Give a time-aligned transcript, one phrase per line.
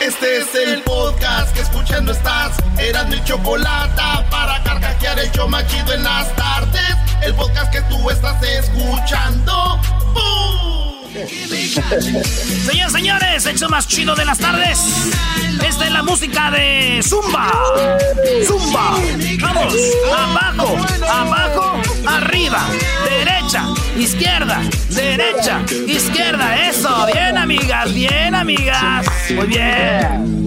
[0.00, 2.56] Este es el podcast que escuchando estás.
[2.78, 4.00] Eran mi chocolate
[4.30, 6.94] para carcajear el yo machido en las tardes.
[7.22, 9.80] El podcast que tú estás escuchando.
[12.66, 14.78] Señores, señores, el show más chido de las tardes.
[15.66, 17.50] Esta es la música de Zumba.
[18.46, 18.96] Zumba.
[19.40, 19.74] Vamos.
[20.14, 20.76] Abajo,
[21.10, 22.62] abajo, arriba.
[23.08, 23.64] Derecha,
[23.96, 24.60] izquierda,
[24.90, 26.68] derecha, izquierda.
[26.68, 27.06] Eso.
[27.12, 29.06] Bien, amigas, bien, amigas.
[29.34, 30.46] Muy bien.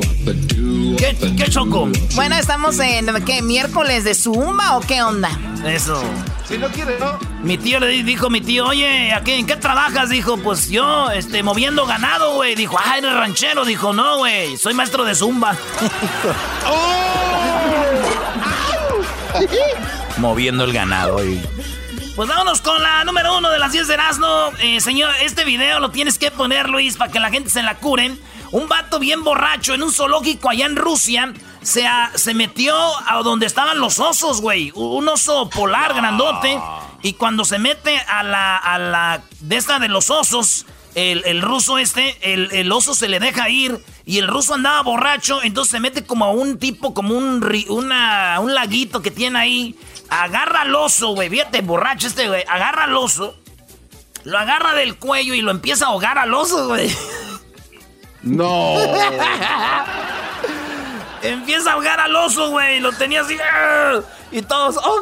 [0.97, 1.89] ¿Qué, qué choco?
[2.13, 3.41] Bueno, estamos en, ¿qué?
[3.41, 5.31] ¿Miércoles de Zumba o qué onda?
[5.65, 6.03] Eso.
[6.51, 7.17] Si no quiere, ¿no?
[7.43, 10.09] Mi tío le dijo, mi tío, oye, ¿a qué, ¿en qué trabajas?
[10.09, 12.55] Dijo, pues yo, este, moviendo ganado, güey.
[12.55, 13.63] Dijo, ah, eres ranchero.
[13.63, 15.55] Dijo, no, güey, soy maestro de zumba.
[20.17, 21.41] moviendo el ganado, güey.
[22.17, 24.51] Pues vámonos con la número uno de las 10 de Erasmo.
[24.59, 27.75] Eh, señor, este video lo tienes que poner, Luis, para que la gente se la
[27.75, 28.19] curen.
[28.51, 32.75] Un vato bien borracho en un zoológico allá en Rusia se, se metió
[33.07, 34.71] a donde estaban los osos, güey.
[34.75, 36.59] Un oso polar grandote.
[37.03, 41.77] Y cuando se mete a la, a la de esta de los osos, el, ruso
[41.77, 46.05] este, el, oso se le deja ir y el ruso andaba borracho, entonces se mete
[46.05, 49.75] como a un tipo, como un, una, un laguito que tiene ahí.
[50.09, 52.43] Agarra al oso, güey, fíjate, borracho este, güey.
[52.47, 53.35] Agarra al oso,
[54.23, 56.95] lo agarra del cuello y lo empieza a ahogar al oso, güey.
[58.21, 58.75] No.
[61.23, 62.79] Empieza a ahogar al oso, güey.
[62.79, 63.37] Lo tenía así.
[63.41, 64.01] ¡ah!
[64.31, 64.77] Y todos.
[64.77, 65.01] ¡Oh,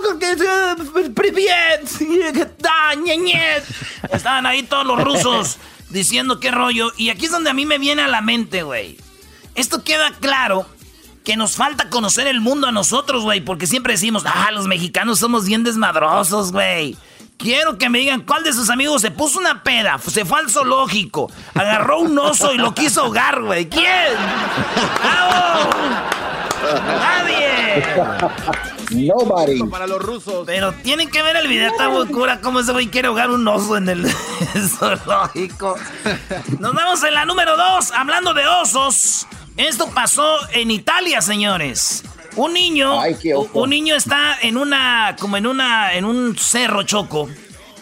[4.11, 5.57] Estaban ahí todos los rusos
[5.89, 6.91] diciendo qué rollo.
[6.97, 8.97] Y aquí es donde a mí me viene a la mente, güey.
[9.55, 10.65] Esto queda claro
[11.23, 13.41] que nos falta conocer el mundo a nosotros, güey.
[13.41, 16.97] Porque siempre decimos, ah, los mexicanos somos bien desmadrosos, güey.
[17.39, 20.49] Quiero que me digan cuál de sus amigos se puso una peda, se fue al
[20.49, 23.69] zoológico, agarró un oso y lo quiso ahogar, güey.
[23.69, 24.13] ¿Quién?
[25.01, 25.69] ¡Bravo!
[26.99, 27.85] ¡Nadie!
[28.91, 29.63] Nobody.
[29.69, 30.43] Para los rusos.
[30.45, 33.47] Pero tienen que ver el video, está muy cura cómo ese güey quiere ahogar un
[33.47, 34.11] oso en el
[34.77, 35.77] zoológico.
[36.59, 39.27] Nos vamos en la número dos, hablando de osos.
[39.55, 42.03] Esto pasó en Italia, señores.
[42.39, 43.01] Un niño,
[43.53, 47.27] un niño está en una, como en una, en un cerro choco.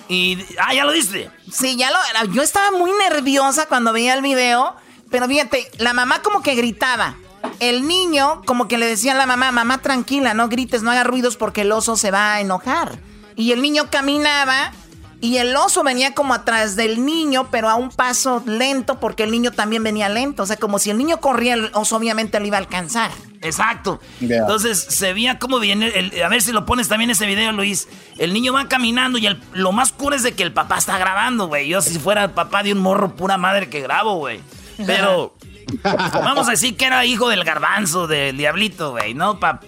[0.10, 1.30] Y, ah, ya lo diste.
[1.52, 4.76] Sí, ya lo, yo estaba muy nerviosa cuando veía el video,
[5.12, 7.18] pero fíjate, la mamá como que gritaba.
[7.60, 11.04] El niño como que le decía a la mamá, mamá tranquila, no grites, no haga
[11.04, 12.98] ruidos porque el oso se va a enojar.
[13.36, 14.72] Y el niño caminaba
[15.20, 19.32] y el oso venía como atrás del niño, pero a un paso lento porque el
[19.32, 20.44] niño también venía lento.
[20.44, 23.10] O sea, como si el niño corría, el oso obviamente lo iba a alcanzar.
[23.42, 24.00] Exacto.
[24.22, 25.92] Entonces se veía cómo viene.
[26.24, 27.88] a ver si lo pones también ese video, Luis.
[28.20, 31.48] El niño va caminando y lo más cool es de que el papá está grabando,
[31.48, 31.68] güey.
[31.68, 34.40] Yo, si fuera el papá de un morro, pura madre que grabo, güey.
[34.86, 35.34] Pero.
[35.84, 39.38] Vamos a decir que era hijo del garbanzo, del diablito, güey, ¿no?
[39.40, 39.60] Para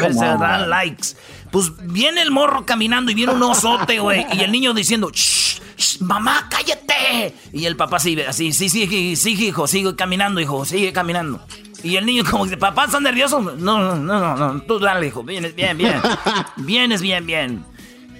[0.00, 1.08] ver si dan likes.
[1.54, 4.26] Pues viene el morro caminando y viene un osote, güey.
[4.32, 7.32] Y el niño diciendo, shh, mamá, cállate.
[7.52, 11.40] Y el papá sigue así, sí, sí, sí, hijo, sigue caminando, hijo, sigue caminando.
[11.84, 13.40] Y el niño como dice, papá, ¿estás nervioso?
[13.40, 16.02] No, no, no, no, tú dale, hijo, vienes bien, bien.
[16.56, 17.64] Vienes bien, bien.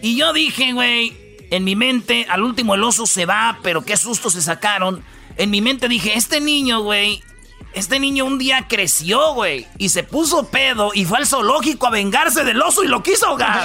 [0.00, 1.12] Y yo dije, güey,
[1.50, 5.02] en mi mente, al último el oso se va, pero qué susto se sacaron.
[5.36, 7.20] En mi mente dije, este niño, güey,
[7.72, 11.90] este niño un día creció, güey, y se puso pedo y fue al zoológico a
[11.90, 13.62] vengarse del oso y lo quiso ahogar.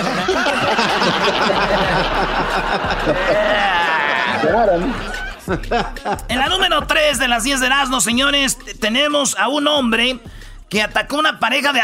[6.28, 10.20] en la número 3 de las 10 de Erasmo, señores, tenemos a un hombre
[10.70, 11.81] que atacó a una pareja de,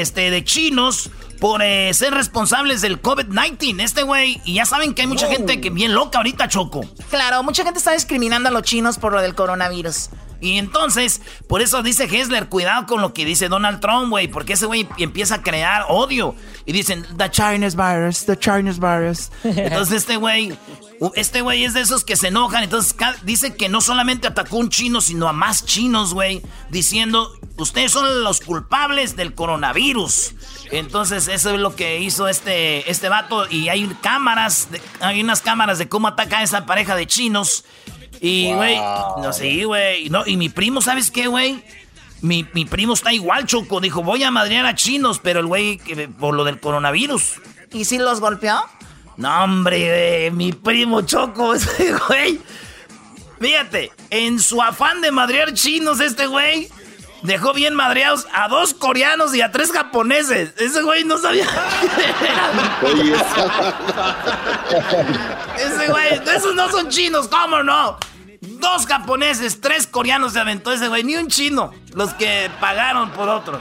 [0.00, 1.10] este, de chinos
[1.40, 3.82] por eh, ser responsables del COVID-19.
[3.82, 6.82] Este güey, y ya saben que hay mucha gente que bien loca ahorita, Choco.
[7.10, 10.10] Claro, mucha gente está discriminando a los chinos por lo del coronavirus.
[10.40, 14.54] Y entonces, por eso dice Hessler, cuidado con lo que dice Donald Trump, güey, porque
[14.54, 16.34] ese güey empieza a crear odio.
[16.64, 19.30] Y dicen, the Chinese virus, the Chinese virus.
[19.44, 20.56] Entonces este güey,
[21.14, 22.64] este güey es de esos que se enojan.
[22.64, 27.30] Entonces dice que no solamente atacó a un chino, sino a más chinos, güey, diciendo,
[27.56, 30.34] ustedes son los culpables del coronavirus.
[30.70, 33.46] Entonces eso es lo que hizo este, este vato.
[33.50, 34.68] Y hay cámaras,
[35.00, 37.64] hay unas cámaras de cómo ataca a esa pareja de chinos.
[38.20, 40.08] Y, güey, no sé, güey.
[40.08, 41.62] No, y mi primo, ¿sabes qué, güey?
[42.22, 43.80] Mi, primo está igual, Choco.
[43.80, 45.80] Dijo, voy a madrear a chinos, pero el güey,
[46.18, 47.40] por lo del coronavirus.
[47.72, 48.58] ¿Y si los golpeó?
[49.16, 52.40] No, hombre, mi primo Choco, ese güey.
[53.38, 56.68] Fíjate, en su afán de madrear chinos, este güey
[57.22, 60.54] dejó bien madreados a dos coreanos y a tres japoneses.
[60.58, 61.46] Ese güey no sabía.
[65.56, 67.98] Ese güey, esos no son chinos, ¿cómo no?
[68.40, 71.72] Dos japoneses, tres coreanos se aventó ese güey, ni un chino.
[71.94, 73.60] Los que pagaron por otros.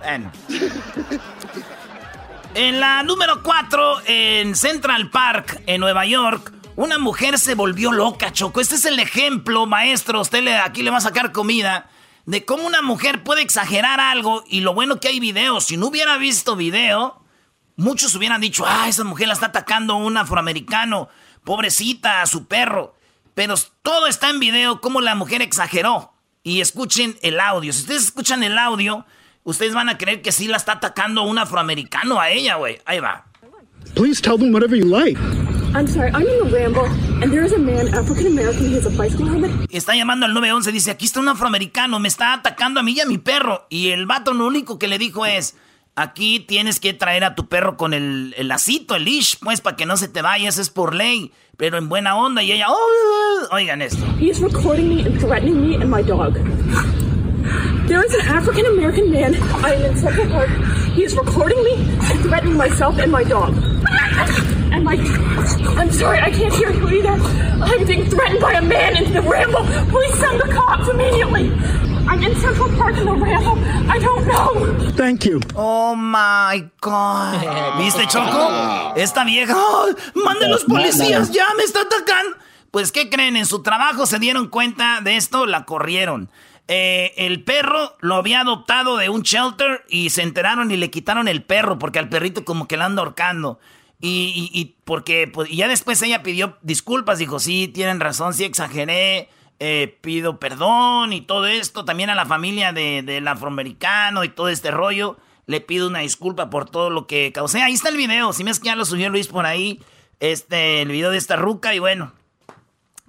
[0.00, 0.30] Bueno.
[2.54, 8.32] En la número 4, en Central Park, en Nueva York, una mujer se volvió loca,
[8.32, 8.60] Choco.
[8.60, 10.20] Este es el ejemplo, maestro.
[10.20, 11.88] Usted le, aquí le va a sacar comida.
[12.26, 14.44] De cómo una mujer puede exagerar algo.
[14.48, 15.60] Y lo bueno que hay video.
[15.60, 17.22] Si no hubiera visto video,
[17.76, 21.08] muchos hubieran dicho, ah, esa mujer la está atacando un afroamericano.
[21.44, 22.94] Pobrecita, a su perro.
[23.34, 26.12] Pero todo está en video, cómo la mujer exageró.
[26.42, 27.72] Y escuchen el audio.
[27.72, 29.06] Si ustedes escuchan el audio,
[29.44, 32.80] ustedes van a creer que sí la está atacando un afroamericano a ella, güey.
[32.86, 33.26] Ahí va.
[33.94, 35.18] Please tell them whatever you like.
[35.74, 36.86] I'm sorry, I'm in a ramble,
[37.22, 39.50] and there is a man, African American, he has a bicycle helmet.
[39.70, 43.00] Está llamando al 911, dice, aquí está un afroamericano, me está atacando a mí y
[43.00, 43.66] a mi perro.
[43.68, 45.54] Y el vato lo único que le dijo es,
[45.94, 49.76] aquí tienes que traer a tu perro con el, el lacito, el leash, pues, para
[49.76, 51.32] que no se te vaya, eso es por ley.
[51.58, 54.04] Pero en buena onda, y ella, oh, oigan esto.
[54.18, 56.34] He is recording me and threatening me and my dog.
[57.86, 59.34] There is an African American man.
[59.64, 60.50] I am in Central Park.
[60.96, 63.54] He is recording me and threatening myself and my dog.
[64.72, 64.94] And my.
[65.76, 67.10] I'm sorry, I can't hear you either.
[67.10, 69.64] I'm being threatened by a man in the ramble.
[69.92, 71.52] Please send the cops immediately.
[72.08, 73.58] I'm in Central Park in the ramble.
[73.90, 74.90] I don't know.
[74.92, 75.40] Thank you.
[75.54, 77.78] Oh my God.
[77.78, 78.94] ¿Viste, Choco?
[78.96, 79.52] Esta vieja.
[79.54, 81.30] Oh, ¡Mande los policías!
[81.30, 82.38] ¡Ya me está atacando!
[82.70, 83.36] Pues, ¿qué creen?
[83.36, 86.30] En su trabajo se dieron cuenta de esto, la corrieron.
[86.68, 91.28] Eh, el perro lo había adoptado de un shelter y se enteraron y le quitaron
[91.28, 93.58] el perro porque al perrito como que la anda ahorcando.
[93.98, 99.98] Y, porque pues, ya después ella pidió disculpas, dijo, sí, tienen razón, sí exageré, eh,
[100.02, 101.84] pido perdón y todo esto.
[101.84, 105.16] También a la familia del afroamericano y todo este rollo,
[105.46, 107.62] le pido una disculpa por todo lo que causé.
[107.62, 109.80] Ahí está el video, si me es que ya lo subió Luis por ahí,
[110.20, 112.12] este, el video de esta ruca y bueno.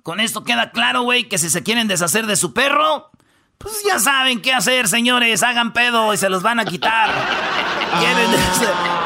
[0.04, 3.12] Con esto queda claro, güey, que si se quieren deshacer de su perro,
[3.58, 5.44] pues ya saben qué hacer, señores.
[5.44, 7.10] Hagan pedo y se los van a quitar.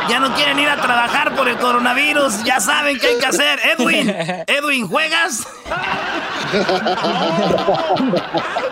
[0.09, 2.43] ya no quieren ir a trabajar por el coronavirus.
[2.43, 3.59] Ya saben qué hay que hacer.
[3.63, 4.09] Edwin,
[4.47, 5.47] Edwin, ¿juegas?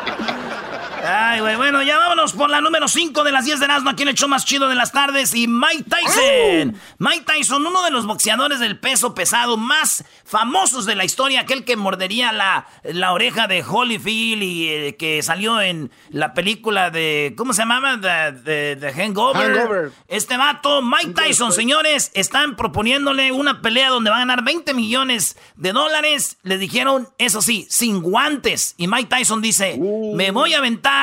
[1.11, 4.03] Ay, güey, bueno, ya vámonos por la número 5 de las 10 de Nazno, aquí
[4.03, 5.33] en el show más chido de las tardes.
[5.33, 6.75] Y Mike Tyson.
[6.99, 11.65] Mike Tyson, uno de los boxeadores del peso pesado más famosos de la historia, aquel
[11.65, 17.33] que mordería la, la oreja de Holyfield y eh, que salió en la película de.
[17.35, 17.97] ¿Cómo se llamaba?
[17.97, 19.91] De, de, Hangover.
[20.07, 25.37] Este vato, Mike Tyson, señores, están proponiéndole una pelea donde va a ganar 20 millones
[25.55, 26.37] de dólares.
[26.43, 28.75] Le dijeron, eso sí, sin guantes.
[28.77, 29.79] Y Mike Tyson dice:
[30.13, 30.98] Me voy a aventar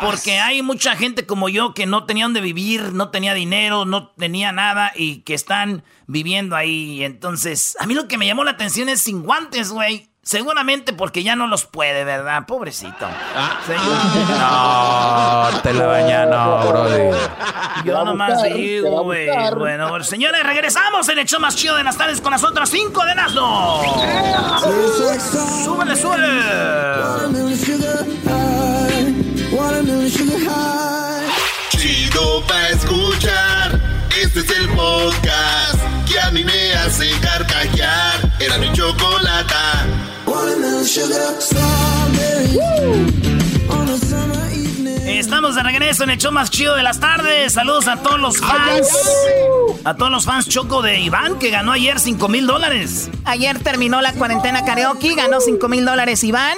[0.00, 4.08] porque hay mucha gente como yo que no tenía donde vivir, no tenía dinero, no
[4.10, 7.04] tenía nada y que están viviendo ahí.
[7.04, 10.08] Entonces, a mí lo que me llamó la atención es sin guantes, güey.
[10.22, 12.44] Seguramente porque ya no los puede, ¿verdad?
[12.46, 13.08] Pobrecito.
[13.34, 15.48] Ah.
[15.52, 17.14] No, te la baña, no, brother.
[17.86, 19.28] Yo nomás digo, güey.
[19.56, 23.02] Bueno, señores, regresamos en el show más chido de las tardes con las otras cinco
[23.06, 23.80] de Nazno.
[25.64, 26.40] ¡Súbele, súbele!
[31.70, 33.80] Chido pa' escuchar.
[34.20, 35.78] Este es el podcast
[36.10, 38.32] que a mí me hace carcajear.
[38.38, 39.86] Era mi chocolata.
[45.06, 47.52] Estamos de regreso en el show más chido de las tardes.
[47.52, 48.88] Saludos a todos los fans.
[49.84, 53.10] A todos los fans Choco de Iván, que ganó ayer 5 mil dólares.
[53.24, 56.56] Ayer terminó la cuarentena karaoke, ganó 5 mil dólares Iván.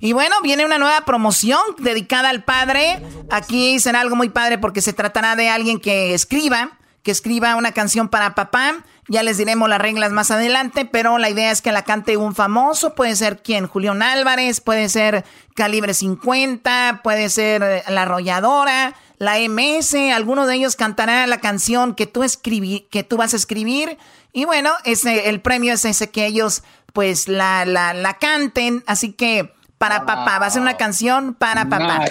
[0.00, 3.02] Y bueno, viene una nueva promoción dedicada al padre.
[3.30, 7.72] Aquí será algo muy padre porque se tratará de alguien que escriba, que escriba una
[7.72, 8.82] canción para papá.
[9.08, 12.34] Ya les diremos las reglas más adelante, pero la idea es que la cante un
[12.34, 12.94] famoso.
[12.94, 19.36] Puede ser quien, Julián Álvarez, puede ser Calibre 50, puede ser eh, La Arrolladora, la
[19.38, 19.94] MS.
[20.14, 23.98] Alguno de ellos cantará la canción que tú, escribí, que tú vas a escribir.
[24.32, 26.62] Y bueno, ese, el premio es ese que ellos
[26.94, 28.82] pues la, la, la canten.
[28.86, 30.38] Así que para papá.
[30.38, 32.04] Va a ser una canción para papá.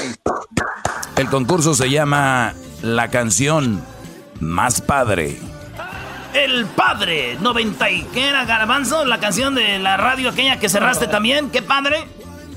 [1.16, 3.84] El concurso se llama La canción
[4.40, 5.40] más padre.
[6.34, 9.06] El padre 90 y ¿qué era Garbanzo?
[9.06, 12.08] La canción de la radio aquella que cerraste también, qué padre.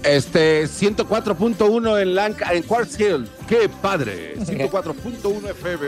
[0.03, 3.29] Este 104.1 en Lanca, en Quartz Hill.
[3.49, 4.37] ¡Qué padre!
[4.37, 5.87] 104.1 FM.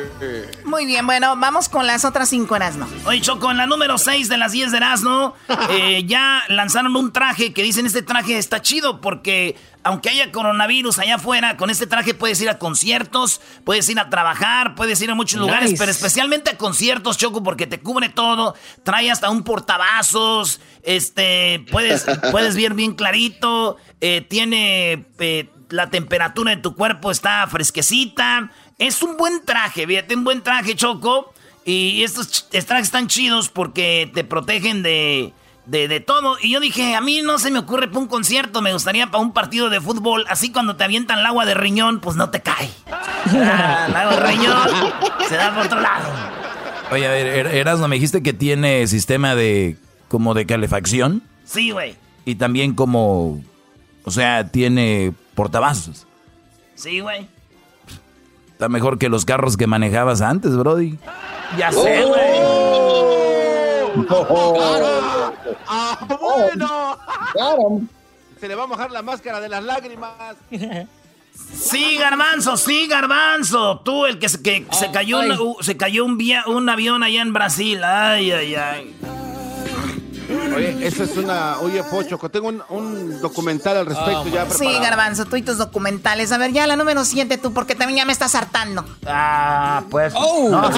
[0.65, 2.87] Muy bien, bueno, vamos con las otras cinco Erasmo.
[3.07, 5.35] Oye, Choco, en la número 6 de las 10 de Erasmo,
[5.71, 10.99] eh, ya lanzaron un traje que dicen este traje está chido porque aunque haya coronavirus
[10.99, 15.11] allá afuera, con este traje puedes ir a conciertos, puedes ir a trabajar, puedes ir
[15.11, 19.43] a muchos lugares, pero especialmente a conciertos, Choco, porque te cubre todo, trae hasta un
[19.45, 27.11] portavasos, este, puedes, puedes ver bien clarito, eh, tiene eh, la temperatura de tu cuerpo
[27.11, 28.51] está fresquecita.
[28.79, 31.33] Es un buen traje, fíjate, un buen traje, Choco.
[31.65, 35.33] Y estos trajes están chidos porque te protegen de,
[35.65, 36.37] de, todo.
[36.43, 39.23] Y yo dije, a mí no se me ocurre para un concierto, me gustaría para
[39.23, 40.27] un partido de fútbol.
[40.29, 42.69] Así cuando te avientan el agua de riñón, pues no te cae.
[42.93, 44.69] Ah, el agua de riñón
[45.27, 46.11] se da por otro lado.
[46.91, 51.23] Oye, a ver, er, Erasmo, me dijiste que tiene sistema de como de calefacción.
[51.47, 51.97] Sí, güey.
[52.27, 53.43] Y también como,
[54.05, 56.07] o sea, tiene portavasos.
[56.75, 57.29] Sí, güey.
[58.53, 60.99] Está mejor que los carros que manejabas antes, Brody.
[61.59, 62.25] Ya sé, güey.
[65.67, 67.89] ¡Ah, bueno!
[68.41, 70.37] Se le va a mojar la máscara de las lágrimas.
[71.53, 73.81] Sí, Garbanzo, sí, Garbanzo.
[73.81, 77.33] Tú, el que se, que se cayó, un, se cayó un, un avión allá en
[77.33, 77.83] Brasil.
[77.83, 78.97] Ay, ay, ay.
[80.29, 81.59] Oye, eso es una.
[81.61, 84.59] Oye, Pocho, tengo un, documental al respecto ya preparado.
[84.59, 86.33] Sí, Garbanzo, tú y tus documentales.
[86.33, 88.85] A ver, ya la número 7 tú, porque también ya me estás hartando.
[89.07, 90.13] Ah, pues.
[90.17, 90.49] Oh.
[90.49, 90.71] No,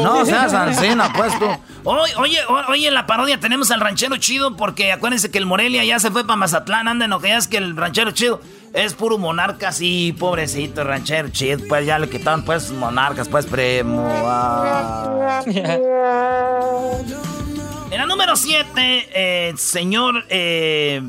[0.00, 1.46] no seas ancina, pues tú.
[1.84, 2.38] Oye, oye,
[2.68, 6.10] oye, en la parodia tenemos al ranchero chido, porque acuérdense que el Morelia ya se
[6.10, 6.88] fue para Mazatlán.
[6.88, 8.40] Anden, no es que el ranchero chido
[8.72, 11.60] es puro monarca, sí, pobrecito, el ranchero chido.
[11.68, 14.06] Pues ya le quitaron, pues, monarcas, pues, primo.
[14.24, 15.42] Ah.
[17.90, 21.00] En la número 7, eh, señor, eh,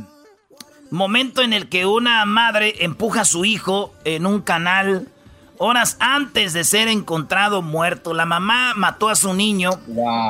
[0.90, 5.10] momento en el que una madre empuja a su hijo en un canal
[5.58, 8.14] horas antes de ser encontrado muerto.
[8.14, 9.72] La mamá mató a su niño.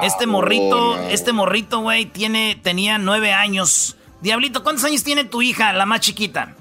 [0.01, 3.95] este morrito, este morrito, güey, tiene, tenía nueve años.
[4.21, 6.55] Diablito, ¿cuántos años tiene tu hija, la más chiquita?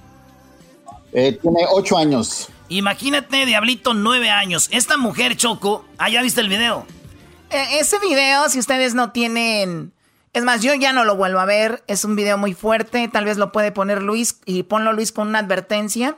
[1.12, 2.50] Eh, tiene ocho años.
[2.68, 4.68] Imagínate, Diablito, nueve años.
[4.70, 6.86] Esta mujer, Choco, ah, ya viste el video.
[7.50, 9.92] Eh, ese video, si ustedes no tienen...
[10.34, 11.82] Es más, yo ya no lo vuelvo a ver.
[11.86, 13.08] Es un video muy fuerte.
[13.08, 16.16] Tal vez lo puede poner Luis y ponlo Luis con una advertencia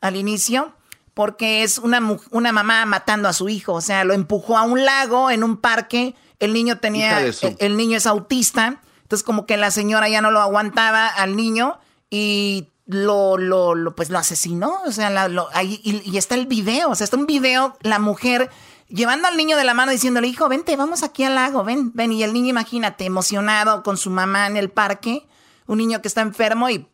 [0.00, 0.72] al inicio.
[1.12, 3.74] Porque es una, una mamá matando a su hijo.
[3.74, 6.14] O sea, lo empujó a un lago en un parque.
[6.38, 7.20] El niño tenía...
[7.58, 8.80] El, niño es autista.
[9.02, 14.08] Entonces como que la señora ya no lo aguantaba al niño y lo, lo, pues
[14.08, 14.80] lo asesinó.
[14.86, 16.88] O sea, ahí, y, y, está el video.
[16.88, 18.50] O sea, está un video, la mujer
[18.90, 22.12] llevando al niño de la mano diciéndole, hijo, vente, vamos aquí al lago, ven, ven.
[22.12, 25.26] Y el niño, imagínate, emocionado con su mamá en el parque,
[25.66, 26.86] un niño que está enfermo y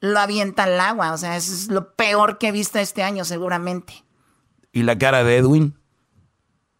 [0.00, 1.12] lo avienta al agua.
[1.12, 4.04] O sea, eso es lo peor que he visto este año, seguramente.
[4.72, 5.78] ¿Y la cara de Edwin?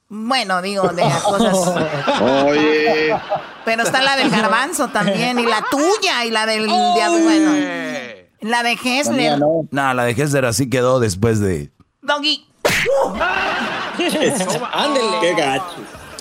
[0.08, 2.20] Bueno, digo, de cosas.
[2.20, 3.16] Oye.
[3.64, 6.66] Pero está la del garbanzo también, y la tuya, y la del.
[6.66, 7.52] De, bueno,
[8.40, 9.38] la de Hessler.
[9.38, 9.94] No.
[9.94, 11.72] la de Hessler así quedó después de.
[12.02, 12.46] Doggy.
[14.72, 15.20] Ándele.
[15.20, 15.76] Qué gacho.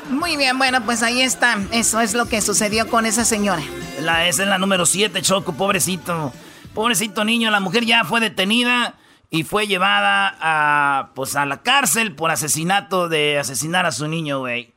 [0.10, 1.58] Muy bien, bueno, pues ahí está.
[1.72, 3.62] Eso es lo que sucedió con esa señora.
[4.01, 6.34] La, esa es la número 7, Choco, pobrecito.
[6.74, 8.96] Pobrecito niño, la mujer ya fue detenida
[9.30, 14.39] y fue llevada a, pues, a la cárcel por asesinato de asesinar a su niño,
[14.39, 14.74] güey.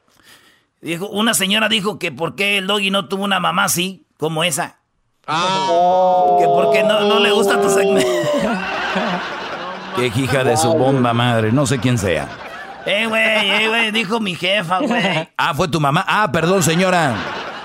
[0.81, 4.45] Dijo, una señora dijo que por qué el doggy no tuvo una mamá así, como
[4.45, 4.77] esa.
[5.27, 6.37] Ah.
[6.39, 8.09] Que porque no, no le gusta tu segmento.
[9.97, 12.29] Qué hija de su bomba madre, no sé quién sea.
[12.87, 15.29] Eh, güey, eh, güey, dijo mi jefa, güey.
[15.37, 16.05] Ah, fue tu mamá.
[16.07, 17.17] Ah, perdón, señora.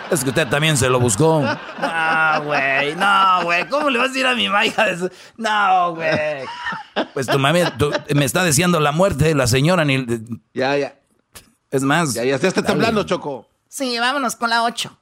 [0.09, 1.41] Es que usted también se lo buscó.
[1.41, 3.67] No, güey, no, güey.
[3.69, 5.09] ¿Cómo le vas a decir a mi mamá, hija de su...
[5.37, 6.43] No, güey.
[7.13, 7.71] Pues tu mamá
[8.13, 9.85] me está deseando la muerte de la señora.
[9.85, 10.05] Ni...
[10.53, 10.95] Ya, ya.
[11.69, 12.13] Es más.
[12.13, 13.47] Ya, ya, ya está temblando, Choco.
[13.69, 14.97] Sí, vámonos con la 8.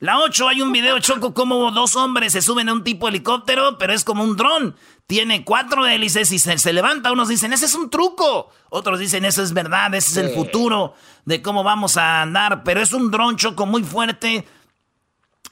[0.00, 3.10] La 8 hay un video choco como dos hombres se suben a un tipo de
[3.10, 4.74] helicóptero, pero es como un dron.
[5.06, 7.12] Tiene cuatro hélices y se, levanta.
[7.12, 8.50] Unos dicen, ese es un truco.
[8.70, 10.94] Otros dicen, eso es verdad, ese es el futuro
[11.24, 12.62] de cómo vamos a andar.
[12.64, 14.46] Pero es un dron choco muy fuerte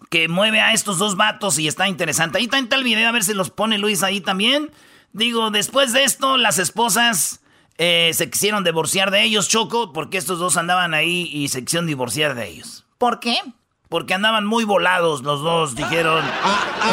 [0.09, 2.39] que mueve a estos dos vatos y está interesante.
[2.39, 4.71] Ahí está el video, a ver si los pone Luis ahí también.
[5.13, 7.41] Digo, después de esto, las esposas
[7.77, 11.87] eh, se quisieron divorciar de ellos, Choco, porque estos dos andaban ahí y se quisieron
[11.87, 12.85] divorciar de ellos.
[12.99, 13.39] ¿Por qué?
[13.91, 15.75] Porque andaban muy volados los dos.
[15.75, 16.25] Dijeron,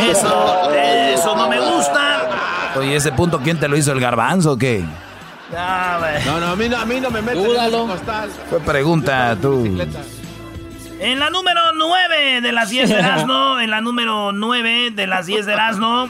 [0.10, 2.74] eso, eso no me gusta.
[2.76, 4.84] Oye, ese punto, ¿quién te lo hizo, el garbanzo o qué?
[5.52, 7.48] no, no, a mí no, a mí no me metes
[8.50, 9.80] Fue pregunta tú.
[11.00, 15.28] En la número 9 de las 10 de Erasmo, en la número 9 de las
[15.28, 16.10] 10 de Erasmo,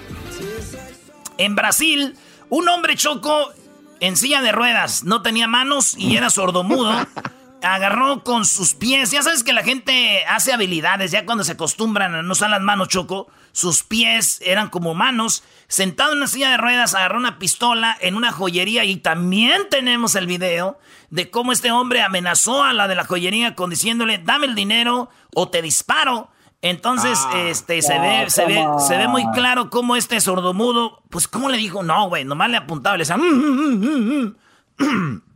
[1.37, 2.15] en Brasil,
[2.47, 3.51] un hombre choco
[3.99, 6.93] en silla de ruedas, no tenía manos y era sordomudo.
[7.63, 9.11] Agarró con sus pies.
[9.11, 12.61] Ya sabes que la gente hace habilidades, ya cuando se acostumbran a no usar las
[12.61, 13.27] manos, Choco.
[13.51, 15.43] Sus pies eran como manos.
[15.67, 20.15] Sentado en una silla de ruedas, agarró una pistola en una joyería y también tenemos
[20.15, 24.45] el video de cómo este hombre amenazó a la de la joyería con diciéndole, dame
[24.45, 26.29] el dinero o te disparo.
[26.61, 27.39] Entonces, ah.
[27.47, 31.57] este, se ve, se ve, se ve muy claro cómo este sordomudo, pues, ¿cómo le
[31.57, 31.83] dijo?
[31.83, 34.35] No, güey, nomás le apuntaba, le decía, mm, mm,
[34.79, 35.21] mm,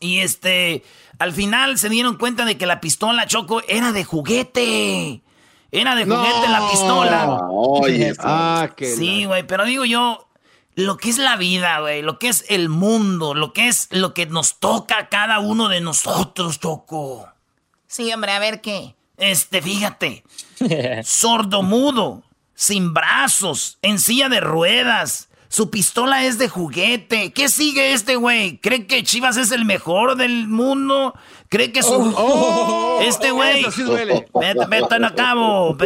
[0.00, 0.82] y este,
[1.18, 5.22] al final se dieron cuenta de que la pistola Choco era de juguete.
[5.72, 7.40] Era de juguete la pistola.
[7.50, 10.28] Oye, ah, sí, güey, pero digo yo,
[10.74, 14.14] lo que es la vida, güey, lo que es el mundo, lo que es lo
[14.14, 17.28] que nos toca a cada uno de nosotros, Choco.
[17.86, 18.94] Sí, hombre, a ver qué.
[19.16, 20.22] Este, fíjate.
[21.04, 22.22] sordo mudo,
[22.54, 25.28] sin brazos, en silla de ruedas.
[25.48, 27.32] Su pistola es de juguete.
[27.32, 28.58] ¿Qué sigue este güey?
[28.58, 31.14] ¿Cree que Chivas es el mejor del mundo?
[31.48, 31.94] ¿Cree que su...
[31.94, 33.64] Oh, oh, este güey...
[34.68, 35.76] vete a cabo.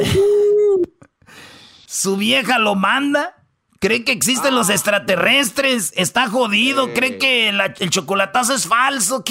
[1.86, 3.36] Su vieja lo manda.
[3.80, 5.92] ¿Cree que existen los extraterrestres?
[5.96, 6.92] Está jodido.
[6.92, 9.24] ¿Cree que el chocolatazo es falso?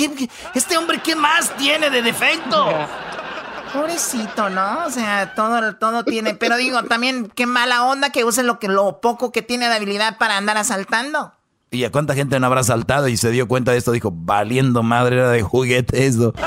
[0.56, 2.68] este hombre qué más tiene de defecto?
[3.74, 4.86] Pobrecito, ¿no?
[4.86, 6.36] O sea, todo, todo tiene.
[6.36, 9.76] Pero digo, también qué mala onda que use lo, que, lo poco que tiene de
[9.76, 11.34] habilidad para andar asaltando.
[11.72, 13.92] ¿Y a cuánta gente no habrá asaltado y se dio cuenta de esto?
[13.92, 16.34] Dijo, valiendo madre, era de juguete eso.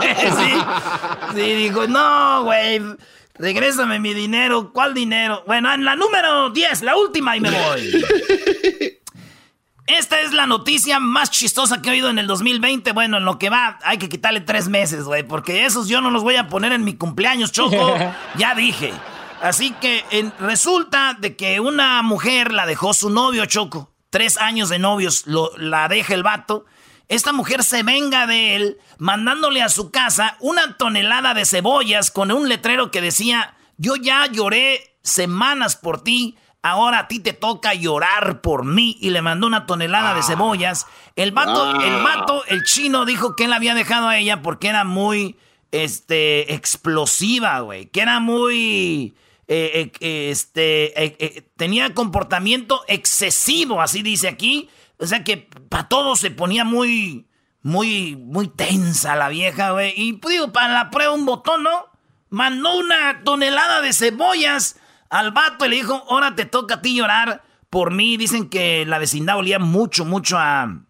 [0.00, 0.54] sí,
[1.34, 2.80] sí, dijo, no, güey,
[3.34, 4.72] regrésame mi dinero.
[4.72, 5.42] ¿Cuál dinero?
[5.46, 8.96] Bueno, en la número 10, la última y me voy.
[9.86, 12.90] Esta es la noticia más chistosa que he oído en el 2020.
[12.90, 16.10] Bueno, en lo que va, hay que quitarle tres meses, güey, porque esos yo no
[16.10, 17.94] los voy a poner en mi cumpleaños, Choco.
[18.36, 18.92] ya dije.
[19.40, 20.04] Así que
[20.40, 23.92] resulta de que una mujer la dejó su novio, Choco.
[24.10, 26.64] Tres años de novios lo, la deja el vato.
[27.06, 32.32] Esta mujer se venga de él mandándole a su casa una tonelada de cebollas con
[32.32, 36.36] un letrero que decía, yo ya lloré semanas por ti
[36.70, 38.96] ahora a ti te toca llorar por mí.
[39.00, 40.24] Y le mandó una tonelada de ah.
[40.24, 40.86] cebollas.
[41.14, 44.84] El vato, el vato, el chino dijo que él había dejado a ella porque era
[44.84, 45.36] muy,
[45.70, 47.86] este, explosiva, güey.
[47.86, 49.14] Que era muy,
[49.48, 54.68] eh, eh, este, eh, tenía comportamiento excesivo, así dice aquí.
[54.98, 57.26] O sea que para todo se ponía muy,
[57.62, 59.92] muy, muy tensa la vieja, güey.
[59.96, 61.86] Y pues, digo, para la prueba un botón, ¿no?
[62.28, 64.76] Mandó una tonelada de cebollas
[65.10, 68.16] al vato le dijo, ahora te toca a ti llorar por mí.
[68.16, 70.80] Dicen que la vecindad olía mucho, mucho a,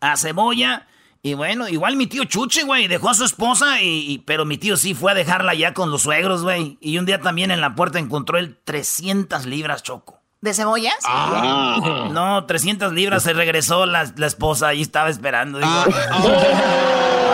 [0.00, 0.86] a cebolla.
[1.22, 4.76] Y bueno, igual mi tío Chuche, güey, dejó a su esposa, y, pero mi tío
[4.76, 6.78] sí fue a dejarla ya con los suegros, güey.
[6.80, 10.20] Y un día también en la puerta encontró él 300 libras, Choco.
[10.40, 10.98] ¿De cebollas?
[11.04, 12.08] Ah.
[12.12, 15.58] No, 300 libras se regresó la, esposa, ahí estaba esperando.
[15.62, 15.84] Ah.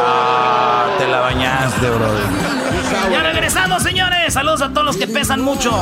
[0.07, 2.62] ah, te la bañaste, brother.
[3.11, 4.35] Ya regresamos, señores.
[4.35, 5.73] Saludos a todos los que pesan mucho.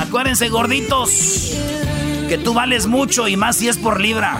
[0.00, 1.52] Acuérdense, gorditos,
[2.28, 4.38] que tú vales mucho y más si es por libra.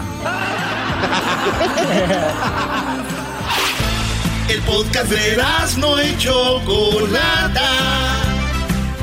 [4.49, 5.37] El podcast de
[5.77, 7.69] no hecho Chocolata.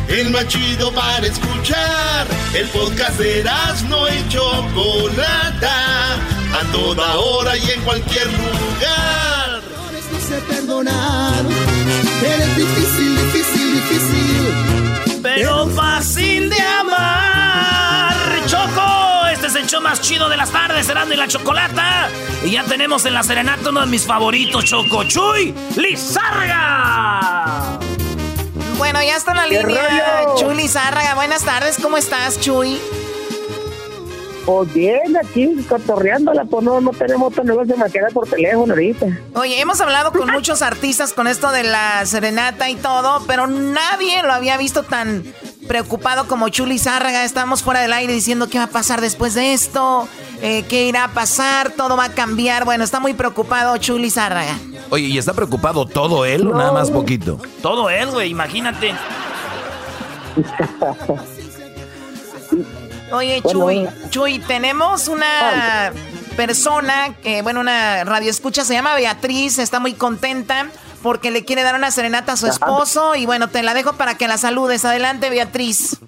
[0.09, 2.27] El más chido para escuchar.
[2.55, 3.45] El podcast de
[3.89, 6.15] no hecho Chocolata.
[6.53, 9.63] A toda hora y en cualquier lugar.
[10.49, 11.45] perdonar
[12.25, 15.21] Eres difícil, difícil, difícil.
[15.23, 18.13] Pero fácil de amar.
[18.47, 22.09] Choco, este es el show más chido de las tardes, Serando y la Chocolata.
[22.45, 25.05] Y ya tenemos en la serenata uno de mis favoritos, Choco.
[25.05, 27.79] Chuy Lizárraga.
[28.79, 31.15] Bueno, ya está en la línea Chuy Lizárraga.
[31.15, 32.79] Buenas tardes, ¿cómo estás, Chuy?
[34.45, 39.07] Pues bien, aquí cotorreándola, pues no, no tenemos otro negocio más que por teléfono ahorita.
[39.35, 44.23] Oye, hemos hablado con muchos artistas con esto de la serenata y todo, pero nadie
[44.23, 45.25] lo había visto tan
[45.69, 47.25] preocupado como Chuli Zárraga.
[47.25, 50.09] Estamos fuera del aire diciendo qué va a pasar después de esto,
[50.41, 52.65] eh, qué irá a pasar, todo va a cambiar.
[52.65, 54.59] Bueno, está muy preocupado Chuli Zárraga.
[54.91, 57.39] Oye, ¿y está preocupado todo él o nada más poquito?
[57.63, 58.93] Todo él, güey, imagínate.
[63.13, 65.93] Oye, Chuy, Chuy, tenemos una
[66.37, 70.67] persona que, bueno, una radio escucha, se llama Beatriz, está muy contenta
[71.03, 74.17] porque le quiere dar una serenata a su esposo y bueno, te la dejo para
[74.17, 74.85] que la saludes.
[74.85, 75.99] Adelante, Beatriz.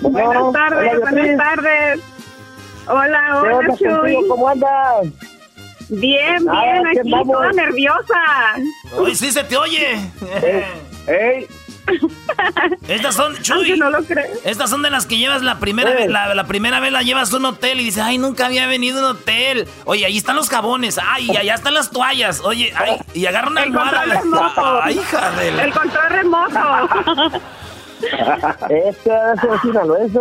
[0.00, 2.00] Buenas tardes, buenas tardes.
[2.86, 4.16] Hola, hola, Chuy.
[4.28, 5.06] ¿Cómo andas?
[5.88, 8.14] Bien, bien, aquí toda nerviosa.
[8.98, 9.98] Uy, sí se te oye.
[11.06, 11.46] Ey,
[12.88, 14.40] Estas son, Chuy, no lo crees.
[14.44, 17.36] Estas son de las que llevas la primera vez, la, primera vez la llevas a
[17.36, 19.68] un hotel y dices, ay, nunca había venido a un hotel.
[19.84, 22.40] Oye, ahí están los jabones, ay, allá están las toallas.
[22.40, 24.04] Oye, ay, y agarra una almohada.
[24.82, 27.40] Ay, hija de El control remoto.
[28.70, 30.20] es que es sinaloense,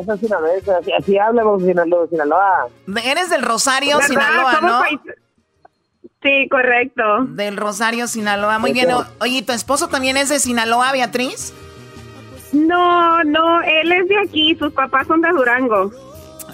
[0.00, 1.74] es sinaloense, así, así hablamos de
[2.10, 2.66] Sinaloa.
[3.02, 4.80] Eres del Rosario, Sinaloa, ¿no?
[6.24, 7.02] Sí, correcto.
[7.28, 8.58] Del Rosario, Sinaloa.
[8.58, 8.88] Muy bien.
[9.20, 11.52] oye, ¿tu esposo también es de Sinaloa, Beatriz?
[12.52, 15.92] No, no, él es de aquí, sus papás son de Durango.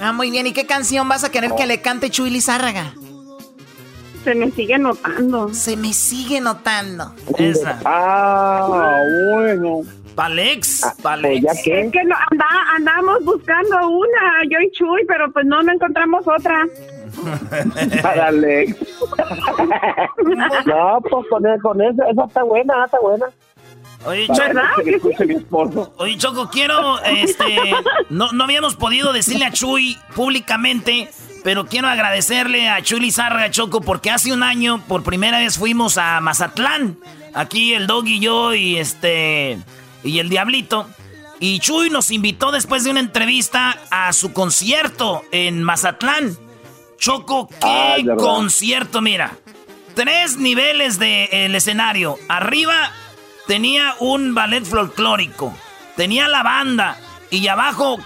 [0.01, 0.47] Ah, muy bien.
[0.49, 2.95] ¿Y qué canción vas a querer que le cante Chuy Lizárraga?
[4.25, 5.55] Se me sigue notando.
[5.55, 7.15] Se me sigue notando.
[7.39, 7.81] Esa.
[7.85, 9.83] Ah, bueno.
[10.15, 11.43] Palex, ah, Palex.
[11.43, 11.81] ¿Ya qué?
[11.83, 12.17] Es que no,
[12.77, 16.67] andamos buscando una, yo y Chuy, pero pues no, no encontramos otra.
[18.05, 18.77] Alex.
[20.67, 23.27] no, pues con, con eso, esa está buena, está buena.
[24.07, 27.45] Oye, Choco, oye, Choco, quiero, este,
[28.09, 31.11] no, no habíamos podido decirle a Chuy públicamente,
[31.45, 35.99] pero quiero agradecerle a Chuy Lizarra, Choco, porque hace un año, por primera vez fuimos
[35.99, 36.99] a Mazatlán,
[37.35, 39.59] aquí el Dog y yo y este,
[40.03, 40.87] y el Diablito,
[41.39, 46.37] y Chuy nos invitó después de una entrevista a su concierto en Mazatlán.
[47.01, 49.33] Choco, qué concierto, mira.
[49.95, 52.19] Tres niveles del escenario.
[52.29, 52.93] Arriba
[53.47, 55.53] tenía un ballet folclórico.
[55.97, 56.99] Tenía la banda.
[57.31, 57.99] Y abajo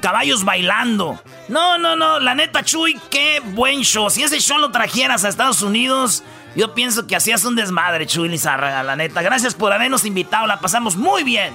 [0.00, 1.22] caballos bailando.
[1.48, 2.18] No, no, no.
[2.18, 4.10] La neta, Chuy, qué buen show.
[4.10, 6.24] Si ese show lo trajeras a Estados Unidos,
[6.56, 9.22] yo pienso que hacías un desmadre, Chuy Lizarraga, la neta.
[9.22, 10.48] Gracias por habernos invitado.
[10.48, 11.54] La pasamos muy bien.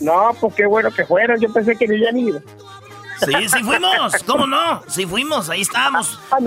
[0.00, 1.40] No, pues qué bueno que fueron.
[1.40, 2.42] Yo pensé que no iban ido.
[3.24, 4.82] Sí, sí fuimos, ¿cómo no?
[4.88, 6.18] Sí fuimos, ahí estábamos.
[6.30, 6.38] Ah,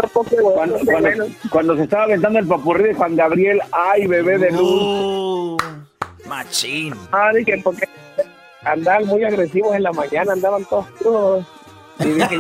[1.49, 4.61] cuando, se estaba aventando el papurrí de Juan Gabriel, ay, bebé de luz.
[4.61, 5.57] Uh,
[6.27, 6.93] machín.
[7.11, 7.87] Ah, dije, porque
[8.63, 11.45] andaban muy agresivos en la mañana, andaban todos
[11.99, 12.37] Y dije,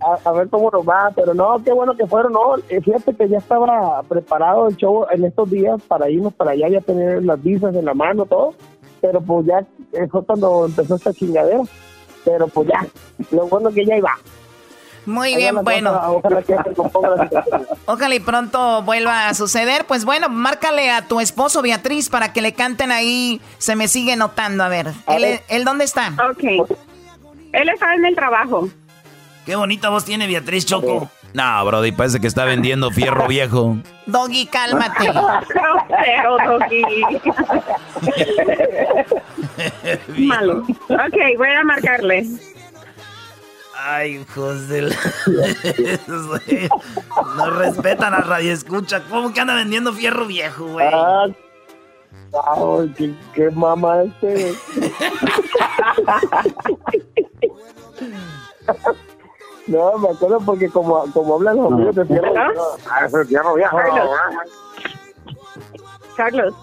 [0.00, 3.14] a, a, ver cómo nos va, pero no, qué bueno que fueron, no, eh, fíjate
[3.14, 7.22] que ya estaba preparado el show en estos días para irnos para allá, ya tener
[7.22, 8.54] las visas en la mano, todo,
[9.00, 9.64] pero pues ya
[10.10, 11.62] fue cuando empezó esta chingadera
[12.24, 12.86] pero pues ya,
[13.30, 14.18] lo bueno que ya iba.
[15.04, 16.00] Muy bien, bueno.
[16.16, 16.56] ojalá, que
[17.86, 19.84] ojalá y pronto vuelva a suceder.
[19.84, 23.40] Pues bueno, márcale a tu esposo Beatriz para que le canten ahí.
[23.58, 24.62] Se me sigue notando.
[24.62, 26.14] A ver, ¿él, ¿él dónde está?
[26.30, 26.68] Ok.
[27.52, 28.68] Él está en el trabajo.
[29.44, 31.10] Qué bonita voz tiene Beatriz Choco.
[31.34, 33.76] No, Brody, parece que está vendiendo fierro viejo.
[34.06, 35.06] Doggy, cálmate.
[35.88, 36.84] Pero, Doggy.
[40.26, 40.58] Malo.
[40.58, 42.26] Ok, voy a marcarle.
[43.84, 44.96] Ay, hijos de la...
[47.36, 49.02] No respetan a Radio Escucha.
[49.08, 50.86] ¿Cómo que anda vendiendo fierro viejo, güey?
[50.92, 51.26] Ah,
[52.96, 54.54] qué, qué mamá este.
[59.66, 62.34] No, me acuerdo porque como, como hablan los amigos de fierro.
[62.90, 63.76] Ah, eso fierro viejo.
[66.16, 66.54] Carlos.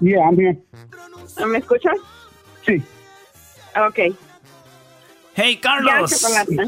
[0.00, 1.96] Yeah, ¿Me escuchas?
[2.64, 2.82] Sí.
[3.76, 4.14] Okay.
[5.34, 6.24] Hey Carlos.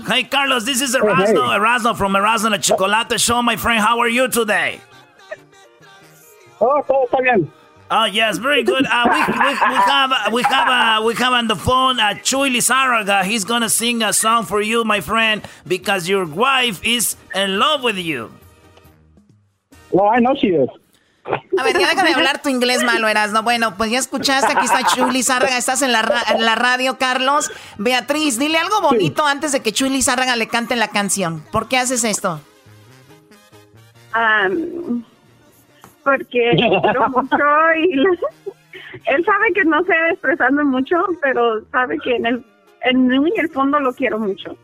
[0.06, 1.58] Hey Carlos, this is Erasmo, hey.
[1.58, 3.80] Erasmo from Erasmo the Chocolate Show, my friend.
[3.80, 4.80] How are you today?
[6.60, 7.50] Oh, todo está bien.
[7.92, 8.86] Oh yes, very good.
[8.86, 12.48] Uh, we, we, we, have we have uh, we have on the phone uh, Chuy
[12.48, 13.24] Lizarraga.
[13.24, 17.82] He's gonna sing a song for you, my friend, because your wife is in love
[17.82, 18.30] with you.
[19.90, 20.68] Well, I know she is.
[21.26, 23.42] A ver, ya deja de hablar tu inglés malo, eras, ¿no?
[23.42, 27.50] Bueno, pues ya escuchaste, aquí está Chuy Lizárraga, estás en la, en la radio, Carlos.
[27.76, 31.44] Beatriz, dile algo bonito antes de que Chuy Lizárraga le cante la canción.
[31.52, 32.40] ¿Por qué haces esto?
[34.14, 35.04] Um,
[36.10, 36.50] porque
[36.82, 37.36] quiero mucho
[37.78, 37.92] y
[39.06, 42.44] él sabe que no sé expresarme mucho, pero sabe que en el,
[42.82, 44.56] en, en el fondo lo quiero mucho.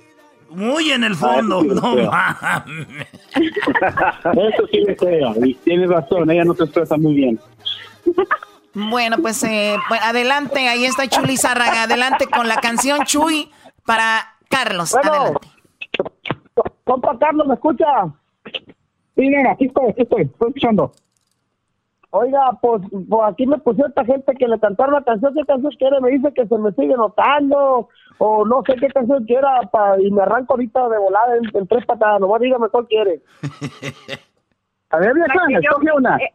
[0.51, 3.09] Muy en el fondo, no mames.
[3.35, 7.41] Eso sí me creo, y tienes razón, ella no se expresa muy bien.
[8.75, 13.51] Bueno, pues, eh, pues adelante, ahí está Chuli Zárraga, adelante con la canción Chuy
[13.85, 15.49] para Carlos, adelante.
[16.85, 17.87] Compa Carlos, ¿me escucha?
[19.17, 20.93] Sí, aquí estoy, aquí estoy, estoy escuchando.
[22.11, 25.73] Oiga, pues, pues, aquí me pusieron esta gente que le cantaron la canción, ¿qué canción
[25.73, 26.01] quiere?
[26.01, 27.89] Me dice que se me sigue notando,
[28.19, 31.85] o no sé qué canción quiera, pa, y me arranco ahorita de volada en, tres
[31.85, 33.21] patadas, nomás dígame cuál quiere.
[34.91, 36.17] A ver, ya escoge una.
[36.17, 36.33] Eh,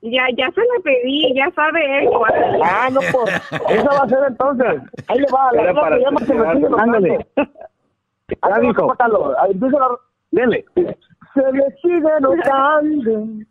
[0.00, 2.08] ya, ya se la pedí, ya sabe él.
[2.64, 3.34] Ah, no, pues,
[3.68, 4.82] esa va a ser entonces.
[5.08, 7.06] Ahí le va, la verdad que llama se me sigue notando.
[8.42, 10.00] Ya dijo.
[10.30, 10.64] Dele.
[10.74, 13.46] Se me sigue notando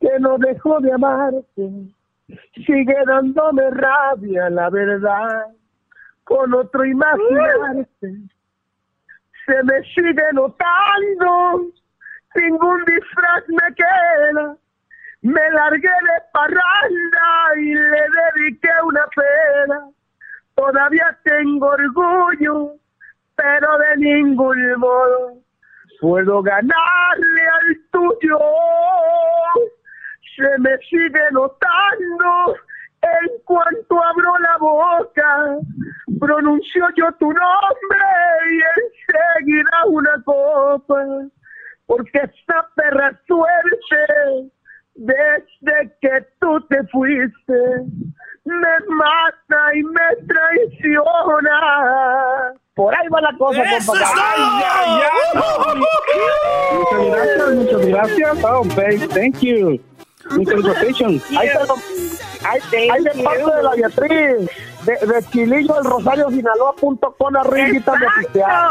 [0.00, 1.70] que no dejó de amarte.
[2.54, 5.46] Sigue dándome rabia, la verdad,
[6.24, 7.88] con otro imaginarte.
[9.46, 11.62] Se me sigue notando,
[12.34, 14.56] ningún disfraz me queda.
[15.22, 18.04] Me largué de parranda y le
[18.36, 19.88] dediqué una pena.
[20.54, 22.74] Todavía tengo orgullo,
[23.34, 25.38] pero de ningún modo
[26.00, 28.38] puedo ganarle al tuyo.
[30.38, 32.54] Se me sigue notando
[33.02, 35.58] en cuanto abro la boca,
[36.20, 38.06] pronuncio yo tu nombre
[38.52, 41.04] y enseguida una copa,
[41.86, 44.52] porque esta perra suerte,
[44.94, 47.82] desde que tú te fuiste,
[48.44, 51.60] me mata y me traiciona.
[52.76, 54.04] Por ahí va la cosa, ¡Eso compa.
[54.04, 55.02] es Ay, ay,
[55.34, 55.80] ay.
[56.78, 58.44] Muchas gracias, muchas gracias.
[58.44, 59.80] Oh, babe, thank you.
[60.36, 61.00] Muchas gracias.
[61.36, 61.74] Ahí está,
[62.48, 62.60] ahí,
[62.90, 64.50] ahí de parte de la Beatriz.
[64.84, 68.70] De, de Chilillo del Rosario Sinaloa.com arribita de oficial.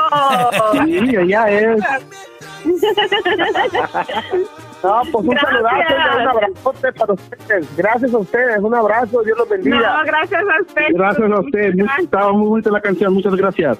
[0.86, 1.84] Sí, ya es.
[4.84, 5.50] No, pues un Gracias.
[5.52, 7.78] saludazo y un abrazote para ustedes.
[7.78, 9.76] Gracias a ustedes, un abrazo, Dios los bendiga.
[9.80, 10.84] No, gracias a usted.
[10.93, 12.04] Gracias a usted, muy- Gracias.
[12.04, 13.78] estaba muy bonita la canción, muchas gracias.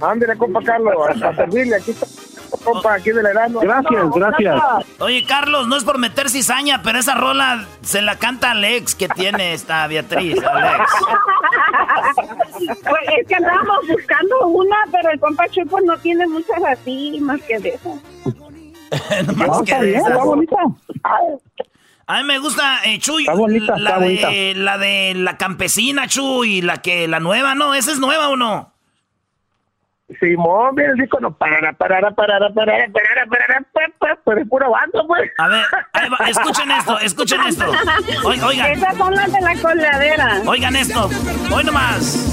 [0.00, 2.06] Ándale, compa Carlos, a servirle, aquí está,
[2.58, 3.60] compa, aquí de la Erasmo.
[3.60, 4.60] Gracias, gracias.
[4.98, 9.08] Oye, Carlos, no es por meter cizaña, pero esa rola se la canta Alex, que
[9.08, 10.90] tiene esta Beatriz, Alex.
[12.58, 17.40] Pues es que andábamos buscando una, pero el compa Chupo no tiene muchas así, más
[17.42, 18.00] que de eso.
[19.36, 20.12] Más No, que está de bien, esas.
[20.12, 20.56] está bonita.
[22.06, 24.60] A mí me gusta, eh, Chuy, Está bonita, la, está de, bonita.
[24.60, 27.74] la de la campesina, Chuy, la que, la nueva, ¿no?
[27.74, 28.72] ¿Esa es nueva o no?
[30.20, 34.48] Simón, viene el disco, no, parará, parará, parará, parará, parará, parará, pa, pa, pero es
[34.48, 35.30] pura banda, pues.
[35.38, 37.64] A ver, ahí va, escuchen esto, escuchen esto.
[38.24, 40.42] Oi- Oigan, Esas son las de la coladera.
[40.46, 41.08] oigan esto.
[41.54, 42.28] Hoy nomás.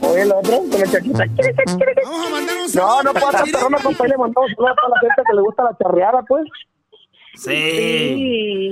[0.00, 1.24] Oye, el otro, con la chaquita.
[2.74, 5.00] No, no para pasa, el pero no, compa, le mandamos un saludo a toda la
[5.00, 6.42] gente que le gusta la charreada, pues.
[7.36, 8.14] Sí.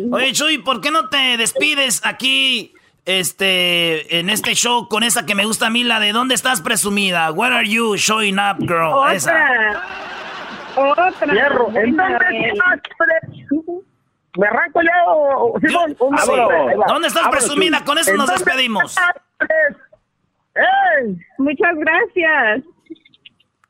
[0.02, 0.08] Sí.
[0.12, 5.34] Oye, Chuy, ¿por qué no te despides aquí, este, en este show con esa que
[5.34, 7.30] me gusta a mí, la de ¿Dónde estás presumida?
[7.32, 9.12] Where are you showing up, girl?
[9.12, 9.32] Esa.
[10.76, 11.08] Otra.
[11.08, 11.32] Otra.
[11.34, 11.68] Hierro.
[14.38, 15.52] ¿Me arranco ya o...?
[15.52, 16.30] un Sí.
[16.30, 16.86] va.
[16.88, 17.78] ¿Dónde estás Vámonos, presumida?
[17.78, 17.86] Chuy.
[17.86, 18.84] Con eso ¿En nos despedimos.
[18.90, 19.76] estás pres-
[20.54, 21.16] ¡Ey!
[21.38, 22.64] Muchas gracias.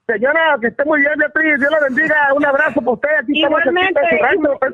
[0.06, 1.58] Señora, que esté muy bien, Beatriz.
[1.60, 2.34] Dios la bendiga.
[2.34, 3.08] Un abrazo para usted.
[3.20, 4.00] Aquí estamos Igualmente.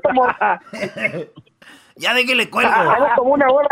[0.02, 0.26] como,
[1.96, 2.70] Ya de que le cuelgo.
[2.72, 3.68] hago como una hora.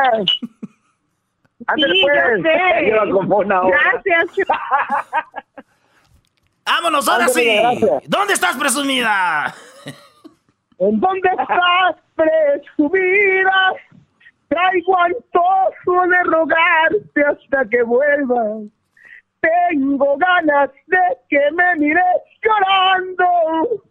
[1.68, 2.22] Ándale, Sí, pues.
[2.36, 3.10] yo sé.
[3.12, 3.78] Como una hora.
[4.04, 4.46] Gracias.
[6.66, 7.56] Vámonos, ahora Ándale, sí.
[7.58, 8.02] gracias.
[8.08, 9.54] ¿Dónde estás presumida?
[10.78, 13.72] ¿En dónde estás presumida?
[14.48, 18.64] Traigo antojo de rogarte hasta que vuelvas.
[19.40, 23.82] Tengo ganas de que me mires llorando.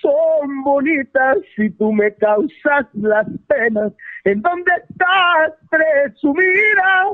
[0.00, 3.92] Son bonitas si tú me causas las penas.
[4.24, 7.12] ¿En dónde estás presumida?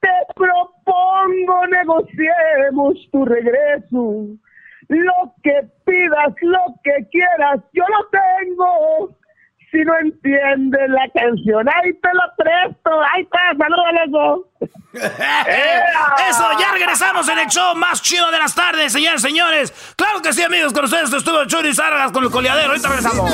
[0.00, 4.26] Te propongo negociemos tu regreso.
[4.88, 9.16] Lo que pidas, lo que quieras, yo lo tengo.
[9.74, 12.90] Si no entiendes la canción, ahí te la presto.
[13.12, 14.40] Ahí está, saludos a los dos.
[16.28, 19.74] Eso, ya regresamos en el show más chido de las tardes, señores, señores.
[19.96, 22.68] Claro que sí, amigos, con ustedes estuvo Churi Sargas con el coleadero.
[22.68, 23.32] Ahorita regresamos.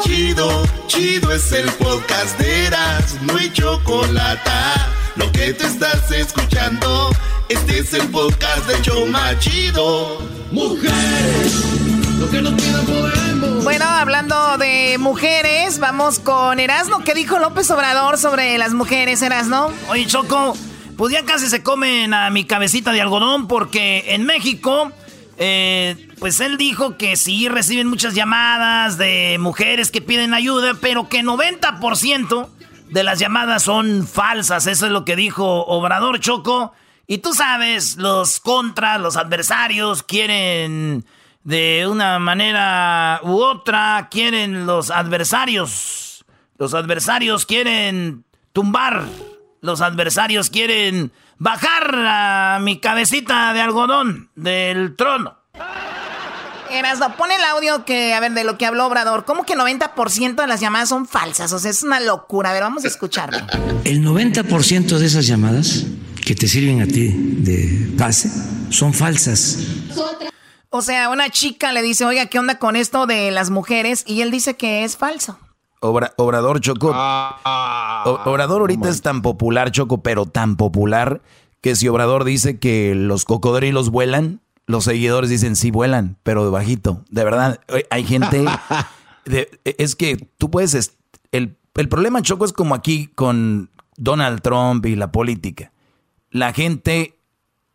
[0.00, 4.50] Chido, chido es el podcast de Eras, no hay chocolate.
[5.16, 7.10] Lo que te estás escuchando,
[7.48, 10.20] este es el podcast de Choma Chido.
[10.52, 11.64] Mujeres,
[12.20, 13.64] lo que no pidan podemos.
[13.64, 17.02] Bueno, hablando de mujeres, vamos con Erasmo.
[17.02, 19.72] ¿Qué dijo López Obrador sobre las mujeres, Erasmo?
[19.88, 20.56] Oye, Choco,
[20.96, 24.92] pues ya casi se comen a mi cabecita de algodón porque en México,
[25.36, 31.08] eh, pues él dijo que sí reciben muchas llamadas de mujeres que piden ayuda, pero
[31.08, 32.48] que 90%
[32.90, 34.66] de las llamadas son falsas.
[34.66, 36.72] Eso es lo que dijo Obrador Choco.
[37.06, 41.04] Y tú sabes, los contras, los adversarios quieren
[41.42, 46.24] de una manera u otra, quieren los adversarios.
[46.58, 49.04] Los adversarios quieren tumbar.
[49.60, 55.38] Los adversarios quieren bajar a mi cabecita de algodón del trono.
[56.70, 59.24] Erasno, pon el audio que, a ver, de lo que habló Obrador.
[59.24, 61.52] ¿Cómo que 90% de las llamadas son falsas?
[61.52, 62.50] O sea, es una locura.
[62.50, 63.38] A ver, vamos a escucharlo.
[63.84, 65.84] El 90% de esas llamadas
[66.24, 68.30] que te sirven a ti de base
[68.70, 69.58] son falsas.
[70.70, 74.02] O sea, una chica le dice, oiga, ¿qué onda con esto de las mujeres?
[74.06, 75.38] Y él dice que es falso.
[75.84, 76.92] Obrador Choco.
[76.94, 78.04] Ah.
[78.24, 81.20] Obrador ahorita es tan popular, Choco, pero tan popular
[81.60, 86.50] que si Obrador dice que los cocodrilos vuelan, los seguidores dicen sí vuelan, pero de
[86.50, 87.02] bajito.
[87.10, 88.44] De verdad, eh, hay gente.
[89.64, 90.96] es que tú puedes.
[91.32, 95.72] El, el problema, Choco, es como aquí con Donald Trump y la política.
[96.30, 97.18] La gente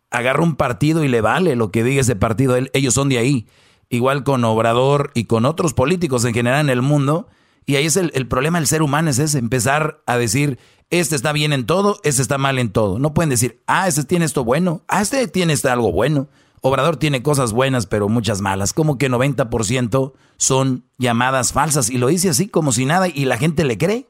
[0.10, 2.58] agarra un partido y le vale lo que diga ese partido.
[2.74, 3.48] Ellos son de ahí.
[3.89, 7.28] Igual con Obrador y con otros políticos en general en el mundo.
[7.69, 10.58] Y ahí es el, el problema del ser humano, es ese, empezar a decir,
[10.89, 12.97] este está bien en todo, este está mal en todo.
[12.97, 16.29] No pueden decir, ah, este tiene esto bueno, ah, este tiene esto algo bueno.
[16.62, 18.73] Obrador tiene cosas buenas, pero muchas malas.
[18.73, 21.91] Como que 90% son llamadas falsas.
[21.91, 24.08] Y lo dice así como si nada y la gente le cree.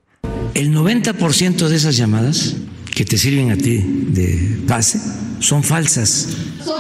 [0.54, 2.56] El 90% de esas llamadas
[2.96, 5.02] que te sirven a ti de base
[5.40, 6.30] son falsas.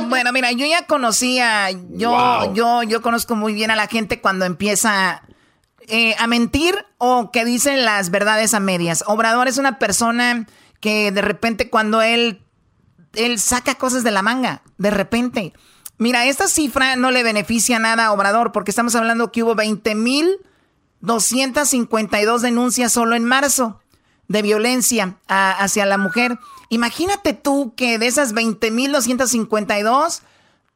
[0.08, 4.46] Bueno, mira, yo ya conocía, yo, yo, yo conozco muy bien a la gente cuando
[4.46, 5.24] empieza
[5.90, 9.04] eh, a mentir o que dicen las verdades a medias.
[9.08, 10.48] Obrador es una persona
[10.80, 12.42] que de repente cuando él
[13.14, 15.54] él saca cosas de la manga, de repente.
[15.98, 22.40] Mira, esta cifra no le beneficia nada a Obrador porque estamos hablando que hubo 20.252
[22.40, 23.80] denuncias solo en marzo
[24.28, 26.40] de violencia hacia la mujer.
[26.70, 30.22] Imagínate tú que de esas 20.252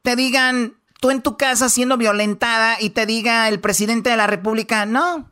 [0.02, 0.74] te digan
[1.04, 5.30] tú en tu casa siendo violentada y te diga el presidente de la República, no,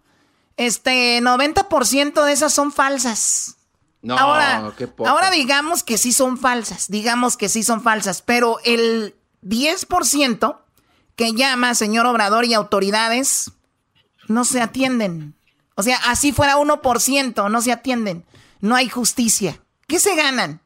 [0.58, 3.56] este 90% de esas son falsas
[4.10, 4.74] ahora,
[5.06, 10.58] ahora digamos que sí son falsas, digamos que sí son falsas, pero el 10%
[11.16, 13.52] que llama señor Obrador y autoridades
[14.28, 15.34] no se atienden.
[15.74, 18.26] O sea, así fuera 1%, no se atienden.
[18.60, 19.58] No hay justicia.
[19.86, 20.60] ¿Qué se ganan?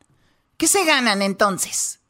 [0.56, 2.00] ¿Qué se ganan entonces?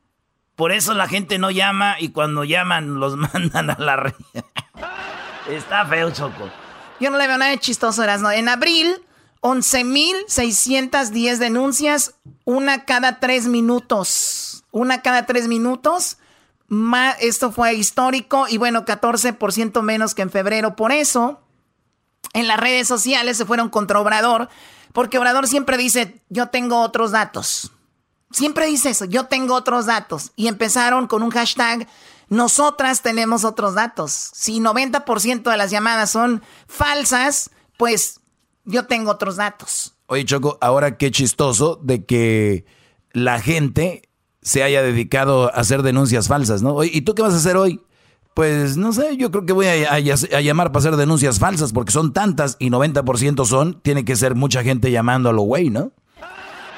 [0.57, 4.15] Por eso la gente no llama y cuando llaman los mandan a la red.
[5.49, 6.51] Está feo, Choco.
[6.99, 8.31] Yo no le veo nada de chistoso, ¿no?
[8.31, 9.03] En abril
[9.43, 12.15] 11.610 denuncias,
[12.45, 14.65] una cada tres minutos.
[14.71, 16.19] Una cada tres minutos.
[17.21, 20.75] esto fue histórico y bueno, 14% menos que en febrero.
[20.75, 21.41] Por eso,
[22.33, 24.49] en las redes sociales se fueron contra Obrador,
[24.93, 27.73] porque Obrador siempre dice, yo tengo otros datos.
[28.31, 30.33] Siempre dice eso, yo tengo otros datos.
[30.37, 31.87] Y empezaron con un hashtag,
[32.29, 34.31] nosotras tenemos otros datos.
[34.35, 38.21] Si 90% de las llamadas son falsas, pues
[38.65, 39.95] yo tengo otros datos.
[40.07, 42.65] Oye, Choco, ahora qué chistoso de que
[43.13, 44.03] la gente
[44.43, 46.85] se haya dedicado a hacer denuncias falsas, ¿no?
[46.85, 47.81] ¿Y tú qué vas a hacer hoy?
[48.35, 52.13] Pues no sé, yo creo que voy a, llamar para hacer denuncias falsas porque son
[52.13, 55.93] tantas y 90% son, tiene que ser mucha gente llamando a lo güey, ¿no?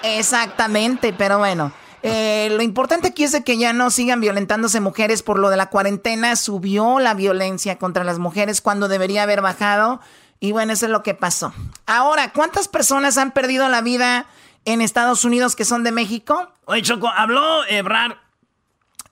[0.02, 1.72] Exactamente, pero bueno.
[2.02, 5.56] Eh, lo importante aquí es de que ya no sigan violentándose mujeres por lo de
[5.56, 6.36] la cuarentena.
[6.36, 10.00] Subió la violencia contra las mujeres cuando debería haber bajado.
[10.40, 11.52] Y bueno, eso es lo que pasó.
[11.86, 14.26] Ahora, ¿cuántas personas han perdido la vida
[14.64, 16.52] en Estados Unidos que son de México?
[16.66, 18.16] Oye, Choco, habló Ebrard.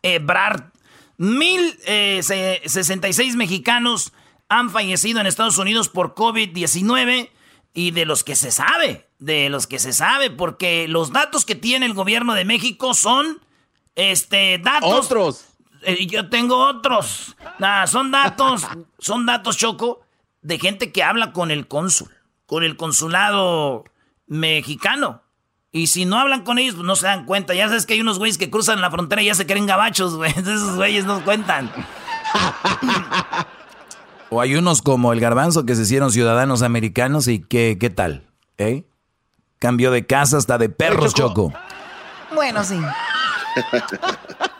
[0.02, 0.64] Ebrard.
[1.18, 4.12] Mil eh, y seis mexicanos
[4.48, 7.30] han fallecido en Estados Unidos por COVID-19
[7.76, 11.54] y de los que se sabe, de los que se sabe, porque los datos que
[11.54, 13.38] tiene el gobierno de México son,
[13.94, 15.04] este, datos.
[15.04, 15.44] Otros.
[15.82, 17.36] Eh, yo tengo otros.
[17.58, 18.66] Nah, son datos,
[18.98, 20.00] son datos, Choco,
[20.40, 22.08] de gente que habla con el cónsul,
[22.46, 23.84] con el consulado
[24.26, 25.22] mexicano.
[25.70, 27.52] Y si no hablan con ellos, pues no se dan cuenta.
[27.52, 30.16] Ya sabes que hay unos güeyes que cruzan la frontera y ya se creen gabachos,
[30.16, 30.30] güey.
[30.38, 31.70] Esos güeyes no cuentan.
[34.30, 38.26] O hay unos como el garbanzo que se hicieron ciudadanos americanos y que, ¿qué tal?
[38.58, 38.84] ¿Eh?
[39.58, 41.52] Cambio de casa hasta de perros, Choco.
[42.34, 42.78] Bueno, sí.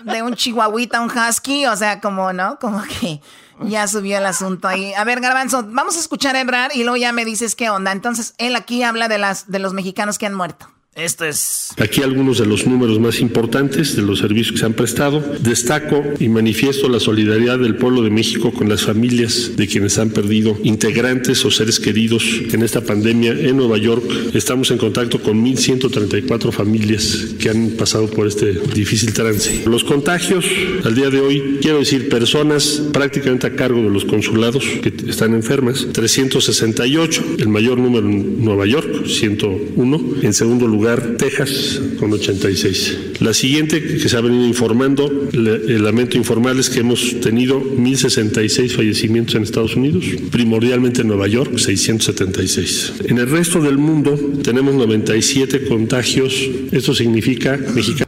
[0.05, 2.59] De un chihuahuita a un husky, o sea, como, ¿no?
[2.59, 3.21] Como que
[3.63, 4.95] ya subió el asunto ahí.
[4.95, 7.93] A ver, Garbanzo, vamos a escuchar a Ebrar y luego ya me dices qué onda.
[7.93, 10.69] Entonces, él aquí habla de, las, de los mexicanos que han muerto.
[10.97, 11.75] Esto es.
[11.77, 15.21] Aquí algunos de los números más importantes de los servicios que se han prestado.
[15.41, 20.09] Destaco y manifiesto la solidaridad del pueblo de México con las familias de quienes han
[20.09, 24.05] perdido integrantes o seres queridos en esta pandemia en Nueva York.
[24.33, 29.65] Estamos en contacto con 1.134 familias que han pasado por este difícil trance.
[29.67, 30.47] Los contagios,
[30.83, 35.35] al día de hoy, quiero decir, personas prácticamente a cargo de los consulados que están
[35.35, 40.23] enfermas, 368, el mayor número en Nueva York, 101.
[40.23, 43.21] En segundo lugar, lugar Texas con 86.
[43.21, 49.35] La siguiente que se ha venido informando, el lamento informarles que hemos tenido 1.066 fallecimientos
[49.35, 53.01] en Estados Unidos, primordialmente en Nueva York, 676.
[53.07, 56.33] En el resto del mundo tenemos 97 contagios,
[56.71, 58.07] esto significa mexicanos.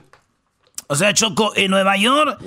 [0.86, 2.40] O sea, Choco, en Nueva York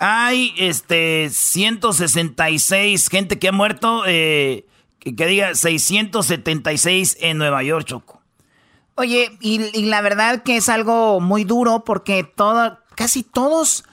[0.00, 4.66] hay este 166 gente que ha muerto, eh,
[4.98, 8.17] que, diga 676 en Nueva York, Choco.
[8.98, 13.84] Oye, y, la verdad que es algo muy duro porque todo, casi todos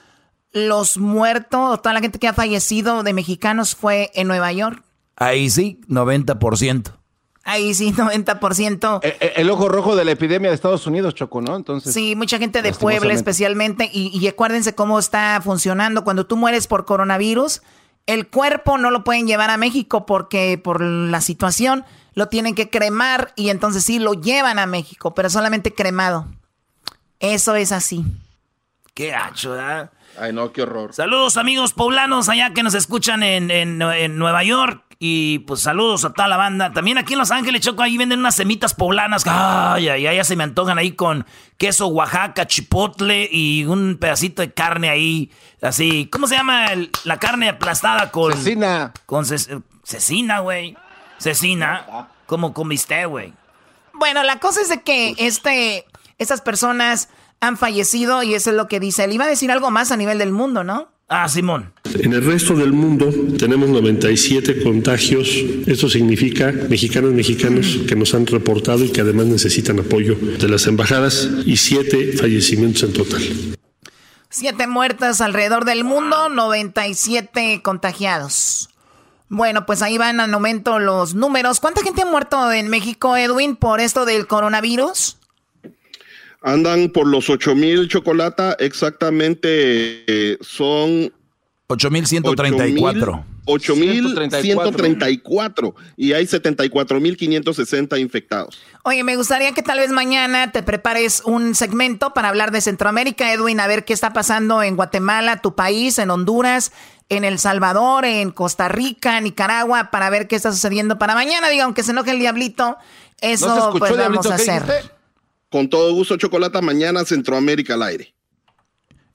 [0.51, 4.83] los muertos, toda la gente que ha fallecido de mexicanos fue en Nueva York.
[5.15, 6.91] Ahí sí, 90%.
[7.43, 8.99] Ahí sí, 90%.
[9.03, 11.55] El, eh, eh, el, ojo rojo de la epidemia de Estados Unidos, Choco, ¿no?
[11.55, 11.93] Entonces.
[11.93, 13.87] Sí, mucha gente de Puebla especialmente.
[13.93, 16.03] Y, y, acuérdense cómo está funcionando.
[16.03, 17.61] Cuando tú mueres por coronavirus,
[18.07, 21.85] el cuerpo no lo pueden llevar a México porque por la situación
[22.15, 26.27] lo tienen que cremar y entonces sí lo llevan a México, pero solamente cremado.
[27.19, 28.03] Eso es así.
[28.93, 29.91] Qué hacho, ¿verdad?
[30.17, 30.93] Ay, no, qué horror.
[30.93, 34.81] Saludos, amigos poblanos allá que nos escuchan en, en, en Nueva York.
[34.97, 36.71] Y pues saludos a toda la banda.
[36.71, 39.23] También aquí en Los Ángeles, Choco, ahí venden unas semitas poblanas.
[39.25, 41.25] Ay, ay, ay, ya se me antojan ahí con
[41.57, 45.31] queso Oaxaca, chipotle y un pedacito de carne ahí.
[45.61, 46.67] Así, ¿cómo se llama
[47.03, 48.31] la carne aplastada con.
[48.31, 48.93] Cecina.
[49.05, 50.77] Con cecina, güey.
[51.19, 52.09] Cecina.
[52.25, 53.33] ¿Cómo comiste, güey?
[53.93, 55.85] Bueno, la cosa es de que este,
[56.17, 57.09] estas personas
[57.39, 59.13] han fallecido y eso es lo que dice él.
[59.13, 60.89] Iba a decir algo más a nivel del mundo, ¿no?
[61.07, 61.71] Ah, Simón.
[61.99, 65.29] En el resto del mundo tenemos 97 contagios.
[65.67, 70.65] Esto significa mexicanos mexicanos que nos han reportado y que además necesitan apoyo de las
[70.65, 73.21] embajadas y siete fallecimientos en total.
[74.31, 78.69] Siete muertas alrededor del mundo, 97 contagiados.
[79.35, 81.59] Bueno, pues ahí van al momento los números.
[81.59, 85.17] ¿Cuánta gente ha muerto en México, Edwin, por esto del coronavirus?
[86.41, 91.11] Andan por los 8000 chocolata, exactamente eh, son
[91.67, 93.25] 8134.
[93.45, 98.61] 8.134 y hay 74.560 infectados.
[98.83, 103.33] Oye, me gustaría que tal vez mañana te prepares un segmento para hablar de Centroamérica,
[103.33, 106.71] Edwin, a ver qué está pasando en Guatemala, tu país, en Honduras,
[107.09, 111.49] en El Salvador, en Costa Rica, Nicaragua, para ver qué está sucediendo para mañana.
[111.49, 112.77] Diga, aunque se enoje el diablito,
[113.21, 114.91] eso pues vamos a hacer.
[115.49, 118.13] Con todo gusto, Chocolata, mañana Centroamérica al aire.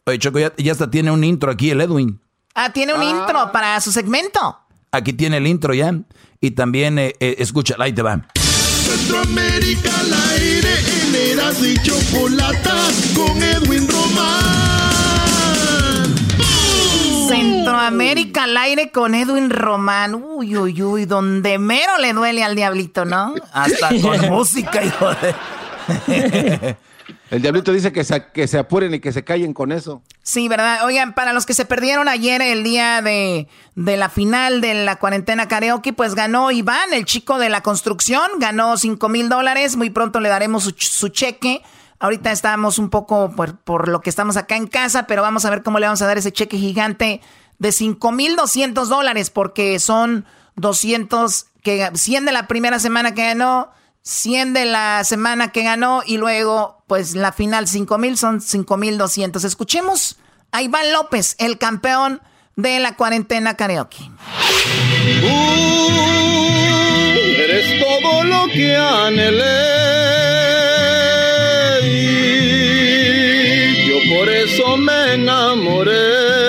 [0.06, 2.20] Oye, Choco, ya, hasta tiene un intro aquí el Edwin.
[2.54, 4.58] Ah, tiene un intro para su segmento.
[4.92, 5.94] Aquí tiene el intro ya.
[6.40, 8.26] Y también, eh, eh, escucha, ahí te va.
[8.34, 14.79] Centroamérica al aire, en Eras y Chocolata, con Edwin Román.
[17.80, 20.14] Centroamérica al aire con Edwin Román.
[20.14, 23.34] Uy, uy, uy, donde mero le duele al diablito, ¿no?
[23.52, 26.76] Hasta con música, hijo de...
[27.30, 30.02] El diablito dice que se, que se apuren y que se callen con eso.
[30.22, 30.84] Sí, ¿verdad?
[30.84, 35.48] Oigan, para los que se perdieron ayer el día de, la final de la cuarentena
[35.48, 39.76] karaoke, pues ganó Iván, el chico de la construcción, ganó 5 mil dólares.
[39.76, 41.62] Muy pronto le daremos su, cheque.
[41.98, 45.50] Ahorita estamos un poco por, por, lo que estamos acá en casa, pero vamos a
[45.50, 47.20] ver cómo le vamos a dar ese cheque gigante
[47.60, 53.22] de 5 mil 200 dólares, porque son 200, que 100 de la primera semana que
[53.22, 53.70] ganó.
[54.02, 58.76] 100 de la semana que ganó y luego, pues la final 5 mil son 5
[58.78, 59.44] mil 200.
[59.44, 60.16] Escuchemos
[60.52, 62.22] a Iván López, el campeón
[62.56, 64.10] de la cuarentena karaoke.
[67.38, 69.44] eres todo lo que anhelé.
[73.86, 76.39] Yo por eso me enamoré.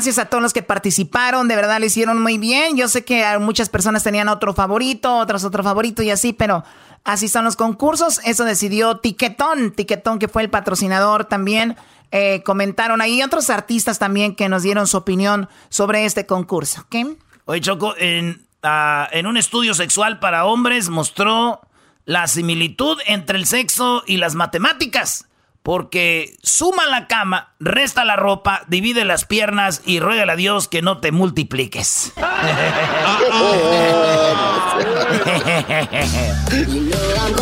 [0.00, 2.76] Gracias a todos los que participaron, de verdad lo hicieron muy bien.
[2.76, 6.64] Yo sé que muchas personas tenían otro favorito, otros otro favorito y así, pero
[7.04, 8.20] así son los concursos.
[8.24, 11.76] Eso decidió Tiquetón, Tiquetón que fue el patrocinador también.
[12.12, 16.82] Eh, comentaron ahí otros artistas también que nos dieron su opinión sobre este concurso.
[16.82, 17.16] ¿ok?
[17.44, 21.60] Oye, Choco, en, ah, en un estudio sexual para hombres mostró
[22.04, 25.26] la similitud entre el sexo y las matemáticas.
[25.62, 30.80] Porque suma la cama, resta la ropa, divide las piernas y ruega a Dios que
[30.80, 32.14] no te multipliques.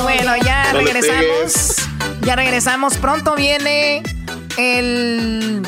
[0.02, 1.76] bueno, ya regresamos.
[2.22, 2.98] Ya regresamos.
[2.98, 4.02] Pronto viene
[4.56, 5.62] el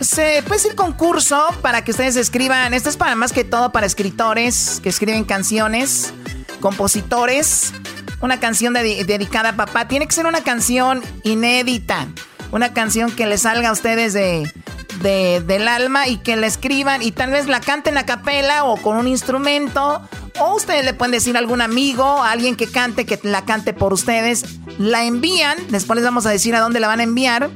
[0.00, 2.74] se puede decir concurso para que ustedes escriban.
[2.74, 6.12] Esto es para más que todo para escritores que escriben canciones,
[6.60, 7.72] compositores.
[8.20, 9.88] Una canción dedicada a papá.
[9.88, 12.08] Tiene que ser una canción inédita.
[12.52, 14.50] Una canción que les salga a ustedes de,
[15.00, 18.96] del alma y que la escriban y tal vez la canten a capela o con
[18.96, 20.02] un instrumento.
[20.38, 23.72] O ustedes le pueden decir a algún amigo, a alguien que cante, que la cante
[23.72, 24.44] por ustedes.
[24.78, 25.58] La envían.
[25.68, 27.50] Después les vamos a decir a dónde la van a enviar.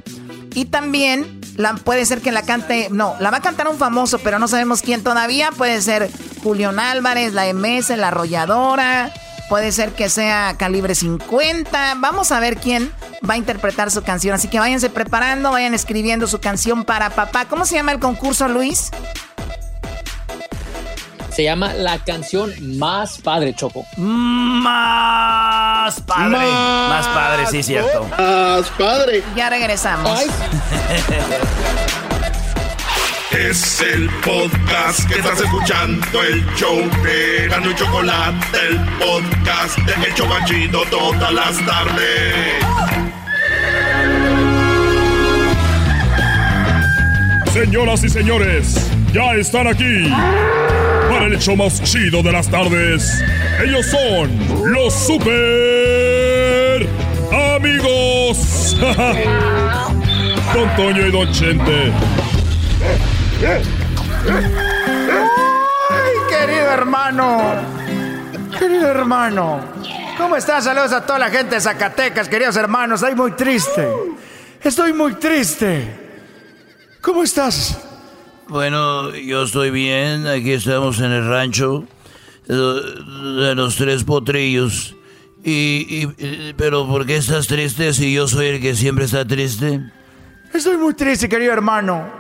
[0.55, 1.41] Y también
[1.85, 4.83] puede ser que la cante, no, la va a cantar un famoso, pero no sabemos
[4.83, 5.51] quién todavía.
[5.51, 6.11] Puede ser
[6.43, 9.13] Julián Álvarez, la MS, la arrolladora.
[9.49, 11.95] Puede ser que sea calibre 50.
[11.97, 12.91] Vamos a ver quién
[13.29, 14.35] va a interpretar su canción.
[14.35, 17.47] Así que váyanse preparando, vayan escribiendo su canción para papá.
[17.47, 18.91] ¿Cómo se llama el concurso, Luis?
[21.35, 23.85] Se llama La canción más padre, Choco.
[23.97, 26.39] Más padre.
[26.39, 28.07] Más, padre, sí, cierto.
[28.17, 29.25] Más padre.
[29.35, 30.21] Ya regresamos.
[33.33, 40.07] Es el podcast que estás escuchando, el show de Gano y Chocolate, el podcast de
[40.07, 43.04] El Chocachito todas las tardes.
[47.55, 50.11] Señoras y señores, ya están aquí
[51.09, 53.23] para el hecho más chido de las tardes.
[53.65, 56.85] Ellos son los super
[57.55, 58.77] amigos.
[60.53, 61.93] Don Toño y Don Chente.
[65.91, 67.55] ¡Ay, querido hermano!
[68.59, 69.61] Querido hermano,
[70.19, 70.65] ¿cómo estás?
[70.65, 73.01] Saludos a toda la gente de Zacatecas, queridos hermanos.
[73.01, 73.89] Estoy muy triste.
[74.61, 76.04] Estoy muy triste.
[77.05, 77.79] ¿Cómo estás?
[78.49, 80.27] Bueno, yo estoy bien.
[80.27, 81.85] Aquí estamos en el rancho
[82.49, 84.97] de los tres potrillos.
[85.45, 86.07] Y,
[86.57, 89.83] pero ¿por qué estás triste si yo soy el que siempre está triste?
[90.55, 92.11] Estoy muy triste, querido hermano.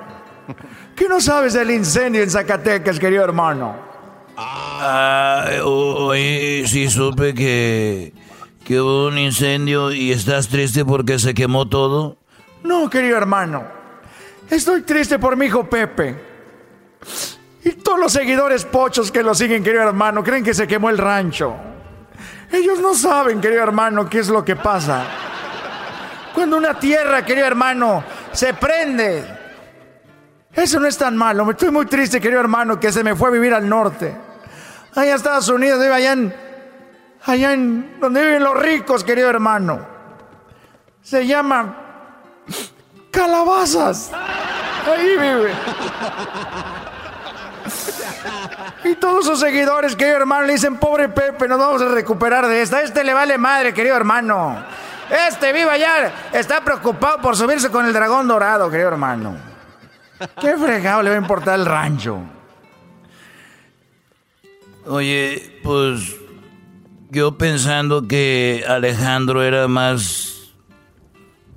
[0.94, 3.74] ¿Qué no sabes del incendio en Zacatecas, querido hermano?
[4.36, 8.12] Ah, hoy sí supe que,
[8.62, 12.18] que hubo un incendio y estás triste porque se quemó todo.
[12.62, 13.73] No, querido hermano.
[14.54, 16.14] Estoy triste por mi hijo Pepe.
[17.64, 20.98] Y todos los seguidores pochos que lo siguen, querido hermano, creen que se quemó el
[20.98, 21.56] rancho.
[22.52, 25.06] Ellos no saben, querido hermano, qué es lo que pasa.
[26.32, 29.24] Cuando una tierra, querido hermano, se prende.
[30.52, 31.50] Eso no es tan malo.
[31.50, 34.14] Estoy muy triste, querido hermano, que se me fue a vivir al norte.
[34.94, 36.32] Allá en Estados Unidos, allá en,
[37.24, 39.84] allá en donde viven los ricos, querido hermano.
[41.02, 41.76] Se llama
[43.10, 44.12] calabazas.
[44.86, 45.52] Ahí vive.
[48.84, 52.62] Y todos sus seguidores, querido hermano, le dicen, pobre Pepe, nos vamos a recuperar de
[52.62, 52.82] esta.
[52.82, 54.62] Este le vale madre, querido hermano.
[55.28, 59.36] Este viva allá, está preocupado por subirse con el dragón dorado, querido hermano.
[60.40, 62.20] ¿Qué fregado le va a importar el rancho?
[64.86, 66.16] Oye, pues
[67.10, 70.33] yo pensando que Alejandro era más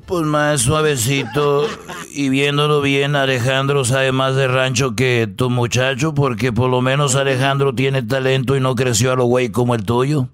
[0.07, 1.67] pues más suavecito
[2.09, 7.15] y viéndolo bien, Alejandro sabe más de rancho que tu muchacho, porque por lo menos
[7.15, 10.29] Alejandro tiene talento y no creció a lo güey como el tuyo.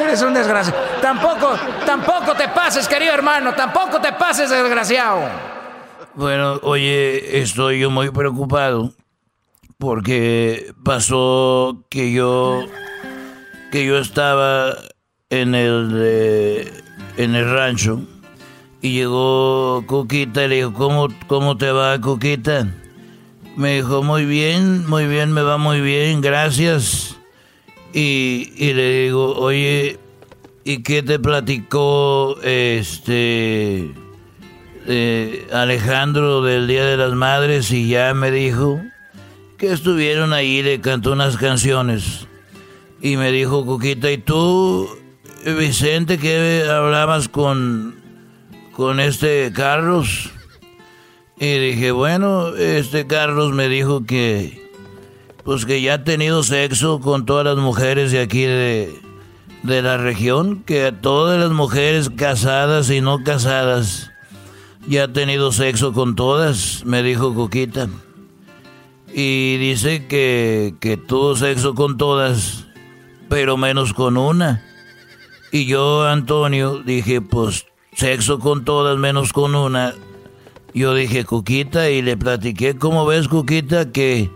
[0.00, 0.78] eres un desgraciado.
[1.02, 5.28] Tampoco, tampoco te pases, querido hermano, tampoco te pases, desgraciado.
[6.14, 8.92] Bueno, oye, estoy yo muy preocupado
[9.76, 12.64] porque pasó que yo
[13.72, 14.74] que yo estaba
[15.30, 16.87] en el
[17.18, 18.00] en el rancho
[18.80, 22.72] y llegó Cuquita y le dijo, ¿cómo, cómo te va Cuquita?
[23.56, 27.16] Me dijo, muy bien, muy bien, me va muy bien, gracias.
[27.92, 29.98] Y, le digo, oye,
[30.62, 33.92] ¿y qué te platicó este
[34.86, 37.72] eh, Alejandro del Día de las Madres?
[37.72, 38.80] Y ya me dijo
[39.56, 42.28] que estuvieron ahí, le cantó unas canciones.
[43.00, 44.88] Y me dijo, Cuquita, ¿y tú
[45.44, 47.96] Vicente, que hablabas con,
[48.72, 50.30] con este Carlos?
[51.38, 54.70] Y dije, bueno, este Carlos me dijo que,
[55.44, 59.00] pues que ya ha tenido sexo con todas las mujeres de aquí de,
[59.62, 64.10] de la región, que todas las mujeres casadas y no casadas
[64.88, 67.88] ya ha tenido sexo con todas, me dijo Coquita.
[69.12, 72.66] Y dice que, que tuvo sexo con todas,
[73.28, 74.64] pero menos con una.
[75.50, 79.94] Y yo, Antonio, dije, pues sexo con todas menos con una.
[80.74, 83.90] Yo dije, Cuquita, y le platiqué, ¿cómo ves, Cuquita?
[83.90, 84.30] Que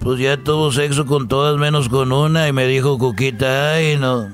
[0.00, 4.28] Pues ya tuvo sexo con todas menos con una y me dijo Cuquita, ay no.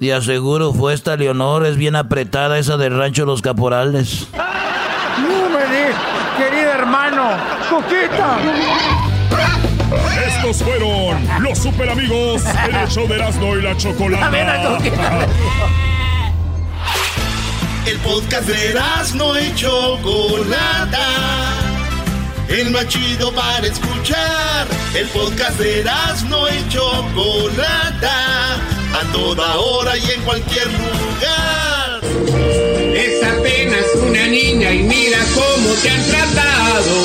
[0.00, 4.28] Y aseguro fue esta Leonor, es bien apretada esa del rancho Los Caporales.
[4.32, 7.30] No me querido hermano,
[7.68, 9.13] Cuquita.
[10.26, 14.78] Estos fueron los super amigos en el show de Erasmo y la Chocolata.
[17.86, 21.08] El podcast de Erasmo y Chocolata.
[22.48, 24.66] El más chido para escuchar.
[24.94, 28.54] El podcast de Erasmo y Chocolata.
[28.54, 32.53] A toda hora y en cualquier lugar.
[34.14, 37.04] Niña y mira cómo te han tratado.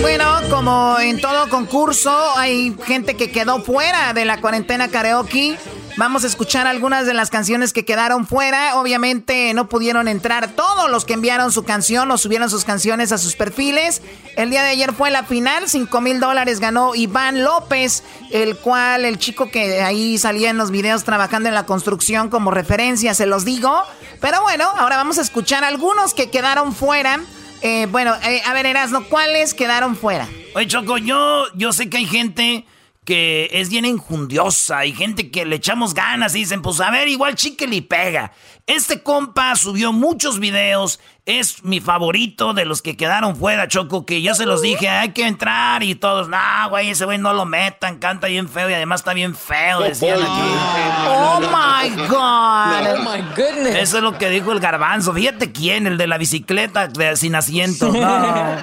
[0.00, 5.56] Bueno, como en todo concurso, hay gente que quedó fuera de la cuarentena karaoke.
[5.96, 8.80] Vamos a escuchar algunas de las canciones que quedaron fuera.
[8.80, 13.18] Obviamente no pudieron entrar todos los que enviaron su canción o subieron sus canciones a
[13.18, 14.02] sus perfiles.
[14.36, 15.68] El día de ayer fue la final.
[15.68, 20.72] 5 mil dólares ganó Iván López, el cual el chico que ahí salía en los
[20.72, 23.84] videos trabajando en la construcción como referencia, se los digo.
[24.24, 27.20] Pero bueno, ahora vamos a escuchar algunos que quedaron fuera.
[27.60, 30.26] Eh, bueno, eh, a ver, Erasno, ¿cuáles quedaron fuera?
[30.54, 32.64] Oye, Choco, yo, yo sé que hay gente
[33.04, 37.08] que es bien injundiosa y gente que le echamos ganas y dicen, pues a ver,
[37.08, 38.32] igual chique y pega.
[38.66, 44.22] Este compa subió muchos videos, es mi favorito de los que quedaron fuera, Choco, que
[44.22, 46.38] ya se los dije, hay que entrar y todos, no,
[46.70, 50.18] güey, ese güey no lo metan, canta bien feo y además está bien feo, decían
[50.22, 51.06] aquí.
[51.06, 52.96] Oh my God.
[52.96, 53.76] Oh my goodness.
[53.76, 55.12] Eso es lo que dijo el garbanzo.
[55.12, 57.92] Fíjate quién, el de la bicicleta de, sin asiento.
[58.04, 58.56] No.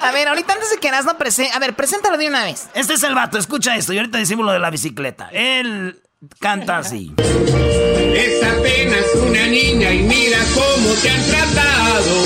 [0.00, 1.54] A ver, ahorita antes de que no presente.
[1.54, 2.68] A ver, preséntalo de una vez.
[2.74, 3.92] Este es el vato, escucha esto.
[3.92, 5.28] Y ahorita decimos lo de la bicicleta.
[5.32, 6.00] Él
[6.38, 7.12] canta así.
[7.18, 12.24] Es apenas una niña y mira cómo te han tratado.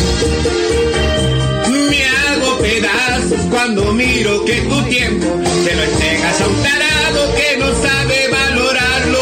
[1.90, 5.26] Me hago pedazos cuando miro que tu tiempo
[5.64, 9.18] te lo entregas a un tarado que no sabe valorarlo.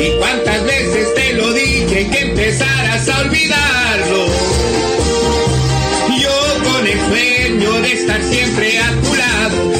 [0.00, 3.67] Y cuántas veces te lo dije que empezaras a olvidarlo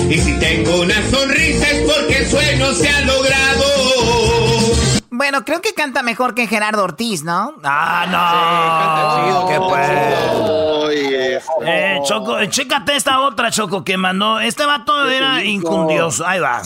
[0.08, 3.64] Y si tengo una sonrisa es porque el sueño se ha logrado.
[5.10, 7.54] Bueno, creo que canta mejor que Gerardo Ortiz, ¿no?
[7.64, 8.18] Ah, no.
[8.30, 8.38] Sí,
[8.78, 10.18] canta chido, qué pues.
[11.66, 14.40] Eh, Choco, eh, chécate esta otra, Choco, que mandó.
[14.40, 16.26] Este vato era incundioso.
[16.26, 16.62] Ahí va.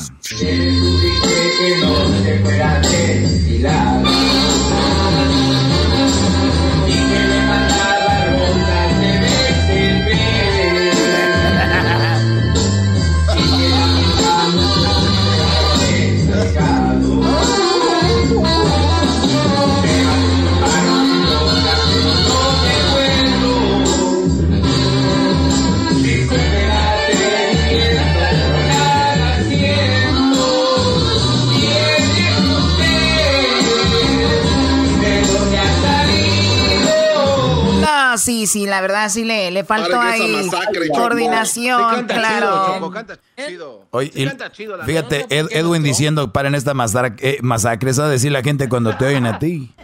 [38.73, 40.49] La verdad sí le, le faltó ahí
[40.95, 42.91] coordinación, claro.
[44.87, 49.05] fíjate, Edwin diciendo, paren esta masacre, eh, masacre, eso a decir la gente cuando te
[49.05, 49.75] oyen a ti.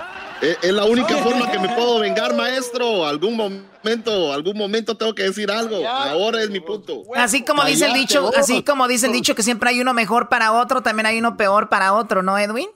[0.40, 3.04] Eh, es, la única forma que me puedo vengar, maestro.
[3.04, 5.86] Algún momento, algún momento tengo que decir algo.
[5.86, 7.02] Ahora es mi punto.
[7.14, 10.30] Así como dice el dicho, así como dice el dicho que siempre hay uno mejor
[10.30, 12.68] para otro, también hay uno peor para otro, ¿no, Edwin?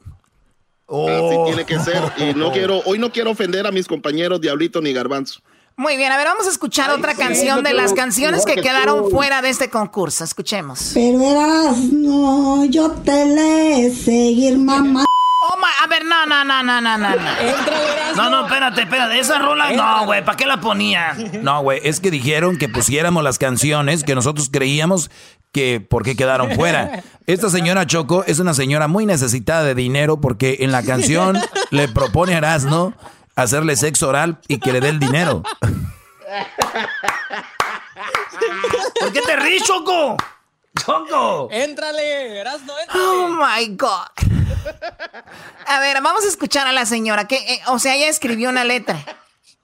[0.88, 2.02] Así tiene que ser.
[2.18, 5.40] Y no quiero, hoy no quiero ofender a mis compañeros Diablito ni Garbanzo.
[5.76, 9.42] Muy bien, a ver, vamos a escuchar otra canción de las canciones que, quedaron fuera
[9.42, 10.24] de este concurso.
[10.24, 10.92] Escuchemos.
[10.94, 15.04] Pero verás, no, yo te le seguir mamá.
[15.44, 17.08] Oh my, a ver, no, no, no, no, no, no.
[18.16, 19.18] No, no, espérate, espérate.
[19.18, 21.16] Esa rola, no, güey, ¿para qué la ponía?
[21.42, 25.10] No, güey, es que dijeron que pusiéramos las canciones que nosotros creíamos
[25.52, 27.02] que por qué quedaron fuera.
[27.26, 31.38] Esta señora Choco es una señora muy necesitada de dinero porque en la canción
[31.70, 32.94] le propone a Erasmo
[33.34, 35.42] hacerle sexo oral y que le dé el dinero.
[39.00, 40.16] ¿Por qué te ríes, Choco?
[40.84, 41.48] Choco.
[41.50, 44.06] Éntrale, Erasno, Oh my God.
[45.66, 47.26] A ver, vamos a escuchar a la señora.
[47.28, 49.04] Que, eh, o sea, ella escribió una letra.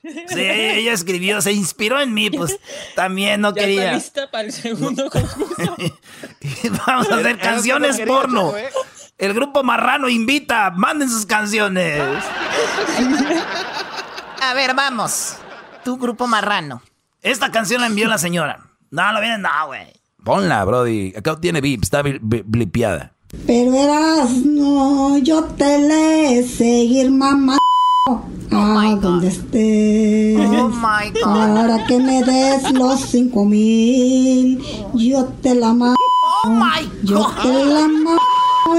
[0.03, 2.59] Sí, ella escribió, se inspiró en mí, pues
[2.95, 3.95] también no quería.
[3.95, 5.77] lista para el segundo concurso.
[6.87, 8.57] Vamos a hacer canciones porno.
[8.57, 8.71] ¿eh?
[9.19, 12.01] El grupo Marrano invita, manden sus canciones.
[14.41, 15.35] A ver, vamos.
[15.85, 16.83] Tu grupo Marrano.
[17.21, 18.61] Esta canción la envió la señora.
[18.93, 19.89] No, no viene, no, güey.
[20.23, 21.15] Ponla, Brody.
[21.17, 23.13] Acá tiene VIP, está blipeada.
[23.47, 27.59] Pero verás, no, yo te le seguir mamá.
[28.53, 30.39] a donde estés.
[30.39, 31.55] Oh my God.
[31.57, 34.63] Para que me des los cinco mil,
[34.95, 35.97] yo te la mando.
[36.45, 37.43] Oh my Yo God.
[37.43, 38.18] te la mando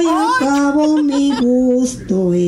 [0.02, 2.40] y al cabo mi gusto es.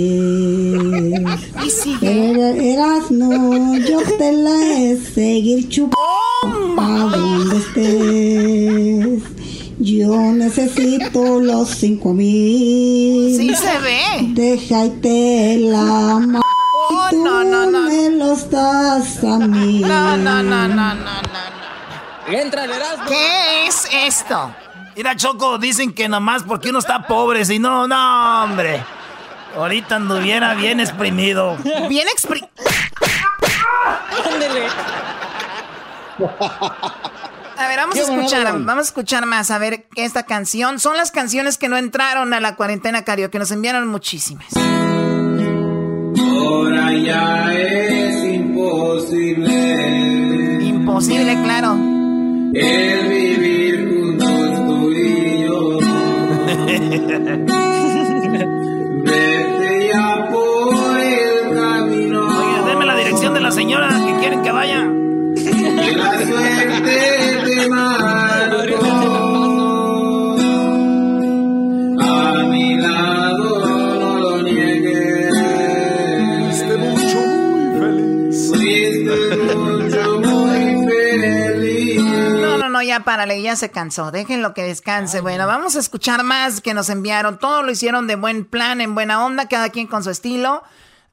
[1.66, 2.32] Y sigue.
[2.32, 9.24] Era- Eras no, yo te la he seguir chupando a donde estés.
[9.80, 13.36] Yo necesito los cinco mil.
[13.38, 14.34] Sí se ve.
[14.34, 16.42] Deja y te la mando.
[16.94, 17.82] Oh, Tú no, no, no.
[17.90, 19.80] me los das a mí.
[19.80, 22.32] No, no, no, no, no, no.
[22.32, 22.66] Entra.
[23.08, 24.54] ¿Qué es esto?
[24.96, 28.84] Mira, Choco, dicen que nomás porque uno está pobre, si no, no, hombre.
[29.56, 31.58] Ahorita anduviera bien exprimido.
[31.90, 32.44] Bien expri...
[34.34, 34.68] Ándele.
[37.58, 40.80] A ver, vamos a escuchar, vamos a escuchar más, a ver esta canción.
[40.80, 44.48] Son las canciones que no entraron a la cuarentena karaoke, nos enviaron muchísimas.
[46.18, 49.52] Ahora ya es imposible
[50.64, 51.74] Imposible, claro.
[52.54, 53.71] el vivir
[59.04, 62.28] Vete ya por el camino.
[62.28, 64.88] Oye, denme la dirección de la señora que quieren que vaya.
[65.36, 67.68] Que la suerte te
[82.92, 84.12] ya párale, ya se cansó.
[84.12, 85.22] Déjenlo que descanse.
[85.22, 87.40] Bueno, vamos a escuchar más que nos enviaron.
[87.40, 90.62] Todo lo hicieron de buen plan, en buena onda, cada quien con su estilo.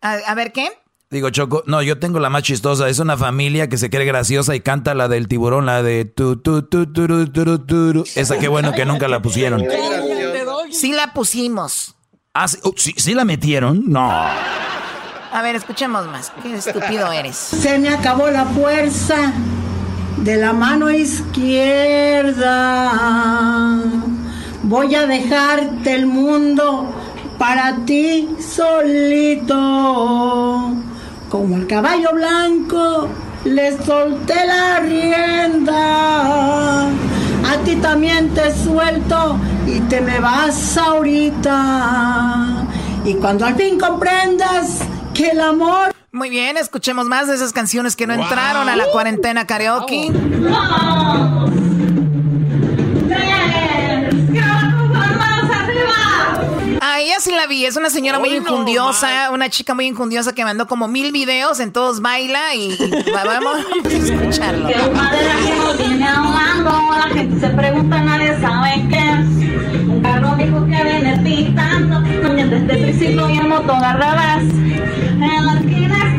[0.01, 0.73] A, a ver, ¿qué?
[1.09, 2.89] Digo, Choco, no, yo tengo la más chistosa.
[2.89, 6.37] Es una familia que se cree graciosa y canta la del tiburón, la de tu,
[6.37, 8.05] tu, tu, turu, turu, turu.
[8.17, 9.65] Esa qué bueno que nunca la pusieron.
[10.73, 11.95] Sí la pusimos.
[12.35, 13.85] Ah, sí, oh, ¿sí, sí la metieron?
[13.87, 14.11] No.
[14.11, 16.33] A ver, escuchemos más.
[16.43, 17.37] Qué estúpido eres.
[17.37, 19.33] Se me acabó la fuerza
[20.25, 22.53] de la mano izquierda.
[24.63, 26.93] Voy a dejarte el mundo
[27.39, 29.57] para ti solito.
[31.29, 33.09] Como el caballo blanco
[33.45, 35.69] le solté la rienda.
[36.89, 42.67] A ti también te suelto y te me vas ahorita.
[43.05, 44.81] Y cuando al fin comprendas
[45.15, 48.87] que el amor Muy bien, escuchemos más de esas canciones que no entraron a la
[48.91, 50.11] cuarentena karaoke.
[56.81, 60.45] A ella sí la vi, es una señora muy injundiosa, una chica muy injundiosa que
[60.45, 64.69] mandó como mil videos, en todos baila y, y va- vamos a escucharlo.
[64.69, 69.78] Que no viene hablando, la gente se pregunta, nadie sabe qué es.
[70.69, 73.39] Que viene pitando, desde triciclo y.
[73.39, 73.49] En
[75.47, 76.17] la esquina.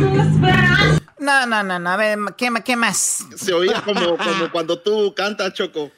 [1.18, 3.26] No, no, no, no, a ver, ¿qué, qué más?
[3.36, 5.92] Se oía como, como cuando tú cantas, Choco.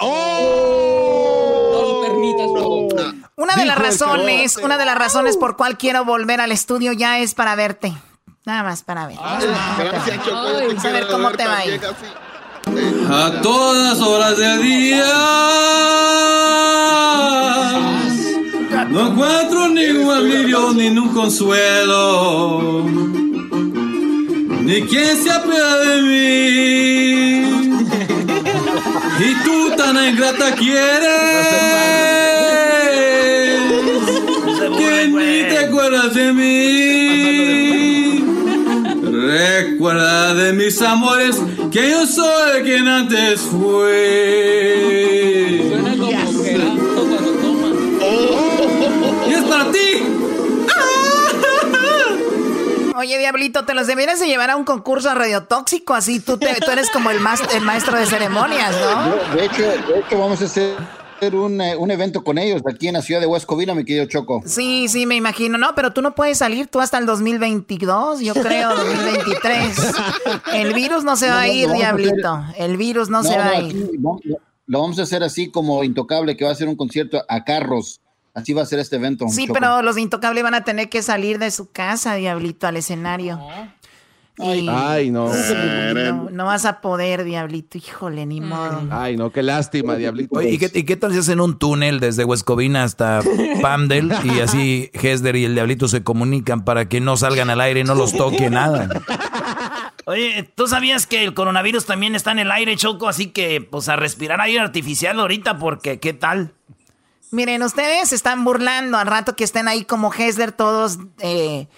[0.00, 2.88] No lo permitas, Choco.
[3.36, 6.92] Una de las Dijo razones, una de las razones por cual quiero volver al estudio
[6.92, 7.92] ya es para verte.
[8.44, 9.18] Nada más para ver.
[9.78, 10.42] Gracias, Choco.
[10.42, 11.80] Vamos a ver cómo te va a también ir.
[12.66, 15.04] A todas horas del día.
[18.88, 22.84] No encuentro ningún alivio ni ningún consuelo.
[24.60, 27.42] Ni quien se apiade de mí.
[29.18, 31.22] Y tú tan ingrata quieres
[34.78, 36.91] que ni te acuerdas de mí
[39.36, 41.40] Recuerda de mis amores
[41.72, 43.88] que yo soy quien antes fue.
[45.70, 47.68] Suena como Gerardo cuando toma.
[49.26, 50.04] Y es para ti.
[52.94, 56.36] Oye, Diablito, te los deberías de llevar a un concurso a Radio Tóxico, así tú,
[56.36, 59.16] te- tú eres como el maestro de ceremonias, ¿no?
[59.34, 60.76] De hecho, de hecho, vamos a hacer
[61.30, 64.42] un, eh, un evento con ellos aquí en la ciudad de Huescovina, mi querido Choco.
[64.44, 65.74] Sí, sí, me imagino, ¿no?
[65.74, 69.76] Pero tú no puedes salir tú hasta el 2022, yo creo, 2023.
[70.54, 72.44] El virus no se va a No, ir, a hacer- Diablito.
[72.58, 73.90] El virus no, No, se va a ir.
[74.66, 78.00] lo vamos a hacer así como Intocable, que va a hacer un concierto a carros.
[78.34, 79.26] Así va a ser este evento.
[79.28, 79.54] Sí, Choco.
[79.54, 83.38] pero los de Intocable van a tener que salir de su casa, Diablito, al escenario.
[84.38, 85.30] Ay, no.
[85.30, 86.30] no.
[86.30, 88.82] no vas a poder, Diablito, híjole, ni modo.
[88.90, 90.38] Ay, no, qué lástima, diablito.
[90.38, 93.20] Oye, ¿y qué, y qué tal si hacen un túnel desde Huescovina hasta
[93.62, 97.80] Pamdel y así Hesder y el Diablito se comunican para que no salgan al aire
[97.80, 98.88] y no los toque nada?
[100.06, 103.08] Oye, ¿tú sabías que el coronavirus también está en el aire, Choco?
[103.08, 106.54] Así que, pues, a respirar aire artificial ahorita, porque, ¿qué tal?
[107.30, 111.68] Miren, ustedes se están burlando al rato que estén ahí como Hesler todos eh,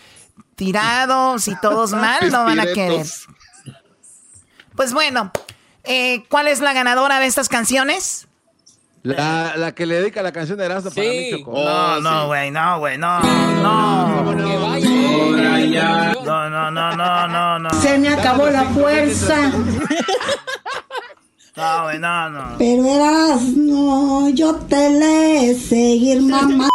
[0.55, 3.07] tirados y todos mal, no van a querer.
[4.77, 5.31] Pues bueno,
[5.85, 8.27] eh, ¿cuál es la ganadora de estas canciones?
[9.03, 11.53] La, la que le dedica la canción de Erasmo para mí, Choco.
[11.53, 14.35] no, no, güey, no, güey, no, no.
[16.25, 17.71] No, no, no, no, no, no.
[17.83, 19.53] Se me acabó la fuerza.
[21.57, 22.57] No, güey, no, no.
[22.59, 26.69] Pero eras, no, yo te le seguir mamá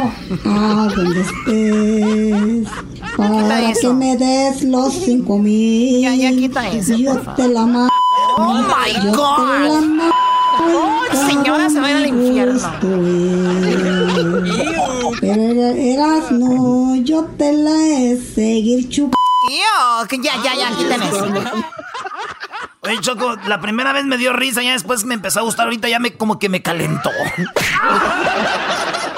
[0.00, 2.68] a donde estés.
[3.16, 6.00] Para que me des los cinco mil.
[6.02, 7.92] Ya, ya quita eso, Yo te la mando.
[8.36, 9.84] Oh my Yo te la God.
[10.58, 12.60] Oh, señora, se va a ir al infierno.
[15.20, 19.16] Pero era- eras, no, yo te la he seguir chupando.
[20.22, 20.70] Ya, ya, ya,
[21.08, 21.26] eso.
[22.82, 25.88] Oye, Choco, la primera vez me dio risa, ya después me empezó a gustar, ahorita
[25.88, 27.10] ya me como que me calentó.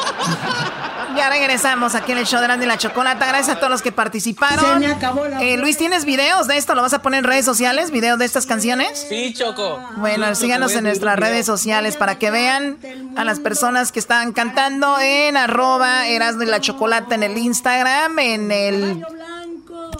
[1.18, 3.26] Ya regresamos aquí en el show de y la Chocolata.
[3.26, 4.80] Gracias a todos los que participaron.
[4.80, 6.76] Se me acabó la Eh, Luis, ¿tienes videos de esto?
[6.76, 7.90] ¿Lo vas a poner en redes sociales?
[7.90, 9.04] ¿Videos de estas canciones?
[9.08, 9.80] Sí, Choco.
[9.96, 12.78] Bueno, síganos en nuestras redes sociales para que vean
[13.16, 18.16] a las personas que están cantando en arroba Erasmo y la Chocolata en el Instagram,
[18.20, 19.04] en el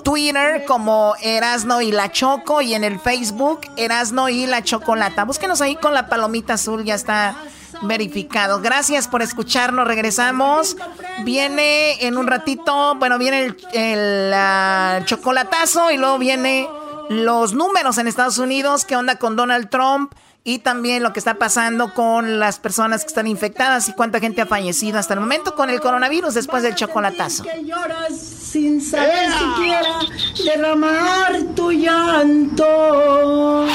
[0.05, 5.25] Twitter como Erasno y la Choco y en el Facebook Erasno y la Chocolata.
[5.25, 7.35] Búsquenos ahí con la palomita azul, ya está
[7.83, 8.61] verificado.
[8.61, 10.77] Gracias por escucharnos, regresamos.
[11.25, 16.69] Viene en un ratito, bueno, viene el, el, ah, chocolatazo y luego viene
[17.09, 20.13] los números en Estados Unidos, qué onda con Donald Trump
[20.45, 24.41] y también lo que está pasando con las personas que están infectadas y cuánta gente
[24.41, 27.45] ha fallecido hasta el momento con el coronavirus después del chocolatazo.
[27.45, 29.99] Que lloras sin saber siquiera
[30.45, 33.67] derramar tu llanto.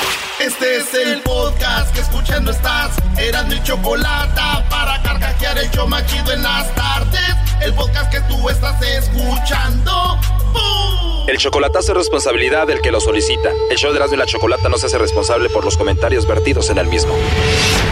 [0.46, 2.98] Este es el podcast que escuchando estás.
[3.18, 7.34] Eran mi chocolate para carcajear el show más chido en las tardes.
[7.62, 10.20] El podcast que tú estás escuchando.
[10.52, 11.30] ¡Bum!
[11.30, 13.52] El chocolatazo es responsabilidad del que lo solicita.
[13.70, 16.70] El show de Erasmo y la Chocolata no se hace responsable por los comentarios vertidos
[16.70, 17.16] en el mismo.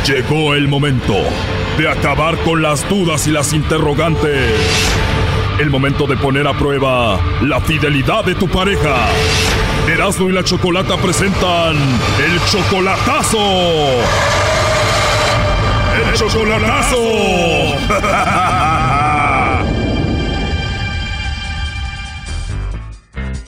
[0.06, 1.16] Llegó el momento
[1.78, 4.52] de acabar con las dudas y las interrogantes.
[5.58, 9.08] El momento de poner a prueba la fidelidad de tu pareja.
[9.92, 13.38] Erasmo y la Chocolata presentan el chocolatazo.
[15.98, 16.98] ¡El chocolatazo!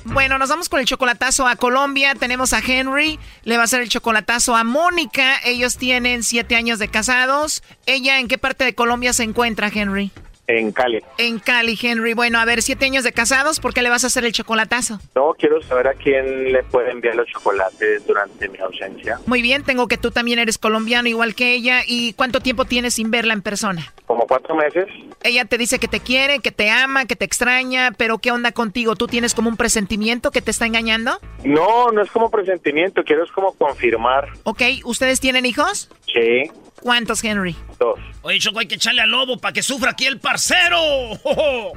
[0.05, 2.13] Bueno, nos vamos con el chocolatazo a Colombia.
[2.13, 5.37] Tenemos a Henry, le va a hacer el chocolatazo a Mónica.
[5.43, 7.63] Ellos tienen siete años de casados.
[7.87, 10.11] ¿Ella en qué parte de Colombia se encuentra, Henry?
[10.47, 10.99] En Cali.
[11.17, 12.13] En Cali, Henry.
[12.13, 14.99] Bueno, a ver, siete años de casados, ¿por qué le vas a hacer el chocolatazo?
[15.15, 19.19] No, quiero saber a quién le puede enviar los chocolates durante mi ausencia.
[19.25, 21.81] Muy bien, tengo que tú también eres colombiano igual que ella.
[21.87, 23.93] ¿Y cuánto tiempo tienes sin verla en persona?
[24.05, 24.87] Como cuatro meses.
[25.23, 28.51] Ella te dice que te quiere, que te ama, que te extraña, pero ¿qué onda
[28.51, 28.97] contigo?
[28.97, 31.19] ¿Tú tienes como un presentimiento que te está engañando?
[31.45, 34.27] No, no es como presentimiento, quiero es como confirmar.
[34.43, 35.89] Ok, ¿ustedes tienen hijos?
[36.05, 36.51] Sí,
[36.83, 37.55] ¿Cuántos, Henry?
[37.79, 37.97] dos.
[38.23, 40.77] Oye, Choco, hay que echarle al lobo para que sufra aquí el parcero.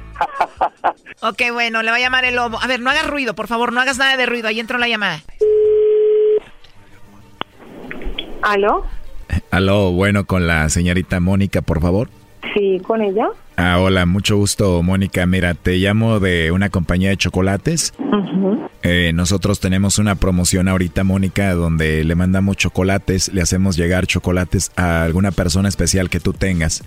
[1.21, 2.59] Ok, bueno, le va a llamar el lobo.
[2.61, 4.47] A ver, no hagas ruido, por favor, no hagas nada de ruido.
[4.47, 5.23] Ahí entró la llamada.
[8.43, 8.85] ¿Aló?
[9.49, 12.09] Aló, bueno, con la señorita Mónica, por favor.
[12.53, 13.27] Sí, con ella.
[13.55, 15.25] Ah, hola, mucho gusto, Mónica.
[15.25, 17.93] Mira, te llamo de una compañía de chocolates.
[18.83, 24.71] Eh, nosotros tenemos una promoción ahorita, Mónica, donde le mandamos chocolates, le hacemos llegar chocolates
[24.75, 26.83] a alguna persona especial que tú tengas.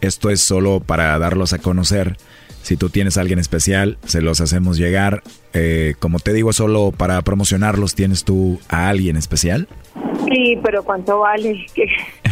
[0.00, 2.16] Esto es solo para darlos a conocer.
[2.62, 5.22] Si tú tienes a alguien especial, se los hacemos llegar.
[5.54, 9.66] Eh, como te digo, solo para promocionarlos, ¿tienes tú a alguien especial?
[10.28, 11.66] Sí, pero ¿cuánto vale?
[11.74, 11.86] ¿Qué?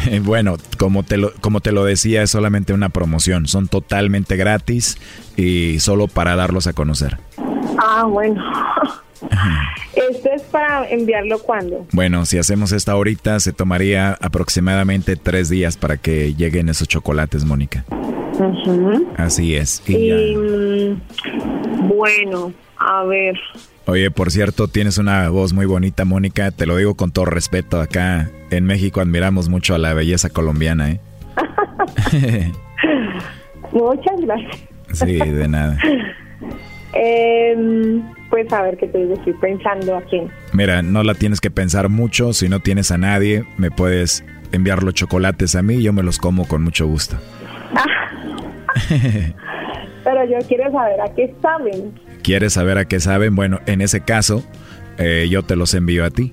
[0.23, 3.47] Bueno, como te, lo, como te lo decía, es solamente una promoción.
[3.47, 4.99] Son totalmente gratis
[5.37, 7.19] y solo para darlos a conocer.
[7.79, 8.43] Ah, bueno.
[9.95, 11.87] ¿Esto es para enviarlo cuándo?
[11.93, 17.45] Bueno, si hacemos esta ahorita, se tomaría aproximadamente tres días para que lleguen esos chocolates,
[17.45, 17.85] Mónica.
[19.17, 19.83] Así es.
[19.89, 23.37] Y, mm, bueno, a ver.
[23.89, 26.51] Oye, por cierto, tienes una voz muy bonita, Mónica.
[26.51, 27.80] Te lo digo con todo respeto.
[27.80, 31.01] Acá en México admiramos mucho a la belleza colombiana, ¿eh?
[33.72, 34.59] Muchas gracias.
[34.93, 35.78] sí, de nada.
[36.93, 40.28] Em, pues a ver qué te digo, estoy pensando a quién.
[40.53, 42.34] Mira, no la tienes que pensar mucho.
[42.34, 44.22] Si no tienes a nadie, me puedes
[44.53, 47.16] enviar los chocolates a mí y yo me los como con mucho gusto.
[50.05, 51.95] Pero yo quiero saber a qué saben.
[52.23, 53.35] ¿Quieres saber a qué saben?
[53.35, 54.43] Bueno, en ese caso,
[54.99, 56.33] eh, yo te los envío a ti.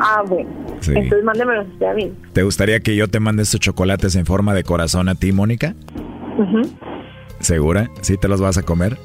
[0.00, 0.48] Ah, bueno.
[0.80, 0.92] Sí.
[0.94, 2.12] Entonces mándemelos a mí.
[2.32, 5.74] ¿Te gustaría que yo te mande estos chocolates en forma de corazón a ti, Mónica?
[7.40, 7.90] ¿Segura?
[8.00, 8.96] ¿Sí te los vas a comer?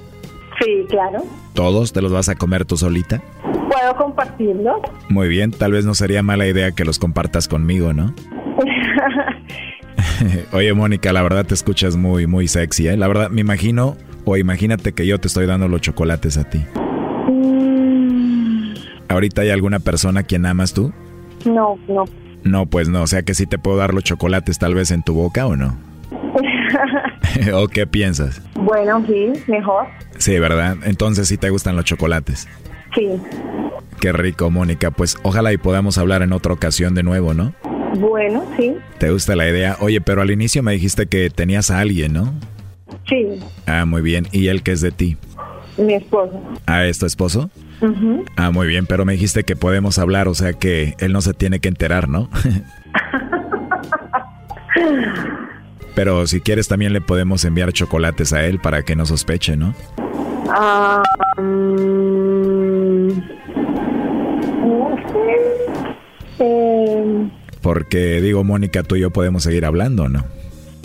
[0.63, 1.23] Sí, claro.
[1.53, 3.21] ¿Todos te los vas a comer tú solita?
[3.43, 4.81] ¿Puedo compartirlos?
[5.09, 8.13] Muy bien, tal vez no sería mala idea que los compartas conmigo, ¿no?
[10.51, 12.97] Oye, Mónica, la verdad te escuchas muy, muy sexy, ¿eh?
[12.97, 16.63] La verdad, me imagino, o imagínate que yo te estoy dando los chocolates a ti.
[17.29, 18.73] Mm,
[19.09, 20.91] ¿Ahorita hay alguna persona a quien amas tú?
[21.45, 22.05] no, no.
[22.43, 25.01] No, pues no, o sea que sí te puedo dar los chocolates tal vez en
[25.01, 25.77] tu boca o no.
[27.53, 28.41] ¿O qué piensas?
[28.55, 29.85] bueno, sí, mejor.
[30.17, 30.75] Sí, ¿verdad?
[30.83, 32.49] Entonces sí te gustan los chocolates.
[32.95, 33.07] Sí.
[34.01, 34.91] Qué rico, Mónica.
[34.91, 37.53] Pues ojalá y podamos hablar en otra ocasión de nuevo, ¿no?
[37.97, 38.75] Bueno, sí.
[38.97, 39.77] ¿Te gusta la idea?
[39.79, 42.33] Oye, pero al inicio me dijiste que tenías a alguien, ¿no?
[43.09, 43.27] Sí,
[43.65, 44.27] Ah, muy bien.
[44.31, 45.17] ¿Y él qué es de ti?
[45.77, 46.39] mi esposo.
[46.67, 47.49] Ah, ¿es tu esposo?
[47.81, 48.23] Ujú.
[48.37, 51.33] Ah, muy bien, pero me dijiste que podemos hablar, o sea que él no se
[51.33, 52.29] tiene que enterar, ¿no?
[55.95, 59.73] pero si quieres también le podemos enviar chocolates a él para que no sospeche, ¿no?
[61.37, 63.07] Mm,
[64.61, 65.35] no sé.
[66.39, 67.29] Eh,
[67.61, 70.23] Porque digo, Mónica, tú y yo podemos seguir hablando, ¿no?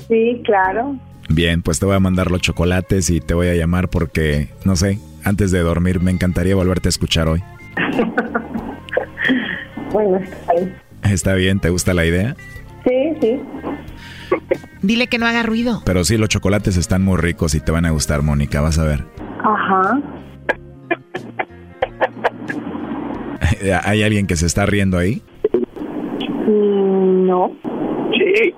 [0.09, 0.97] sí, claro.
[1.29, 4.77] Bien, pues te voy a mandar los chocolates y te voy a llamar porque, no
[4.77, 7.43] sé, antes de dormir me encantaría volverte a escuchar hoy.
[9.93, 10.75] Bueno, está bien.
[11.03, 11.61] ¿Está bien?
[11.61, 12.37] ¿Te gusta la idea?
[12.87, 13.41] Sí, sí.
[14.83, 15.83] Dile que no haga ruido.
[15.85, 18.85] Pero sí, los chocolates están muy ricos y te van a gustar, Mónica, vas a
[18.85, 19.05] ver.
[19.43, 20.01] Ajá.
[23.85, 25.23] ¿Hay alguien que se está riendo ahí?
[26.47, 27.53] Mm, no.
[28.13, 28.55] Sí.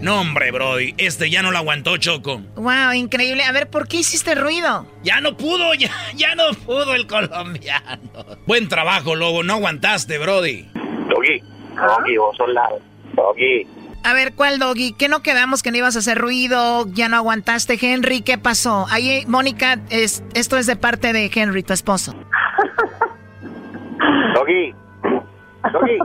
[0.00, 0.94] No, hombre, Brody.
[0.96, 2.40] Este ya no lo aguantó, Choco.
[2.56, 3.44] Wow, increíble.
[3.44, 4.86] A ver, ¿por qué hiciste ruido?
[5.02, 8.00] Ya no pudo, ya, ya no pudo el colombiano.
[8.46, 9.42] Buen trabajo, Lobo.
[9.42, 10.68] No aguantaste, Brody.
[11.08, 11.40] Doggy,
[11.74, 12.68] Doggy, vos sos la...
[13.14, 13.66] Doggy.
[14.02, 14.94] A ver, ¿cuál doggy?
[14.94, 16.86] ¿Qué no quedamos que no ibas a hacer ruido?
[16.92, 18.22] ¿Ya no aguantaste, Henry?
[18.22, 18.86] ¿Qué pasó?
[18.88, 22.14] Ahí, Mónica, es, esto es de parte de Henry, tu esposo.
[24.34, 24.74] Doggy.
[25.72, 25.98] Doggy.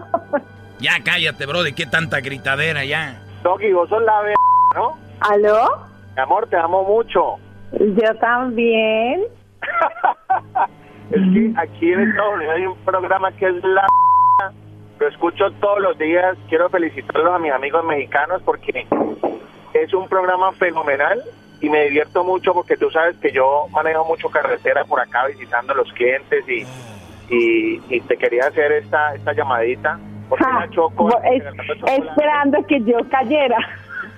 [0.79, 1.71] Ya cállate, Brody.
[1.71, 3.21] ¿Qué tanta gritadera ya?
[3.45, 4.33] Doggy, vos sos la ver...
[4.73, 4.97] ¿no?
[5.19, 5.69] ¿Aló?
[6.15, 7.35] Mi amor, te amo mucho.
[7.73, 9.23] Yo también.
[11.11, 13.85] Es que aquí en Estados Unidos hay un programa que es la...
[14.99, 16.35] Lo escucho todos los días.
[16.49, 18.87] Quiero felicitarlos a mis amigos mexicanos porque
[19.73, 21.21] es un programa fenomenal
[21.61, 25.73] y me divierto mucho porque tú sabes que yo manejo mucho carretera por acá visitando
[25.73, 26.65] a los clientes y,
[27.29, 29.99] y, y te quería hacer esta, esta llamadita.
[30.29, 31.43] Porque Ja, bo- es-
[31.87, 33.57] esperando que yo cayera.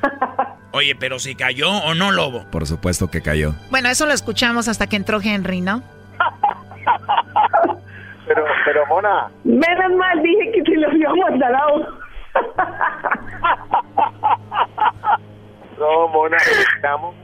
[0.72, 2.46] Oye, pero si cayó o no, Lobo.
[2.52, 3.54] Por supuesto que cayó.
[3.72, 5.82] Bueno, eso lo escuchamos hasta que entró Henry, ¿no?
[8.28, 11.88] Pero, pero Mona, Menos mal dije que se lo iba a mandar a uno.
[15.80, 16.36] no, Mona,
[16.76, 17.16] estamos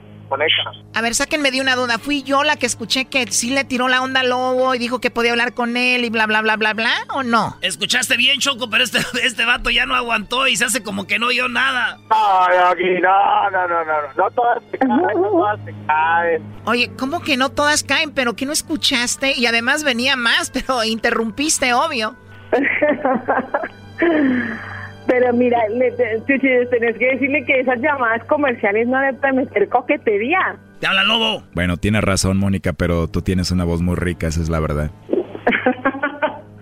[0.93, 1.99] A ver, sáquenme de una duda.
[1.99, 4.99] ¿Fui yo la que escuché que sí le tiró la onda al lobo y dijo
[4.99, 6.91] que podía hablar con él y bla, bla, bla, bla, bla?
[7.13, 7.57] ¿O no?
[7.61, 11.19] Escuchaste bien, Choco, pero este, este vato ya no aguantó y se hace como que
[11.19, 11.99] no oyó nada.
[12.09, 16.43] Ay, aquí, no, no, no, no, no, no todas se caen, no todas se caen.
[16.65, 18.11] Oye, ¿cómo que no todas caen?
[18.11, 19.37] ¿Pero que no escuchaste?
[19.37, 22.15] Y además venía más, pero interrumpiste, obvio.
[25.07, 29.17] Pero mira, le, te- tú tienes tenés que decirle que esas llamadas comerciales no deben
[29.17, 30.55] permitir coquetería.
[30.79, 31.43] Te habla Lobo.
[31.53, 34.91] Bueno, tienes razón, Mónica, pero tú tienes una voz muy rica, esa es la verdad.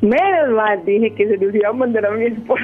[0.00, 2.62] Menos mal dije que se los iba a mandar a mi esposo.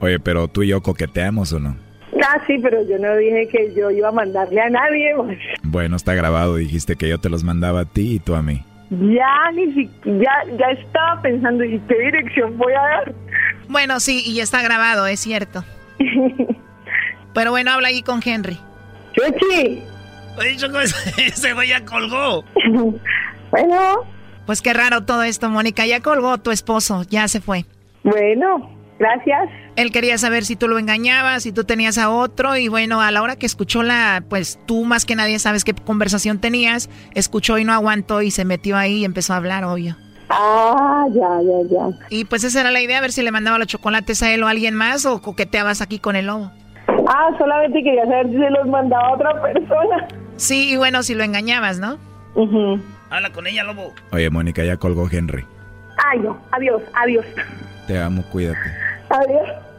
[0.00, 1.76] Oye, pero tú y yo coqueteamos o no?
[2.24, 5.12] Ah, sí, pero yo no dije que yo iba a mandarle a nadie.
[5.16, 5.38] pues.
[5.64, 8.62] Bueno, está grabado, dijiste que yo te los mandaba a ti y tú a mí.
[9.00, 13.14] Ya ni si, ya, ya estaba pensando, ¿y qué dirección voy a dar?
[13.68, 15.64] Bueno, sí, y está grabado, es cierto.
[17.34, 18.58] Pero bueno, habla ahí con Henry.
[19.12, 19.82] ¡Chuchi!
[20.38, 22.44] Oye, Choco, ese, ese güey ya colgó.
[23.50, 24.04] Bueno.
[24.46, 25.84] Pues qué raro todo esto, Mónica.
[25.84, 27.66] Ya colgó tu esposo, ya se fue.
[28.02, 29.50] Bueno, gracias.
[29.76, 33.10] Él quería saber si tú lo engañabas, si tú tenías a otro y bueno, a
[33.10, 37.56] la hora que escuchó la, pues tú más que nadie sabes qué conversación tenías, escuchó
[37.58, 39.96] y no aguantó y se metió ahí y empezó a hablar, obvio.
[40.28, 41.98] Ah, ya, ya, ya.
[42.10, 44.42] Y pues esa era la idea, a ver si le mandaba los chocolates a él
[44.42, 46.50] o a alguien más o coqueteabas aquí con el lobo.
[47.08, 50.08] Ah, solamente quería saber si se los mandaba a otra persona.
[50.36, 51.98] Sí, y bueno, si lo engañabas, ¿no?
[53.10, 53.92] Habla con ella, Lobo.
[54.10, 55.44] Oye, Mónica, ya colgó Henry.
[56.02, 56.38] Ay, no.
[56.52, 57.26] Adiós, adiós.
[57.86, 58.58] Te amo, cuídate.
[59.10, 59.48] Adiós.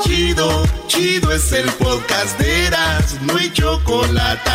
[0.00, 4.50] Chido, chido es el podcast de Eras, no hay chocolate.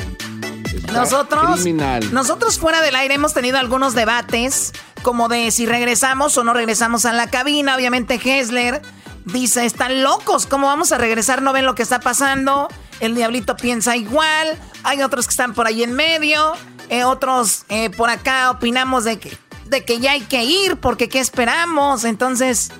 [0.93, 2.11] Nosotros, criminal.
[2.13, 7.05] nosotros fuera del aire hemos tenido algunos debates, como de si regresamos o no regresamos
[7.05, 7.75] a la cabina.
[7.75, 8.81] Obviamente Hessler
[9.25, 11.41] dice, están locos, ¿cómo vamos a regresar?
[11.43, 12.67] ¿No ven lo que está pasando?
[12.99, 14.57] El diablito piensa igual.
[14.83, 16.53] Hay otros que están por ahí en medio.
[16.89, 21.07] eh, otros eh, por acá opinamos de que, de que ya hay que ir porque
[21.07, 22.03] ¿qué esperamos?
[22.03, 22.71] Entonces,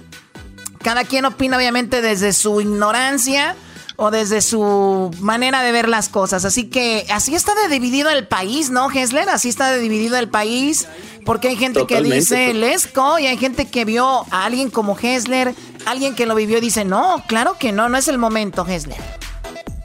[0.81, 3.55] cada quien opina obviamente desde su ignorancia
[4.01, 6.45] o desde su manera de ver las cosas.
[6.45, 9.27] Así que así está de dividido el país, ¿no, Hessler?
[9.27, 10.87] Así está de dividido el país.
[11.25, 12.15] Porque hay gente Totalmente.
[12.15, 15.53] que dice Lesco y hay gente que vio a alguien como Hessler,
[15.85, 18.97] alguien que lo vivió y dice, no, claro que no, no es el momento, Hessler.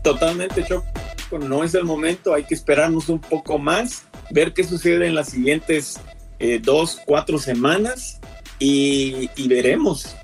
[0.04, 0.86] Totalmente, Choco.
[1.40, 5.30] No es el momento, hay que esperarnos un poco más, ver qué sucede en las
[5.30, 5.98] siguientes
[6.38, 8.20] eh, dos, cuatro semanas
[8.60, 10.14] y, y veremos.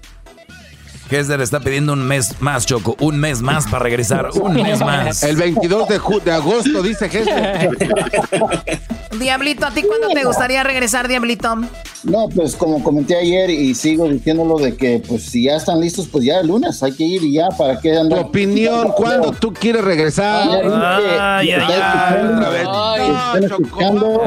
[1.10, 2.96] Hesler está pidiendo un mes más, Choco.
[3.00, 4.28] Un mes más para regresar.
[4.40, 5.22] Un mes más.
[5.22, 7.32] El 22 de, de agosto, dice Jesús.
[9.18, 11.56] Diablito, ¿a ti cuándo te gustaría regresar, Diablito?
[12.04, 16.08] No, pues como comenté ayer y sigo diciéndolo de que pues si ya están listos,
[16.10, 18.18] pues ya el lunes hay que ir y ya para qué Tu andar.
[18.20, 20.48] opinión, ¿cuándo tú quieres regresar?
[20.48, 21.80] Ay, ay, ay.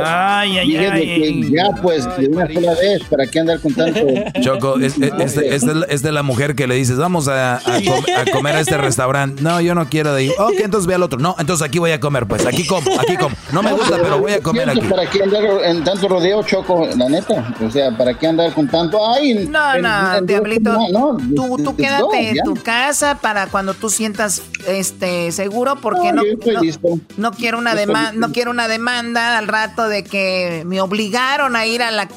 [0.05, 1.51] Ay, ay, ay.
[1.51, 3.99] ya pues de una sola vez, ¿para qué andar con tanto?
[4.41, 7.27] Choco, es, es- es de, es de- es de la mujer que le dices, vamos
[7.27, 9.41] a, a com- a comer a este restaurante.
[9.41, 10.33] No, yo no quiero de ir.
[10.37, 11.19] Ok, entonces ve al otro.
[11.19, 12.45] No, entonces aquí voy a comer, pues.
[12.45, 13.35] Aquí como, aquí como.
[13.51, 14.81] No me gusta, pero voy a comer aquí.
[14.81, 16.87] ¿Para qué andar en tanto rodeo, Choco?
[16.95, 17.53] La neta.
[17.65, 18.99] O sea, ¿para qué andar con tanto?
[19.13, 20.73] Ay, No, no, Diablito.
[20.73, 25.75] no, no, tú tú no, quédate en tu casa para cuando tú sientas este seguro
[25.81, 30.63] porque No, no, no, quiero una demanda, no quiero una demanda al rato de que
[30.65, 32.07] me obligaron a ir a la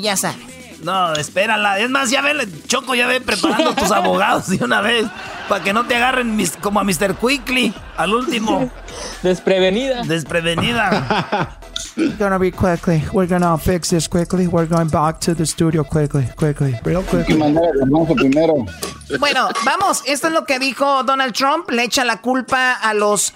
[0.00, 0.57] ya sabes.
[0.82, 1.78] No, espérala.
[1.80, 5.06] Es más, ya ve, Choco, ya ve preparando tus abogados de una vez.
[5.48, 7.14] Para que no te agarren mis- como a Mr.
[7.16, 8.70] Quickly, al último.
[9.22, 10.02] Desprevenida.
[10.04, 11.56] Desprevenida.
[12.18, 13.02] Gonna be quickly.
[13.12, 14.46] We're gonna fix this quickly.
[14.46, 17.34] We're going back to the studio quickly, quickly, real quickly.
[19.18, 23.32] Bueno, vamos, esto es lo que dijo Donald Trump, le echa la culpa a los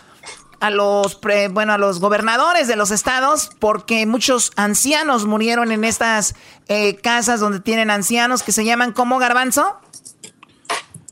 [0.62, 5.82] a los pre- bueno, a los gobernadores de los estados porque muchos ancianos murieron en
[5.84, 6.34] estas
[6.68, 9.78] eh, casas donde tienen ancianos que se llaman como garbanzo.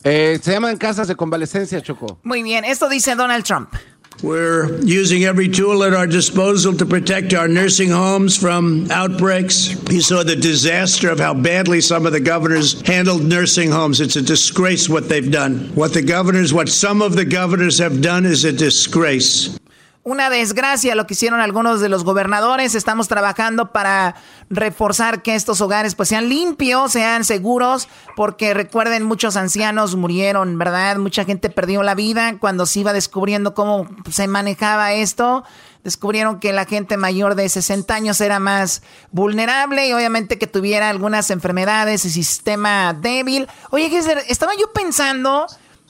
[0.05, 2.19] Eh, se llaman casas de convalecencia, Choco.
[2.23, 3.75] Muy bien, esto dice Donald Trump.
[4.23, 9.71] We're using every tool at our disposal to protect our nursing homes from outbreaks.
[9.91, 14.01] You saw the disaster of how badly some of the governors handled nursing homes.
[14.01, 15.75] It's a disgrace what they've done.
[15.75, 19.59] What the governors, what some of the governors have done is a disgrace.
[20.03, 22.75] Una desgracia lo que hicieron algunos de los gobernadores.
[22.75, 24.15] Estamos trabajando para
[24.49, 27.87] reforzar que estos hogares pues sean limpios, sean seguros,
[28.17, 30.97] porque recuerden muchos ancianos murieron, ¿verdad?
[30.97, 35.45] Mucha gente perdió la vida cuando se iba descubriendo cómo se manejaba esto.
[35.85, 40.89] Descubrieron que la gente mayor de 60 años era más vulnerable y obviamente que tuviera
[40.89, 43.49] algunas enfermedades y sistema débil.
[43.69, 45.47] Oye, Gisler, estaba yo pensando,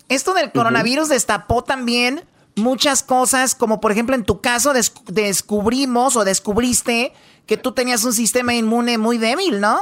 [0.08, 2.24] esto del coronavirus destapó también
[2.60, 7.12] muchas cosas, como por ejemplo en tu caso des- descubrimos o descubriste
[7.46, 9.78] que tú tenías un sistema inmune muy débil, ¿no?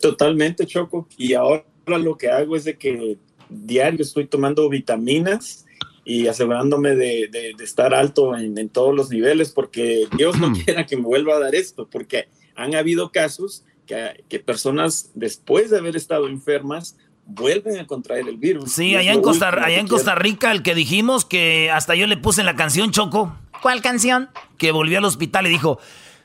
[0.00, 1.06] Totalmente, Choco.
[1.16, 3.18] Y ahora lo que hago es de que
[3.48, 5.66] diario estoy tomando vitaminas
[6.04, 10.86] y asegurándome de, de, estar alto en, en, todos los niveles, porque Dios no quiera
[10.86, 15.78] que me vuelva a dar esto, porque han habido casos que, que personas después de
[15.78, 18.72] haber estado enfermas vuelven a contraer el virus.
[18.72, 22.16] Sí, allá en, Costa, allá en Costa Rica, el que dijimos que hasta yo le
[22.16, 23.36] puse en la canción Choco.
[23.60, 24.30] ¿Cuál canción?
[24.58, 25.78] Que volvió al hospital y dijo,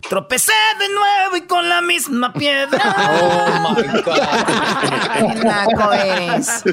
[0.09, 2.95] Tropecé de nuevo y con la misma piedra.
[3.19, 5.43] Oh my God.
[5.43, 6.63] Naco eres.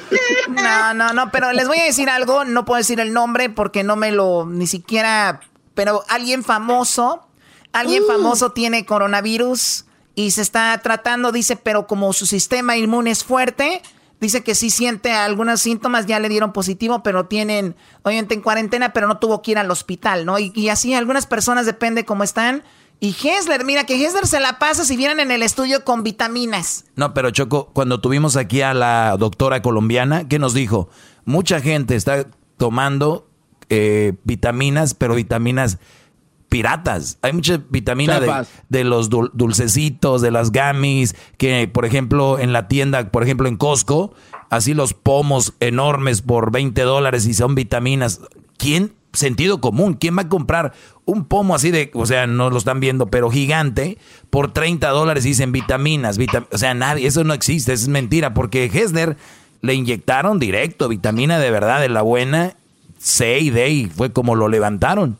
[0.48, 2.44] No, no, no, pero les voy a decir algo.
[2.44, 5.40] No puedo decir el nombre porque no me lo ni siquiera.
[5.74, 7.26] Pero alguien famoso,
[7.72, 8.06] alguien uh.
[8.06, 13.82] famoso tiene coronavirus y se está tratando, dice, pero como su sistema inmune es fuerte,
[14.20, 18.92] dice que sí siente algunos síntomas, ya le dieron positivo, pero tienen, obviamente en cuarentena,
[18.92, 20.38] pero no tuvo que ir al hospital, ¿no?
[20.38, 22.62] Y, y así algunas personas, depende cómo están
[23.00, 26.86] y Hesler, mira que Hesler se la pasa si vienen en el estudio con vitaminas.
[26.96, 30.88] No, pero Choco, cuando tuvimos aquí a la doctora colombiana, ¿qué nos dijo?
[31.24, 32.26] Mucha gente está
[32.56, 33.28] tomando
[33.68, 35.78] eh, vitaminas, pero vitaminas
[36.54, 37.18] piratas.
[37.20, 43.10] Hay mucha vitamina de, los dulcecitos, de las gamis, que por ejemplo en la tienda,
[43.10, 44.14] por ejemplo en Costco,
[44.50, 48.20] así los pomos enormes por 20 dólares y son vitaminas.
[48.56, 49.94] ¿Quién sentido común.
[49.94, 50.74] ¿Quién va a comprar
[51.04, 53.98] un pomo así de, o sea, no lo están viendo, pero gigante,
[54.30, 56.20] por 30 dólares dicen vitaminas?
[56.52, 59.16] o sea, nadie, eso no existe, es mentira, porque Hesner
[59.60, 62.56] le inyectaron directo vitamina de verdad, de la buena,
[62.98, 65.18] C y D, y fue como lo levantaron.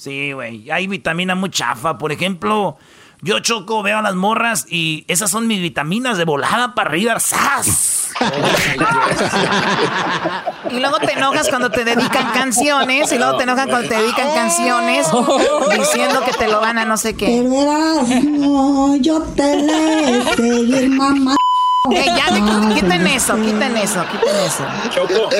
[0.00, 2.78] Sí, güey, hay vitamina muy chafa, por ejemplo...
[3.22, 7.20] Yo choco, veo a las morras y esas son mis vitaminas de volada para arriba.
[7.20, 8.12] ¡Sas!
[10.70, 13.12] y luego te enojas cuando te dedican canciones.
[13.12, 15.06] Y luego te enojas cuando te dedican canciones
[15.76, 17.42] diciendo que te lo van a no sé qué.
[17.42, 21.36] no, yo te le seguir mamá.
[21.88, 22.26] Eh, ya,
[22.74, 24.66] quiten eso, quiten eso, quiten eso.
[24.90, 25.30] Choco.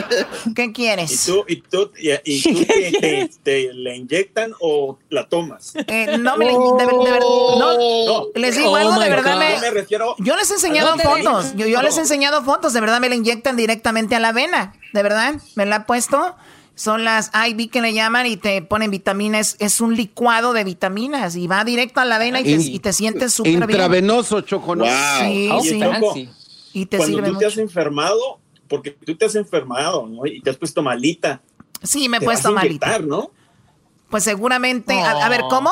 [0.55, 1.12] ¿Qué quieres?
[1.29, 1.93] ¿Y tú, y tú,
[2.25, 5.75] y, tú te, te, le inyectan o la tomas?
[5.87, 9.55] Eh, no, me, de, de, verdad, no, les digo algo, de verdad me,
[10.19, 13.17] Yo les he enseñado fotos, yo, yo les he enseñado fotos, de verdad me la
[13.17, 16.37] inyectan directamente a la vena, de verdad, me la ha puesto
[16.81, 19.55] son las IV que le llaman y te ponen vitaminas.
[19.59, 22.94] Es un licuado de vitaminas y va directo a la vena y te, y te
[22.94, 23.65] sientes súper bien.
[23.65, 24.77] Intravenoso, Choco.
[24.77, 24.86] Wow.
[25.20, 26.31] Sí, sí.
[26.73, 30.24] y te Cuando tú te has enfermado, porque tú te has enfermado, ¿no?
[30.24, 31.43] Y te has puesto malita.
[31.82, 32.98] Sí, me he puesto malita.
[33.01, 33.31] ¿no?
[34.09, 34.98] Pues seguramente.
[34.98, 35.70] A, ver, ¿cómo?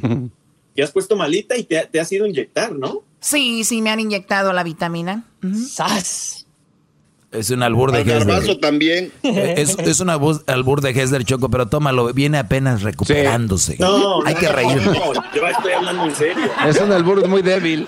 [0.74, 3.02] Te has puesto malita y te, te, has ido a inyectar, ¿no?
[3.18, 5.24] Sí, sí, me han inyectado la vitamina.
[5.68, 6.46] ¡Sas!
[7.32, 8.58] Es un albur de Hesler.
[8.58, 9.12] también.
[9.22, 13.76] Es, es un albur de Hesler, Choco, pero tómalo, viene apenas recuperándose.
[13.78, 14.82] No, Hay que reír.
[14.82, 16.50] No, yo estoy hablando en serio.
[16.66, 17.86] Es un albur muy débil.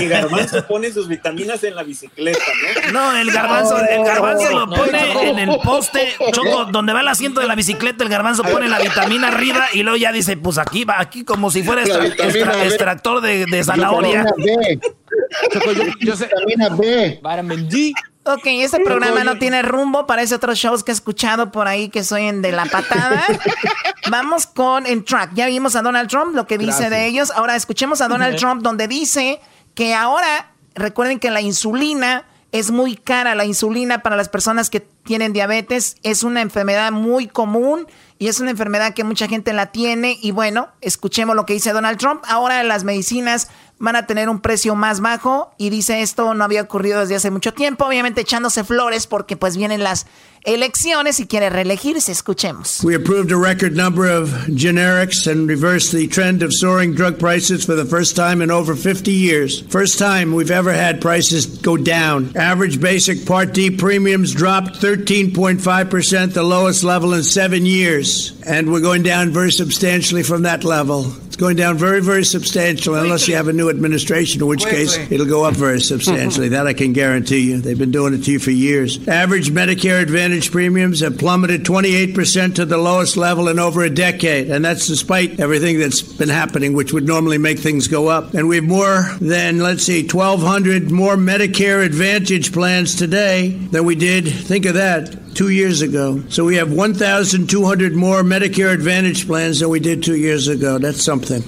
[0.00, 2.40] Y, Garbanzo pone sus vitaminas en la bicicleta,
[2.86, 2.92] ¿no?
[2.92, 6.00] No, el Garbanzo, el garbanzo lo pone en el poste,
[6.32, 9.82] Choco, donde va el asiento de la bicicleta, el Garbanzo pone la vitamina arriba y
[9.82, 14.24] luego ya dice, pues aquí va, aquí como si fuera extractor de, de zanahoria.
[15.52, 16.24] Choco, yo, yo sé.
[16.46, 17.20] Vitamina B.
[17.22, 17.68] Vitamin.
[18.34, 22.04] Ok, este programa no tiene rumbo, parece otros shows que he escuchado por ahí que
[22.04, 23.24] soy en de la patada.
[24.10, 25.32] Vamos con el track.
[25.34, 27.32] Ya vimos a Donald Trump, lo que dice de ellos.
[27.32, 29.40] Ahora escuchemos a Donald Trump donde dice
[29.74, 33.34] que ahora, recuerden que la insulina es muy cara.
[33.34, 37.86] La insulina para las personas que tienen diabetes es una enfermedad muy común
[38.18, 40.18] y es una enfermedad que mucha gente la tiene.
[40.20, 42.22] Y bueno, escuchemos lo que dice Donald Trump.
[42.28, 43.48] Ahora las medicinas
[43.80, 47.30] van a tener un precio más bajo y dice esto no había ocurrido desde hace
[47.30, 50.06] mucho tiempo, obviamente echándose flores porque pues vienen las
[50.44, 52.12] elecciones y quiere reelegirse.
[52.12, 52.82] Escuchemos.
[52.84, 57.64] We approved a record number of generics and reversed the trend of soaring drug prices
[57.64, 59.62] for the first time in over 50 years.
[59.70, 62.32] First time we've ever had prices go down.
[62.36, 68.80] Average basic Part D premiums dropped 13.5%, the lowest level in 7 years, and we're
[68.80, 71.12] going down very substantially from that level.
[71.40, 75.24] Going down very very substantially unless you have a new administration, in which case it'll
[75.24, 76.48] go up very substantially.
[76.50, 77.62] that I can guarantee you.
[77.62, 79.08] They've been doing it to you for years.
[79.08, 84.50] Average Medicare Advantage premiums have plummeted 28% to the lowest level in over a decade,
[84.50, 88.34] and that's despite everything that's been happening, which would normally make things go up.
[88.34, 93.94] And we have more than, let's see, 1,200 more Medicare Advantage plans today than we
[93.94, 96.22] did, think of that, two years ago.
[96.28, 100.78] So we have 1,200 more Medicare Advantage plans than we did two years ago.
[100.78, 101.42] That's something.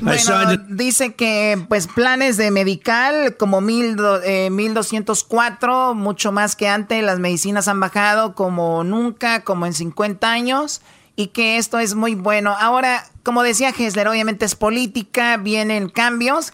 [0.00, 7.02] Bueno, dice que pues planes de medical como mil, eh, 1204, mucho más que antes,
[7.02, 10.82] las medicinas han bajado como nunca, como en 50 años,
[11.16, 12.54] y que esto es muy bueno.
[12.58, 16.52] Ahora, como decía Hessler, obviamente es política, vienen cambios,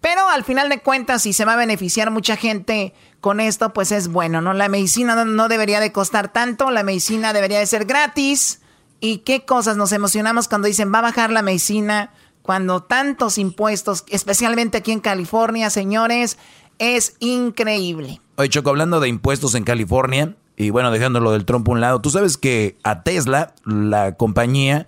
[0.00, 3.92] pero al final de cuentas, si se va a beneficiar mucha gente con esto, pues
[3.92, 4.54] es bueno, ¿no?
[4.54, 8.60] La medicina no, debería de costar tanto, la medicina debería de ser gratis.
[9.00, 12.10] ¿Y qué cosas nos emocionamos cuando dicen va a bajar la medicina?
[12.42, 16.38] Cuando tantos impuestos, especialmente aquí en California, señores,
[16.78, 18.20] es increíble.
[18.36, 22.00] Oye, Choco, hablando de impuestos en California, y bueno, dejándolo del trompo a un lado,
[22.00, 24.86] tú sabes que a Tesla, la compañía,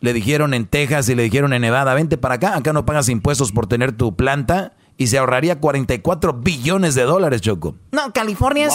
[0.00, 3.08] le dijeron en Texas y le dijeron en Nevada, vente para acá, acá no pagas
[3.08, 4.72] impuestos por tener tu planta
[5.02, 7.74] y se ahorraría 44 billones de dólares, Choco.
[7.90, 8.74] No, California es,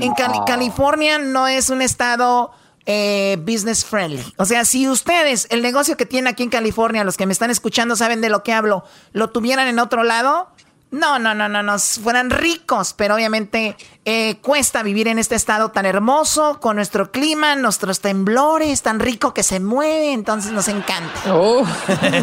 [0.00, 0.12] en
[0.46, 2.52] California no es un estado
[2.86, 4.22] eh, business friendly.
[4.36, 7.50] O sea, si ustedes, el negocio que tienen aquí en California, los que me están
[7.50, 10.48] escuchando saben de lo que hablo, lo tuvieran en otro lado,
[10.94, 15.70] no, no, no, no, no, fueran ricos, pero obviamente eh, cuesta vivir en este estado
[15.70, 21.34] tan hermoso, con nuestro clima, nuestros temblores, tan rico que se mueve, entonces nos encanta.
[21.34, 21.66] Oh.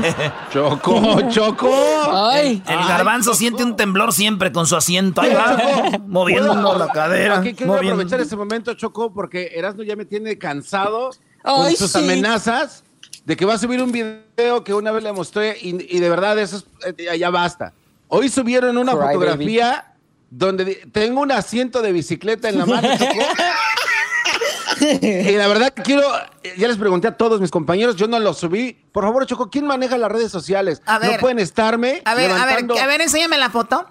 [0.53, 1.69] choco, choco.
[2.13, 5.21] Ay, el, garbanzo siente un temblor siempre con su asiento.
[5.21, 7.39] Ahí va, moviendo la cadera.
[7.39, 11.11] Aquí quiero aprovechar este momento, Choco, porque Erasmo ya me tiene cansado
[11.43, 12.83] con sus amenazas
[13.25, 16.39] de que va a subir un video que una vez le mostré y, de verdad
[16.39, 17.73] eso es, eh, ya basta.
[18.13, 19.93] Hoy subieron una fotografía
[20.29, 22.89] donde tengo un asiento de bicicleta en la mano.
[25.01, 26.03] y la verdad quiero,
[26.57, 28.73] ya les pregunté a todos mis compañeros, yo no lo subí.
[28.91, 30.81] Por favor, Choco, ¿quién maneja las redes sociales?
[30.85, 32.01] A ver, no pueden estarme.
[32.03, 33.89] A ver, a ver, a ver, enséñame la foto.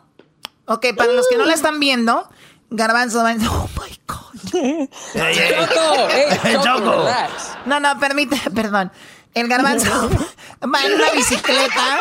[0.66, 2.28] Ok, para los que no la están viendo,
[2.68, 4.18] Garbanzo va Oh my God.
[5.56, 6.08] Choco,
[6.62, 7.08] Choco.
[7.64, 8.92] No, no, permíteme, perdón.
[9.34, 10.10] El garbanzo
[10.74, 11.98] va en una bicicleta.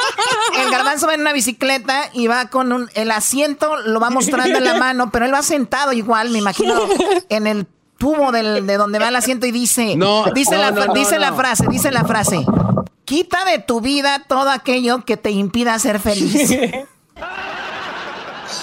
[0.58, 4.58] El garbanzo va en una bicicleta y va con un, el asiento, lo va mostrando
[4.58, 6.74] en la mano, pero él va sentado igual, me imagino,
[7.30, 11.20] en el tubo del, de donde va el asiento y dice, no, dice, la, dice
[11.20, 12.46] la frase, dice la frase,
[13.06, 16.52] quita de tu vida todo aquello que te impida ser feliz.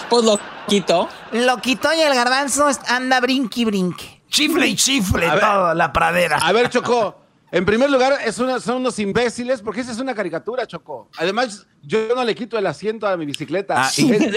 [0.09, 0.39] Pues lo
[0.69, 1.09] quito.
[1.33, 4.23] Lo quitó y el garbanzo anda brinqui brinque.
[4.29, 6.39] Chifle y chifle toda la pradera.
[6.39, 7.26] A ver, Chocó.
[7.53, 11.09] En primer lugar, es son unos imbéciles porque esa es una caricatura, Choco.
[11.17, 13.89] Además, yo no le quito el asiento a mi bicicleta.
[13.95, 14.37] ¿Quieres,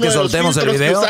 [0.00, 1.00] que soltemos el video?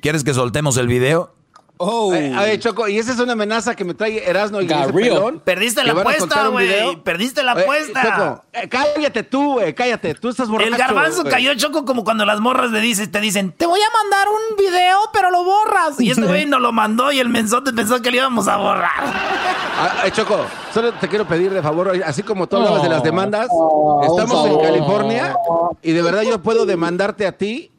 [0.00, 1.37] ¿Quieres que soltemos el video?
[1.78, 2.12] Oh.
[2.12, 5.40] Eh, Choco, y esa es una amenaza que me trae Erasmo y pelón.
[5.40, 6.96] Perdiste la apuesta, güey.
[7.02, 8.02] Perdiste la apuesta.
[8.02, 10.14] Choco, eh, cállate tú, güey, cállate.
[10.14, 10.72] Tú estás borracho.
[10.72, 14.02] El garbanzo cayó Choco como cuando las morras le dices, te dicen, te voy a
[14.02, 16.00] mandar un video, pero lo borras.
[16.00, 18.90] Y este güey no lo mandó y el mensote pensó que le íbamos a borrar.
[19.00, 20.44] Ah, eh, Choco,
[20.74, 23.48] solo te quiero pedir de favor, así como tú hablabas de las demandas,
[24.02, 25.36] estamos en California
[25.82, 27.70] y de verdad yo puedo demandarte a ti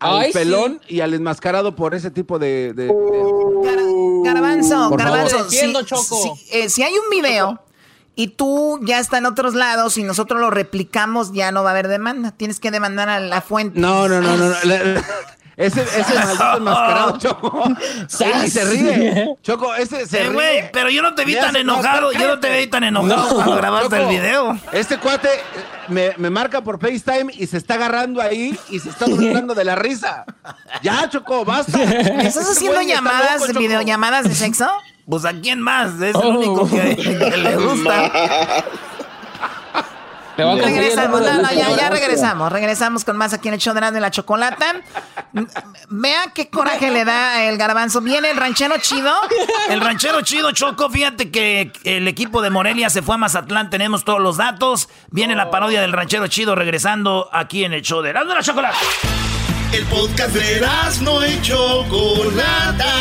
[0.00, 2.72] al pelón y al enmascarado por ese tipo de.
[2.74, 2.86] de,
[4.24, 5.48] garbanzo, garbanzo.
[5.50, 5.58] Si,
[6.50, 7.60] eh, si, hay un video
[8.14, 11.72] y tú ya está en otros lados y nosotros lo replicamos, ya no va a
[11.72, 12.32] haber demanda.
[12.32, 13.78] Tienes que demandar a la fuente.
[13.78, 14.54] No, no, no, no.
[15.58, 17.64] Ese, ese maldito enmascarado, Choco.
[18.44, 19.36] y se ríe.
[19.42, 20.70] Choco, ese se eh, ríe.
[20.72, 22.12] pero yo no te vi tan enojado.
[22.12, 24.56] Yo no te vi tan enojado cuando grabaste el video.
[24.70, 25.28] Este cuate
[25.88, 29.64] me, me, marca por FaceTime y se está agarrando ahí y se está burlando de
[29.64, 30.24] la risa.
[30.80, 31.82] Ya, Choco, basta.
[31.82, 34.70] ¿Estás este haciendo llamadas, videollamadas de sexo?
[35.08, 38.64] Pues a quién más, es el único que, que le gusta.
[40.38, 41.22] Regresamos,
[41.76, 42.52] ya, regresamos.
[42.52, 44.76] Regresamos con más aquí en el show de la, de la chocolata.
[45.88, 48.00] Vea qué coraje le da el garbanzo.
[48.00, 49.12] ¿Viene el ranchero chido?
[49.68, 50.88] El ranchero chido, Choco.
[50.90, 53.68] Fíjate que el equipo de Morelia se fue a Mazatlán.
[53.68, 54.88] Tenemos todos los datos.
[55.10, 58.78] Viene la parodia del ranchero chido regresando aquí en el show de la chocolata.
[59.72, 60.66] El podcast de
[61.02, 62.94] no y Chocolata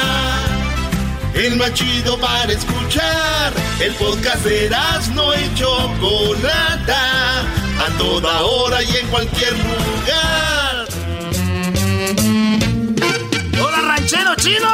[1.46, 3.54] el más chido para escuchar.
[3.80, 4.70] El podcast de
[5.14, 10.88] no y Chocolata, a toda hora y en cualquier lugar.
[13.62, 14.68] ¡Hola, ranchero chino!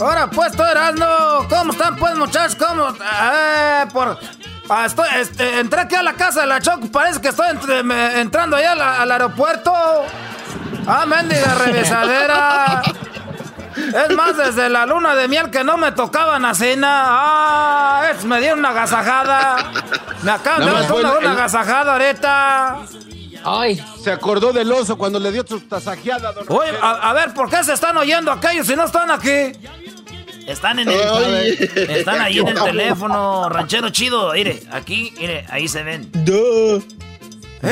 [0.00, 2.56] Ahora pues, tú Erasmo, ¿cómo están pues muchachos?
[2.56, 2.88] ¿Cómo?
[2.90, 4.18] Eh, por...
[4.68, 7.46] Ah, estoy, este, entré aquí a la casa de la Choco, parece que estoy
[8.16, 9.72] entrando allá al, aeropuerto.
[10.86, 12.82] Ah, mendiga revisadera.
[13.76, 17.04] Es más, desde la luna de miel que no me tocaban a cena.
[17.06, 18.12] ¡Ah!
[18.24, 19.70] me dieron una agasajada.
[20.22, 22.78] Me acaban de dar una, agasajada ahorita.
[23.44, 23.84] Ay.
[24.02, 27.62] Se acordó del oso cuando le dio su tasajeada, don Oye, a, ver, ¿por qué
[27.62, 29.52] se están oyendo aquellos si no están aquí?
[30.46, 30.94] Están en el.
[31.90, 33.48] están ahí en el teléfono.
[33.48, 34.32] Ranchero chido.
[34.32, 36.10] Mire, aquí, mire, ahí se ven.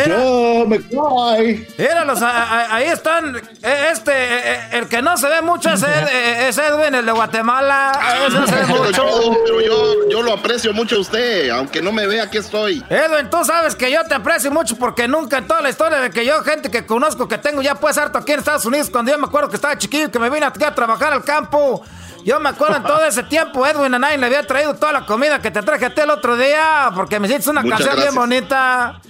[0.06, 1.66] Yo me cae.
[1.78, 3.36] Míralos, ahí están.
[3.36, 7.92] E, este, e, e, el que no se ve mucho es, Edwin, el de Guatemala.
[8.26, 9.04] Ese no se ve mucho.
[9.44, 12.84] Pero yo, yo lo aprecio mucho a usted, aunque no me vea, aquí estoy.
[12.88, 16.10] Edwin, tú sabes que yo te aprecio mucho porque nunca en toda la historia de
[16.10, 19.12] que yo, gente que conozco, que tengo ya pues harto aquí en Estados Unidos, cuando
[19.12, 21.82] yo me acuerdo que estaba chiquillo, que me vine aquí a trabajar al campo.
[22.24, 25.06] Yo me acuerdo en todo ese tiempo, Edwin, a nadie le había traído toda la
[25.06, 28.14] comida que te traje a ti el otro día, porque me hiciste una canción bien
[28.14, 29.00] bonita.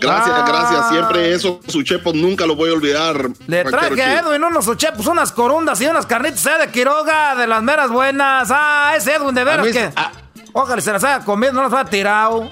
[0.00, 0.44] Gracias, ah.
[0.46, 0.88] gracias.
[0.88, 3.28] Siempre eso, su chepo, nunca lo voy a olvidar.
[3.46, 6.58] Le traje a Edwin unos chepos, unas corundas y unas carnitas ¿eh?
[6.60, 8.48] de Quiroga, de las meras buenas.
[8.50, 9.90] Ah, ese Edwin, de veras que.
[9.96, 10.12] Ah.
[10.52, 12.50] Ojalá se las haya comido, no las haya tirado.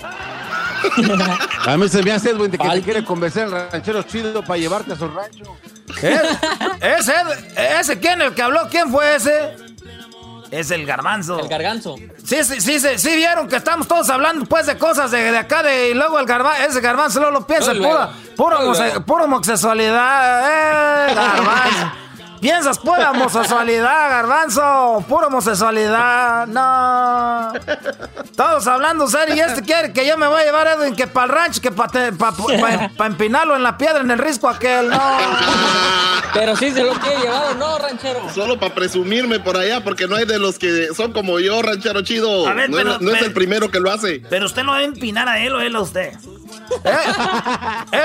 [1.66, 4.58] a mí se me hace Edwin de que te quiere convencer al ranchero chido para
[4.58, 5.56] llevarte a su rancho.
[6.02, 6.20] ¿Eh?
[6.98, 7.14] ¿Ese,
[7.80, 8.20] ese quién?
[8.20, 8.68] ¿El que habló?
[8.70, 9.67] ¿Quién fue ese?
[10.50, 11.40] Es el garbanzo.
[11.40, 11.96] El garganzo.
[12.24, 15.90] Sí, sí, sí, sí, vieron que estamos todos hablando pues de cosas de, acá de,
[15.90, 18.10] y luego el garbanzo, ese garbanzo luego lo piensa, pura,
[19.04, 21.92] pura, homosexualidad, eh, garbanzo.
[22.40, 25.04] Piensas pura homosexualidad, garbanzo.
[25.08, 26.46] Pura homosexualidad.
[26.46, 27.52] No.
[28.36, 29.34] Todos hablando serio.
[29.36, 31.60] Y este quiere que yo me voy a llevar a Edwin que para el rancho,
[31.60, 34.88] que para pa, empinarlo en la piedra, en el risco aquel.
[34.88, 34.98] No.
[36.34, 38.20] Pero sí se lo quiere llevar no, ranchero.
[38.34, 42.02] Solo para presumirme por allá, porque no hay de los que son como yo, ranchero
[42.02, 42.52] chido.
[42.68, 44.22] no, es el primero que lo hace.
[44.28, 46.12] Pero usted no va a empinar a él o él a usted.
[46.84, 46.96] ¿Eh?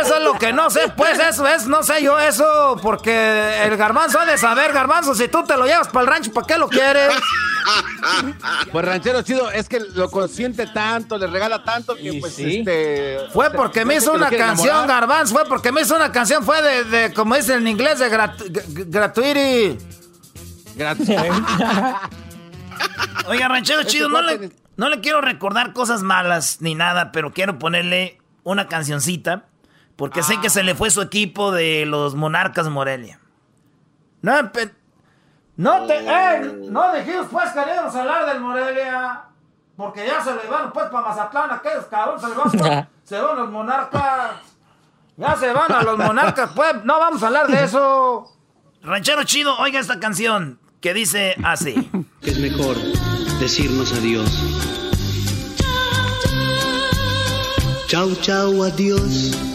[0.01, 3.77] Eso es lo que no sé, pues eso es, no sé yo eso, porque el
[3.77, 6.67] garbanzo de saber, garbanzo, si tú te lo llevas para el rancho, ¿para qué lo
[6.67, 7.13] quieres?
[8.73, 13.19] Pues ranchero chido, es que lo consiente tanto, le regala tanto que pues este...
[13.31, 17.13] Fue porque me hizo una canción, garbanzo, fue porque me hizo una canción, fue de,
[17.13, 19.77] como dicen en inglés, de gratuity.
[23.27, 27.59] Oiga, ranchero chido, no le, no le quiero recordar cosas malas ni nada, pero quiero
[27.59, 29.45] ponerle una cancioncita,
[29.95, 33.19] porque sé que se le fue su equipo de los Monarcas Morelia.
[34.23, 34.41] No,
[35.57, 36.39] no te, eh,
[36.69, 39.21] no dijimos pues que íbamos a hablar del Morelia,
[39.75, 43.49] porque ya se le van pues para Mazatlán, aquellos cabrones se, van, se van los
[43.49, 44.31] Monarcas.
[45.17, 48.31] Ya se van a los Monarcas, pues no vamos a hablar de eso.
[48.81, 51.91] Ranchero chido, oiga esta canción que dice así.
[52.21, 52.77] Es mejor
[53.39, 54.29] decirnos adiós
[57.87, 59.52] Chau, chau, adiós.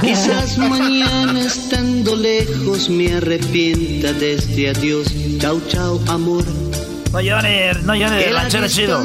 [0.00, 5.08] Quizás mañana estando lejos me arrepienta de este adiós.
[5.38, 6.44] Chau, chau, amor.
[7.12, 8.98] No llores, no llores, ranchero chido.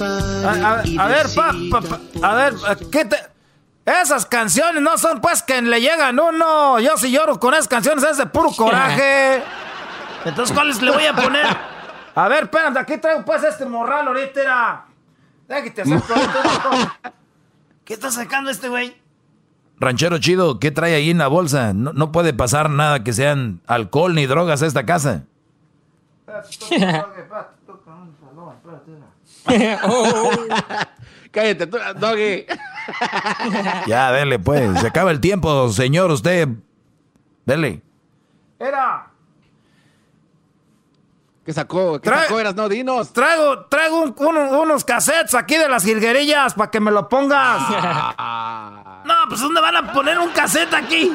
[0.00, 1.52] a, ver, pa,
[2.22, 2.54] a ver,
[2.90, 3.16] ¿qué te...?
[3.84, 6.80] Esas canciones no son pues que le llegan uno.
[6.80, 9.42] Yo si lloro con esas canciones es de puro coraje.
[10.24, 11.46] Entonces, ¿cuáles le voy a poner?
[12.14, 14.86] A ver, espérate, aquí traigo pues este morral ahorita.
[17.84, 18.96] ¿Qué está sacando este güey?
[19.78, 21.72] Ranchero chido, ¿qué trae ahí en la bolsa?
[21.74, 25.24] No, puede pasar nada que sean alcohol ni drogas a esta casa.
[31.30, 32.46] Cállate, doggy.
[33.86, 34.80] ya, dele, pues.
[34.80, 36.48] Se acaba el tiempo, señor, usted.
[37.44, 37.82] Dele.
[38.58, 39.10] Era.
[41.44, 42.00] ¿Qué sacó?
[42.00, 42.40] ¿Qué sacó?
[42.40, 43.12] Eras no, dinos.
[43.12, 47.68] Traigo, traigo unos cassettes aquí de las jilguerillas para que me lo pongas.
[49.04, 51.14] no, pues ¿dónde van a poner un cassette aquí?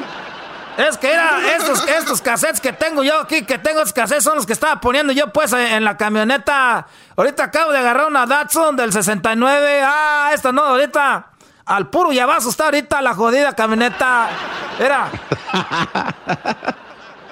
[0.76, 4.36] Es que era estos, estos cassettes que tengo yo aquí, que tengo estos cassettes son
[4.36, 6.86] los que estaba poniendo yo pues en la camioneta.
[7.16, 9.82] Ahorita acabo de agarrar una Datsun del 69.
[9.84, 11.26] Ah, esta no, ahorita.
[11.66, 14.28] Al puro llavazo está ahorita la jodida camioneta.
[14.78, 15.08] Era.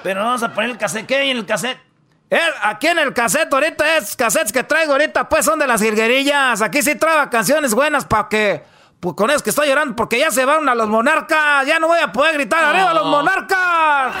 [0.03, 1.05] Pero vamos a poner el cassette.
[1.07, 1.88] ¿Qué hay en el cassette?
[2.31, 5.81] Eh, aquí en el cassette ahorita es cassettes que traigo ahorita pues son de las
[5.81, 6.61] jirguerillas.
[6.61, 8.63] Aquí sí traigo canciones buenas para que
[8.99, 11.65] pues con eso que estoy llorando porque ya se van a los monarcas.
[11.65, 14.13] Ya no voy a poder gritar arriba a los monarcas.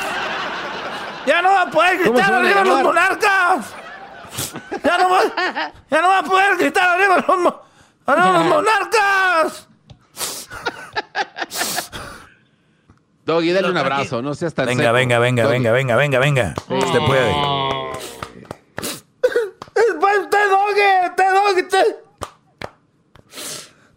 [1.25, 3.65] Ya no voy a poder gritar arriba a los monarcas.
[4.83, 5.33] Ya no voy,
[5.91, 7.53] ya no voy a poder gritar arriba a los,
[8.07, 9.67] a los monarcas.
[13.29, 16.55] Doggy, dale un abrazo, no seas tan Venga, venga, venga, venga, venga, venga, venga.
[16.67, 17.31] Usted puede.
[19.75, 21.95] Usted, Doggy, usted, Doggy, usted.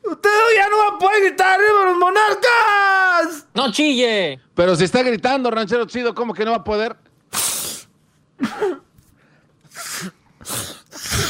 [0.04, 3.46] Usted ya no va a poder gritar arriba los monarcas.
[3.54, 4.38] No chille.
[4.54, 6.94] Pero si está gritando, ranchero chido, ¿cómo que no va a poder?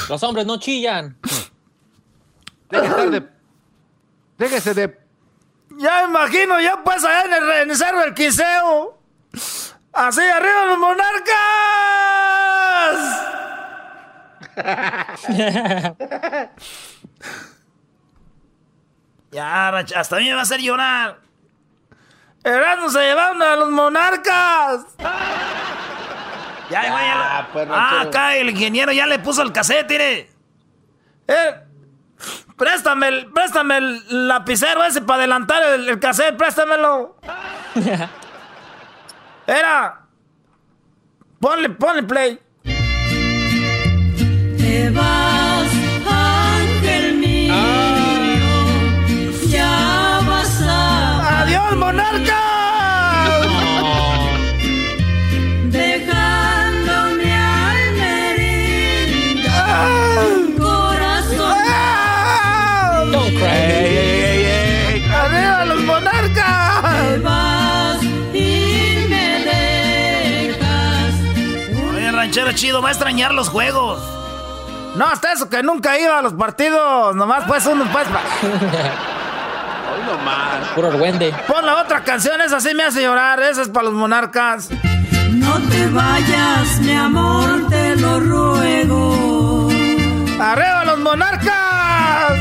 [0.08, 1.16] Los hombres no chillan.
[2.68, 3.28] Déjese de.
[4.38, 5.01] Déjese de
[5.78, 7.68] ya me imagino, ya pues allá en el, en
[7.98, 8.98] del Quiseo.
[9.92, 11.32] Así arriba los monarcas.
[19.32, 21.18] Ya, hasta a mí me va a hacer llorar.
[22.44, 24.84] Erasmo se llevaron a los monarcas.
[26.70, 30.30] Ya, ya, Ah, acá el ingeniero ya le puso el cassette, mire.
[31.28, 31.54] Eh,
[32.56, 37.16] préstame el, préstame el lapicero ese para adelantar el, el cassette, préstamelo.
[39.46, 40.06] Era.
[41.40, 42.40] Ponle, ponle play.
[72.54, 74.00] Chido, va a extrañar los juegos.
[74.96, 77.14] No, hasta eso, que nunca iba a los partidos.
[77.16, 78.06] Nomás pues uno, pues.
[79.92, 80.68] Hoy nomás.
[80.74, 81.34] Puro argüende.
[81.46, 83.40] Pon la otra canción, esa sí me hace llorar.
[83.40, 84.68] Esa es para los monarcas.
[85.30, 89.68] No te vayas, mi amor, te lo ruego.
[90.38, 92.38] ¡Arriba los monarcas!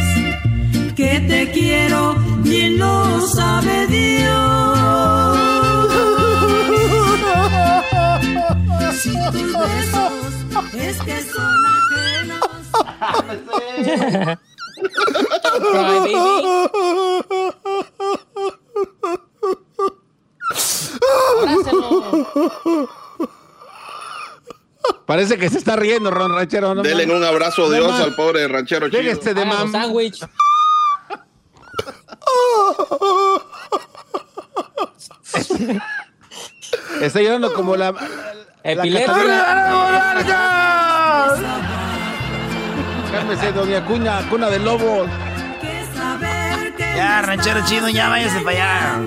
[0.95, 5.20] Que te quiero y lo sabe Dios.
[9.31, 10.31] Besos
[10.73, 12.39] es que son ajenos.
[15.71, 16.15] Cry, baby.
[25.05, 26.73] Parece que se está riendo, Ron Ranchero.
[26.73, 26.81] ¿no?
[26.81, 29.01] Denle un abrazo de Dios al pobre ranchero chido.
[29.01, 29.71] Llega este de mam.
[29.71, 30.25] sándwich.
[37.01, 37.93] Está llorando como la.
[38.63, 39.13] Epilepsia.
[39.15, 41.39] ¡Arriba los!
[43.11, 45.09] Cálmese, doña Cuña, cuna de lobos.
[46.95, 48.99] Ya, ranchero chido, ya váyase para allá.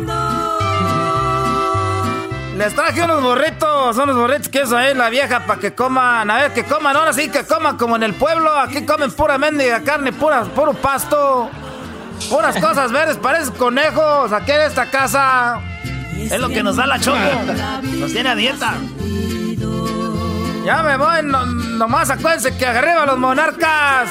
[2.56, 6.36] Les traje unos burritos, unos burritos que eso ahí la vieja para que coman, a
[6.36, 9.80] ver que coman, ahora sí que coman como en el pueblo, aquí comen pura mendiga
[9.82, 11.50] carne, pura, puro pasto,
[12.30, 15.60] puras cosas verdes, parecen conejos, aquí en esta casa.
[16.16, 17.18] Es lo que nos da la choco,
[17.98, 18.74] nos tiene a dieta.
[20.64, 24.08] Ya me voy, no- nomás acuérdense que arriba los monarcas.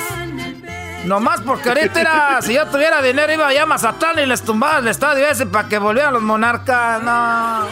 [1.06, 4.80] Nomás porque ahorita era, si yo tuviera dinero iba allá a Mazatlán y les tumbaba
[4.80, 7.02] el estadio ese para que volvieran los monarcas.
[7.04, 7.66] No.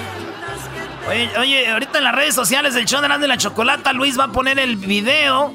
[1.10, 4.28] Oye, oye, ahorita en las redes sociales del show de la Chocolata, Luis va a
[4.32, 5.53] poner el video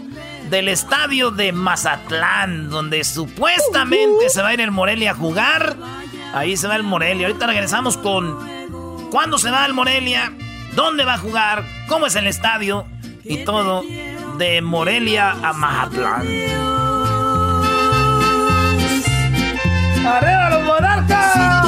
[0.49, 5.77] del estadio de Mazatlán, donde supuestamente se va a ir el Morelia a jugar.
[6.33, 7.27] Ahí se va el Morelia.
[7.27, 10.33] Ahorita regresamos con cuándo se va el Morelia,
[10.75, 12.87] dónde va a jugar, cómo es el estadio
[13.29, 13.85] y todo
[14.39, 16.27] de Morelia a Mazatlán.
[20.07, 21.67] ¡Arriba los monarcas!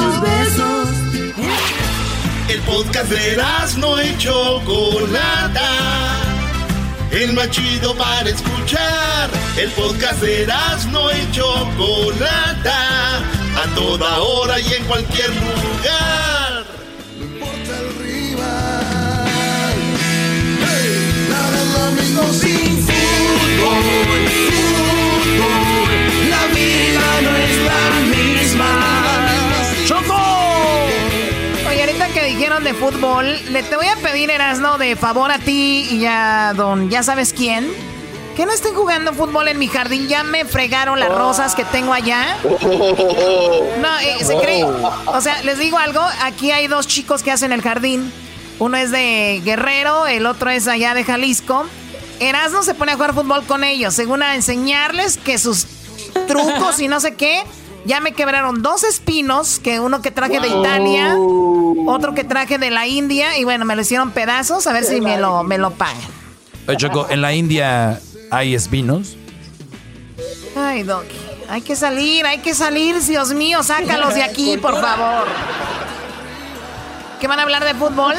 [2.47, 3.37] El podcast de
[3.77, 5.69] no y Chocolata.
[7.11, 9.29] El más chido para escuchar.
[9.57, 10.47] El podcast de
[10.91, 13.17] no y Chocolata.
[13.17, 16.38] A toda hora y en cualquier lugar.
[32.63, 36.89] De fútbol, le te voy a pedir, Erasno, de favor a ti y a don,
[36.89, 37.71] ya sabes quién,
[38.35, 40.07] que no estén jugando fútbol en mi jardín.
[40.07, 42.37] Ya me fregaron las rosas que tengo allá.
[42.41, 44.63] No, eh, se cree.
[44.63, 46.01] O sea, les digo algo.
[46.21, 48.11] Aquí hay dos chicos que hacen el jardín.
[48.59, 51.65] Uno es de Guerrero, el otro es allá de Jalisco.
[52.19, 55.65] Erasmo se pone a jugar fútbol con ellos, según a enseñarles que sus
[56.27, 57.43] trucos y no sé qué.
[57.85, 61.15] Ya me quebraron dos espinos, que uno que traje de Italia,
[61.87, 64.99] otro que traje de la India, y bueno, me lo hicieron pedazos, a ver si
[64.99, 65.97] me lo, me lo pagan.
[66.67, 67.99] Oye, Choco, en la India
[68.31, 69.15] hay espinos.
[70.57, 71.05] Ay, Doc,
[71.49, 75.25] hay que salir, hay que salir, Dios mío, sácalos de aquí, por favor.
[77.19, 78.15] ¿Qué van a hablar de fútbol?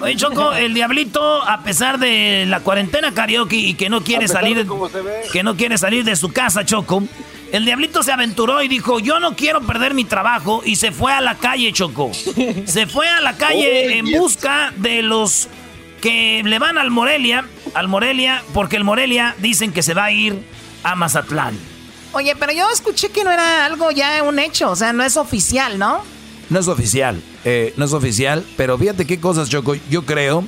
[0.00, 4.66] Oye, Choco, el diablito, a pesar de la cuarentena karaoke y que no quiere salir,
[5.32, 7.02] que no quiere salir de su casa, Choco,
[7.52, 11.12] el diablito se aventuró y dijo, yo no quiero perder mi trabajo y se fue
[11.12, 12.10] a la calle, Choco.
[12.66, 15.48] Se fue a la calle en busca de los
[16.00, 20.10] que le van al Morelia, al Morelia, porque el Morelia dicen que se va a
[20.10, 20.44] ir
[20.82, 21.56] a Mazatlán.
[22.12, 25.16] Oye, pero yo escuché que no era algo ya un hecho, o sea, no es
[25.16, 26.02] oficial, ¿no?
[26.50, 29.74] No es oficial, eh, no es oficial, pero fíjate qué cosas, Choco.
[29.90, 30.44] Yo creo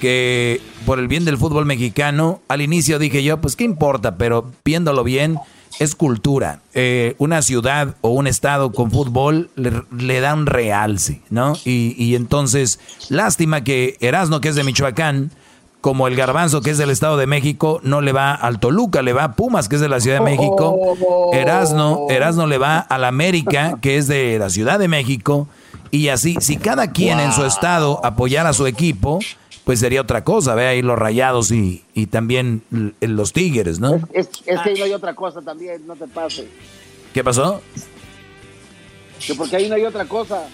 [0.00, 4.50] que por el bien del fútbol mexicano, al inicio dije yo, pues qué importa, pero
[4.64, 5.38] viéndolo bien,
[5.78, 6.60] es cultura.
[6.72, 11.54] Eh, una ciudad o un estado con fútbol le, da un realce, ¿no?
[11.64, 12.78] Y, y, entonces,
[13.08, 15.30] lástima que Erasno, que es de Michoacán,
[15.84, 19.12] como el Garbanzo, que es del Estado de México, no le va al Toluca, le
[19.12, 20.78] va a Pumas, que es de la Ciudad de México.
[21.34, 25.46] Erasno, Erasno le va al América, que es de la Ciudad de México.
[25.94, 29.20] Y así, si cada quien en su estado apoyara a su equipo,
[29.62, 30.56] pues sería otra cosa.
[30.56, 32.64] Ve ahí los rayados y, y también
[33.00, 34.00] los tigres, ¿no?
[34.12, 36.46] Es, es, que ahí no hay otra cosa también, no te pases.
[37.12, 37.62] ¿Qué pasó?
[39.24, 40.48] Que porque ahí no hay otra cosa.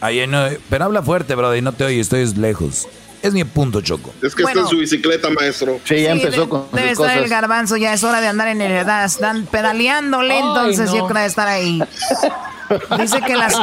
[0.00, 2.88] Ahí no, pero habla fuerte, brother, y no te oye, estoy lejos.
[3.22, 4.12] Es mi punto, Choco.
[4.22, 5.80] Es que está en su bicicleta, maestro.
[5.84, 8.72] Sí, ya empezó con Debe estar el garbanzo, ya es hora de andar en el
[8.72, 9.04] edad.
[9.04, 11.82] Están pedaleándole, entonces yo creo de estar ahí.
[12.98, 13.54] Dice que las,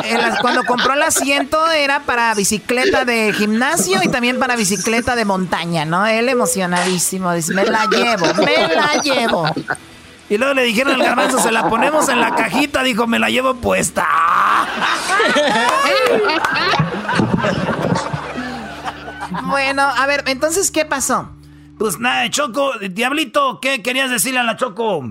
[0.41, 5.85] cuando compró el asiento era para bicicleta de gimnasio y también para bicicleta de montaña,
[5.85, 6.07] ¿no?
[6.07, 9.45] Él emocionadísimo, dice, me la llevo, me la llevo.
[10.27, 13.29] Y luego le dijeron al garbanzo, se la ponemos en la cajita, dijo, me la
[13.29, 14.05] llevo puesta.
[19.47, 21.29] Bueno, a ver, entonces, ¿qué pasó?
[21.77, 25.03] Pues nada, Choco, Diablito, ¿qué querías decirle a la Choco?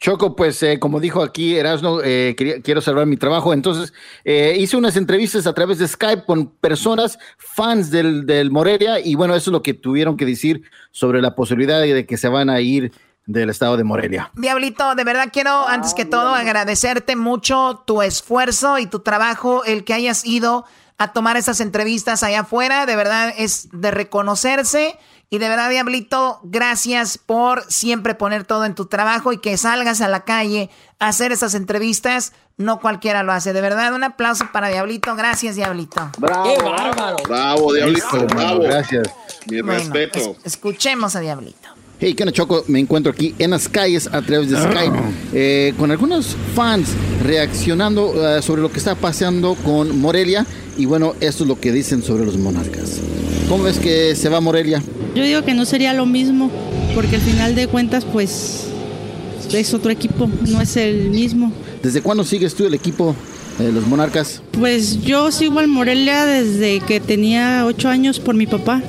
[0.00, 3.52] Choco, pues eh, como dijo aquí Erasno, eh, quiero salvar mi trabajo.
[3.52, 3.92] Entonces,
[4.24, 9.16] eh, hice unas entrevistas a través de Skype con personas, fans del, del, Morelia, y
[9.16, 12.48] bueno, eso es lo que tuvieron que decir sobre la posibilidad de que se van
[12.48, 12.92] a ir
[13.26, 14.30] del estado de Morelia.
[14.34, 19.84] Diablito, de verdad quiero, antes que todo, agradecerte mucho tu esfuerzo y tu trabajo, el
[19.84, 20.64] que hayas ido
[20.98, 22.84] a tomar esas entrevistas allá afuera.
[22.84, 24.98] De verdad es de reconocerse.
[25.30, 30.00] Y de verdad, Diablito, gracias por siempre poner todo en tu trabajo y que salgas
[30.00, 32.32] a la calle a hacer esas entrevistas.
[32.56, 33.52] No cualquiera lo hace.
[33.52, 35.14] De verdad, un aplauso para Diablito.
[35.14, 36.10] Gracias, Diablito.
[36.18, 36.56] Bravo.
[37.28, 38.26] Bravo, Diablito.
[38.26, 38.62] bravo.
[38.62, 39.08] Gracias.
[39.46, 40.36] Mi respeto.
[40.44, 41.68] escuchemos a Diablito.
[42.00, 42.62] Hey, ¿qué Choco?
[42.68, 44.70] Me encuentro aquí en las calles a través de ah.
[44.70, 44.96] Skype
[45.32, 46.90] eh, con algunos fans
[47.24, 50.46] reaccionando eh, sobre lo que está pasando con Morelia.
[50.76, 53.00] Y bueno, esto es lo que dicen sobre los monarcas.
[53.48, 54.80] ¿Cómo ves que se va Morelia?
[55.16, 56.52] Yo digo que no sería lo mismo,
[56.94, 58.68] porque al final de cuentas, pues
[59.52, 61.52] es otro equipo, no es el mismo.
[61.82, 63.16] ¿Desde cuándo sigues tú el equipo
[63.58, 64.42] de los monarcas?
[64.52, 68.82] Pues yo sigo al Morelia desde que tenía ocho años por mi papá.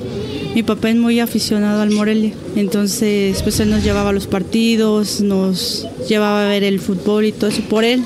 [0.56, 5.22] Mi papá es muy aficionado al Morelia, entonces pues él nos llevaba a los partidos,
[5.22, 8.04] nos llevaba a ver el fútbol y todo eso por él.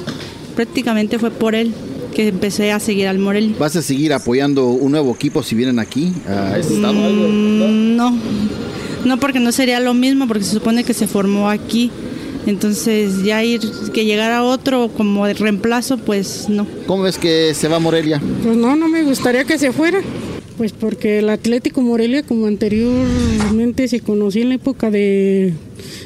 [0.56, 1.74] Prácticamente fue por él
[2.14, 3.56] que empecé a seguir al Morelia.
[3.58, 6.94] ¿Vas a seguir apoyando un nuevo equipo si vienen aquí a este estado?
[6.94, 8.18] Mm, no,
[9.06, 11.92] no porque no sería lo mismo porque se supone que se formó aquí.
[12.46, 13.62] Entonces ya ir,
[13.94, 16.68] que llegara otro como de reemplazo, pues no.
[16.88, 18.22] ¿Cómo ves que se va Morelia?
[18.44, 20.02] Pues no, no me gustaría que se fuera.
[20.58, 25.54] Pues porque el Atlético Morelia, como anteriormente se conocía en la época de,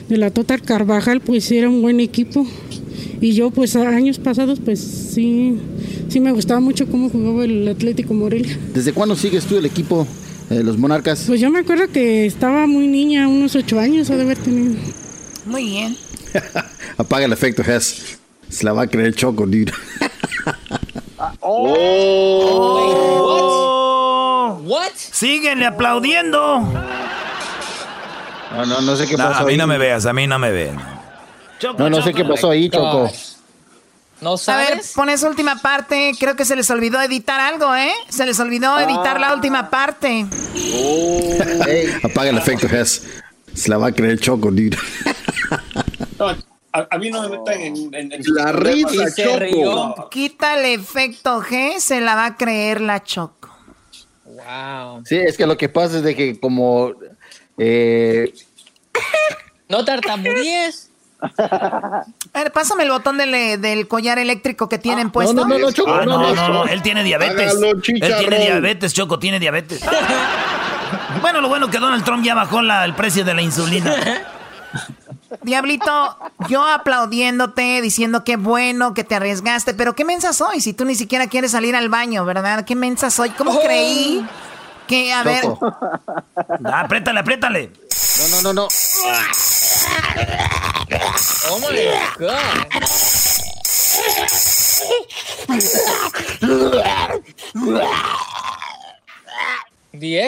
[0.10, 2.46] la Total Carvajal, pues era un buen equipo.
[3.20, 5.58] Y yo, pues años pasados, pues sí,
[6.08, 8.58] sí me gustaba mucho cómo jugaba el Atlético Morelia.
[8.74, 10.08] ¿Desde cuándo sigues tú el equipo
[10.50, 11.24] de los Monarcas?
[11.28, 14.76] Pues yo me acuerdo que estaba muy niña, unos ocho años, ha de haber tenido.
[15.46, 15.98] Muy bien.
[16.98, 18.20] Apaga el efecto, Hess.
[18.50, 19.74] Se la va a creer Choco, dude.
[21.42, 22.68] oh.
[24.64, 24.94] What?
[24.96, 26.60] Síguenle aplaudiendo.
[28.56, 29.44] No, no, no sé qué pasó.
[29.44, 30.80] a mí no me veas, a mí no me ven.
[31.78, 33.12] no, no sé qué pasó ahí, Choco.
[34.20, 34.68] ¿No sabes?
[34.68, 36.14] A ver, pon esa última parte.
[36.20, 37.92] Creo que se les olvidó editar algo, ¿eh?
[38.10, 40.26] Se les olvidó editar la última parte.
[40.74, 41.38] Oh.
[42.04, 43.04] Apaga el efecto, Hess.
[43.54, 44.78] Se la va a creer Choco, dude.
[46.20, 50.10] A, mí no me metan en, en, la risa, Choco.
[50.10, 53.38] Quita el efecto G, se la va a creer la Choco.
[55.06, 56.94] Sí, es que lo que pasa es de que como...
[57.58, 58.34] Eh...
[59.70, 60.92] No tartamudees.
[61.38, 62.04] A
[62.34, 65.34] ver, pásame el botón del, del collar eléctrico que tienen ah, puesto.
[65.34, 67.56] No, no, no, Choco, ah, no, no, no, él tiene diabetes.
[67.56, 69.84] él tiene diabetes, Choco, tiene diabetes.
[71.22, 73.96] bueno, lo bueno que Donald Trump ya bajó la, el precio de la insulina.
[75.42, 76.18] Diablito,
[76.50, 80.96] yo aplaudiéndote, diciendo qué bueno que te arriesgaste, pero qué mensa soy si tú ni
[80.96, 82.66] siquiera quieres salir al baño, ¿verdad?
[82.66, 83.30] ¿Qué mensa soy?
[83.32, 83.62] ¿Cómo oh.
[83.62, 84.26] creí
[84.88, 85.44] que, a ver...
[86.66, 87.72] Ah, apriétale, apriétale.
[88.20, 88.68] No, no, no, no.
[91.50, 91.68] Oh my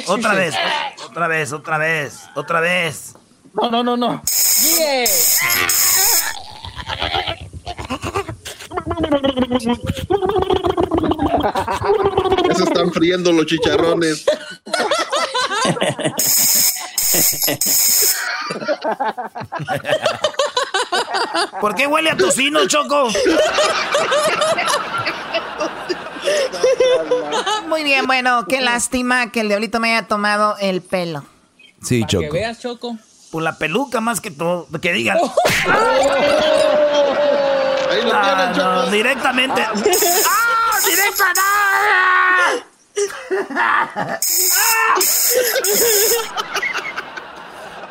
[0.07, 0.55] Otra vez,
[1.05, 3.15] otra vez, otra vez, otra vez.
[3.53, 4.21] No, no, no, no.
[4.77, 5.05] Yeah.
[12.47, 14.25] Ya se están friendo los chicharrones.
[21.61, 23.09] ¿Por qué huele a tocino, Choco?
[27.67, 31.25] Muy bien, bueno, qué lástima que el diablito me haya tomado el pelo.
[31.81, 32.23] Sí, Choco.
[32.23, 32.97] Que veas, Choco.
[33.31, 35.17] Por la peluca más que todo, que digan.
[37.89, 38.91] Ahí lo tienen, Choco.
[38.91, 39.61] directamente.
[39.63, 40.79] ¡Ah!
[40.85, 41.33] ¡Directa!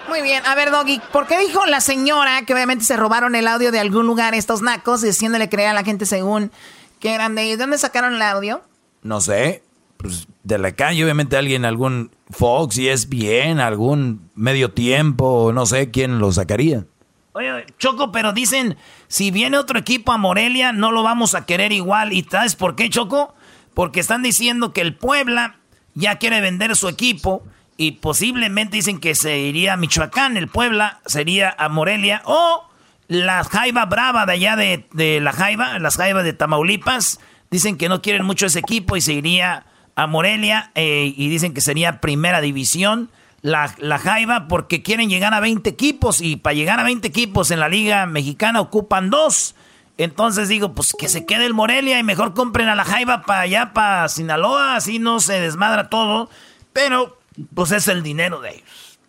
[0.08, 3.46] Muy bien, a ver, Doggy, ¿por qué dijo la señora que obviamente se robaron el
[3.46, 6.50] audio de algún lugar estos nacos, diciéndole creer a la gente según
[6.98, 7.58] que eran de ellos?
[7.58, 8.62] ¿Dónde sacaron el audio?
[9.02, 9.62] No sé.
[9.98, 15.66] Pues de la calle, obviamente alguien, algún Fox y es bien, algún medio tiempo, no
[15.66, 16.84] sé quién lo sacaría.
[17.32, 18.76] Oye, Choco, pero dicen,
[19.06, 22.12] si viene otro equipo a Morelia, no lo vamos a querer igual.
[22.12, 23.34] ¿Y sabes por qué, Choco?
[23.74, 25.56] Porque están diciendo que el Puebla
[25.94, 27.44] ya quiere vender su equipo
[27.76, 32.68] y posiblemente dicen que se iría a Michoacán, el Puebla sería a Morelia o
[33.06, 37.20] la Jaiba Brava de allá de, la Jaiba, las Jaivas de Tamaulipas,
[37.52, 39.64] dicen que no quieren mucho ese equipo y se iría
[39.98, 43.10] a Morelia eh, y dicen que sería primera división
[43.42, 47.50] la, la Jaiba porque quieren llegar a 20 equipos y para llegar a 20 equipos
[47.50, 49.56] en la liga mexicana ocupan dos.
[49.96, 53.40] Entonces digo, pues que se quede el Morelia y mejor compren a la Jaiba para
[53.40, 56.30] allá, para Sinaloa, así no se desmadra todo.
[56.72, 57.18] Pero
[57.52, 59.00] pues es el dinero de ellos.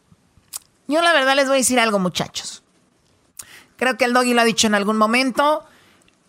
[0.88, 2.64] Yo la verdad les voy a decir algo, muchachos.
[3.76, 5.64] Creo que el doggy lo ha dicho en algún momento.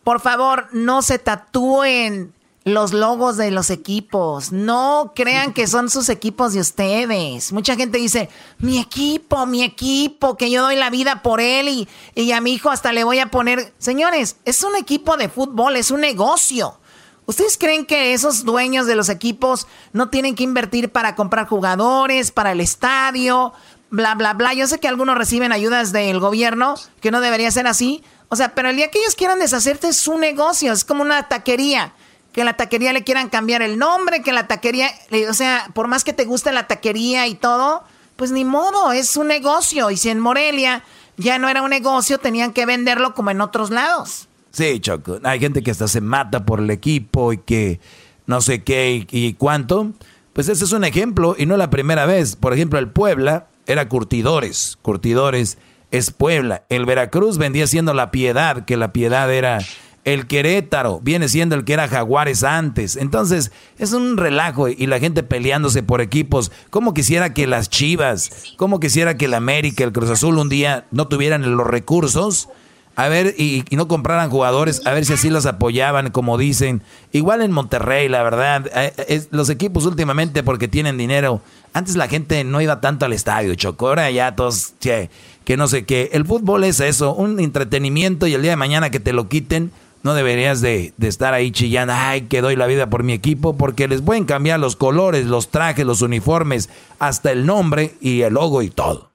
[0.05, 2.35] Por favor, no se tatúen
[2.65, 4.53] los logos de los equipos.
[4.53, 7.53] No crean que son sus equipos de ustedes.
[7.53, 8.28] Mucha gente dice,
[8.59, 12.53] mi equipo, mi equipo, que yo doy la vida por él y, y a mi
[12.53, 13.73] hijo hasta le voy a poner...
[13.78, 16.78] Señores, es un equipo de fútbol, es un negocio.
[17.27, 22.32] ¿Ustedes creen que esos dueños de los equipos no tienen que invertir para comprar jugadores,
[22.32, 23.53] para el estadio,
[23.91, 24.53] bla, bla, bla?
[24.53, 28.03] Yo sé que algunos reciben ayudas del gobierno, que no debería ser así.
[28.28, 31.28] O sea, pero el día que ellos quieran deshacerte es su negocio, es como una
[31.28, 31.95] taquería.
[32.32, 34.90] Que la taquería le quieran cambiar el nombre, que la taquería,
[35.28, 37.82] o sea, por más que te guste la taquería y todo,
[38.16, 39.90] pues ni modo, es un negocio.
[39.90, 40.85] Y si en Morelia
[41.16, 44.28] ya no era un negocio, tenían que venderlo como en otros lados.
[44.51, 45.19] Sí, Choco.
[45.23, 47.81] Hay gente que hasta se mata por el equipo y que
[48.27, 49.93] no sé qué y, cuánto.
[50.32, 52.36] Pues ese es un ejemplo y no la primera vez.
[52.36, 54.78] Por ejemplo, el Puebla era curtidores.
[54.82, 55.59] Curtidores
[55.90, 56.65] es Puebla.
[56.69, 59.59] El Veracruz vendía siendo la Piedad, que la Piedad era
[60.05, 62.97] el Querétaro, viene siendo el que era Jaguares antes.
[62.97, 66.51] Entonces, es un relajo y la gente peleándose por equipos.
[66.70, 70.86] Como quisiera que las Chivas, como quisiera que el América, el Cruz Azul un día
[70.90, 72.48] no tuvieran los recursos
[72.97, 76.82] a ver, y, no compraran jugadores, a ver si así los apoyaban, como dicen.
[77.12, 81.40] Igual en Monterrey, la verdad, eh, los equipos últimamente porque tienen dinero.
[81.72, 83.89] Antes la gente no iba tanto al estadio, Choco.
[83.89, 85.09] Ahora ya todos, che,
[85.44, 86.10] que no sé qué.
[86.12, 89.70] El fútbol es eso, un entretenimiento y el día de mañana que te lo quiten,
[90.02, 93.56] no deberías de, de, estar ahí chillando, ay, que doy la vida por mi equipo,
[93.56, 98.35] porque les pueden cambiar los colores, los trajes, los uniformes, hasta el nombre y el
[98.35, 99.10] logo y todo.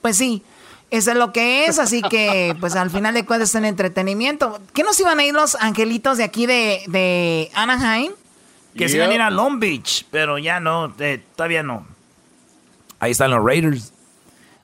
[0.00, 0.42] Pues sí,
[0.90, 4.58] eso es lo que es, así que pues al final de cuentas es un entretenimiento.
[4.72, 8.12] ¿Qué nos iban a ir los angelitos de aquí de, Anaheim?
[8.76, 11.86] Que se iban a ir a Long Beach, pero ya no, eh, todavía no.
[12.98, 13.92] Ahí están los Raiders.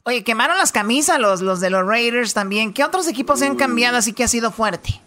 [0.05, 2.73] Oye, quemaron las camisas los, los de los Raiders también.
[2.73, 5.01] ¿Qué otros equipos se han cambiado así que ha sido fuerte?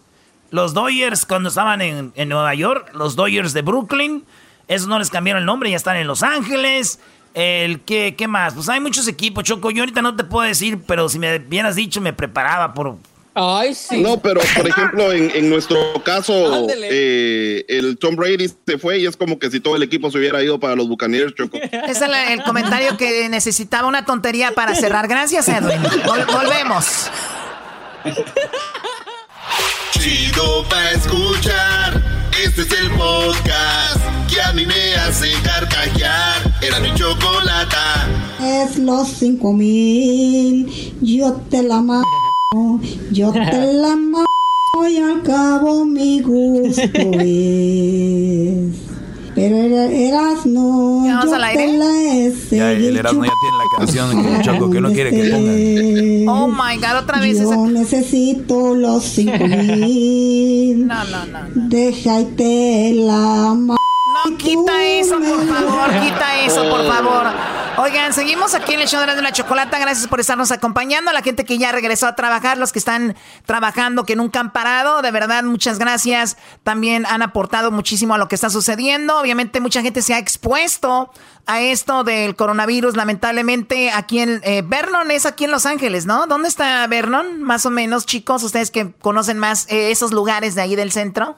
[0.50, 4.24] Los Dodgers cuando estaban en, en Nueva York, los Dodgers de Brooklyn,
[4.70, 7.00] esos no les cambiaron el nombre, ya están en Los Ángeles.
[7.34, 8.54] El que, ¿qué más?
[8.54, 9.70] Pues hay muchos equipos, Choco.
[9.72, 12.96] Yo ahorita no te puedo decir, pero si me hubieras dicho, me preparaba por.
[13.34, 14.00] Ay, sí.
[14.00, 19.16] No, pero por ejemplo, en, nuestro caso, eh, el Tom Brady se fue y es
[19.16, 21.56] como que si todo el equipo se hubiera ido para los Buccaneers, Choco.
[21.62, 25.08] Ese es el, comentario que necesitaba una tontería para cerrar.
[25.08, 25.80] Gracias, Edwin.
[26.32, 27.10] volvemos.
[29.92, 32.02] Chido para escuchar.
[32.44, 34.00] Este es el podcast
[34.32, 36.54] que a mí me hace carcajear.
[36.62, 38.08] Era mi chocolata.
[38.42, 40.66] Es los cinco mil.
[41.00, 42.06] Yo te la mando.
[43.10, 44.26] Yo te la mando.
[44.88, 46.82] Y al cabo mi gusto
[47.20, 48.89] es.
[49.40, 51.02] Pero eras no.
[51.06, 52.32] ¿Ya vamos al aire?
[52.50, 56.28] Ya, el Erasmo ya tiene la canción que Choco que no quiere que pongan.
[56.28, 60.86] Oh my god, otra vez Yo necesito los cinco mil.
[60.86, 61.40] No, no, no.
[61.42, 61.68] no.
[61.68, 63.76] Déjate la mano.
[64.12, 67.26] No, quita eso, por favor, quita eso, por favor.
[67.76, 69.78] Oigan, seguimos aquí en el show de la chocolata.
[69.78, 71.10] Gracias por estarnos acompañando.
[71.10, 73.16] A la gente que ya regresó a trabajar, los que están
[73.46, 75.00] trabajando, que nunca han parado.
[75.00, 76.36] De verdad, muchas gracias.
[76.64, 79.16] También han aportado muchísimo a lo que está sucediendo.
[79.18, 81.10] Obviamente, mucha gente se ha expuesto
[81.46, 82.96] a esto del coronavirus.
[82.96, 86.26] Lamentablemente, aquí en eh, Vernon es aquí en Los Ángeles, ¿no?
[86.26, 87.42] ¿Dónde está Vernon?
[87.42, 91.36] Más o menos, chicos, ustedes que conocen más eh, esos lugares de ahí del centro.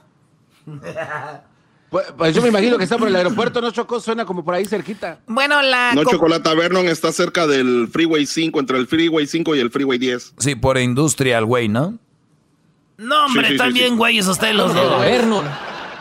[1.92, 4.00] Pues, pues, yo me imagino que está por el aeropuerto, ¿no, Chocó?
[4.00, 5.18] Suena como por ahí cerquita.
[5.26, 5.92] Bueno, la...
[5.94, 9.98] No, Chocolata Vernon está cerca del Freeway 5, entre el Freeway 5 y el Freeway
[9.98, 10.34] 10.
[10.38, 11.98] Sí, por Industrial, güey, ¿no?
[12.96, 15.02] No, hombre, también, güeyes, ustedes los dos.
[15.02, 15.44] Vernon.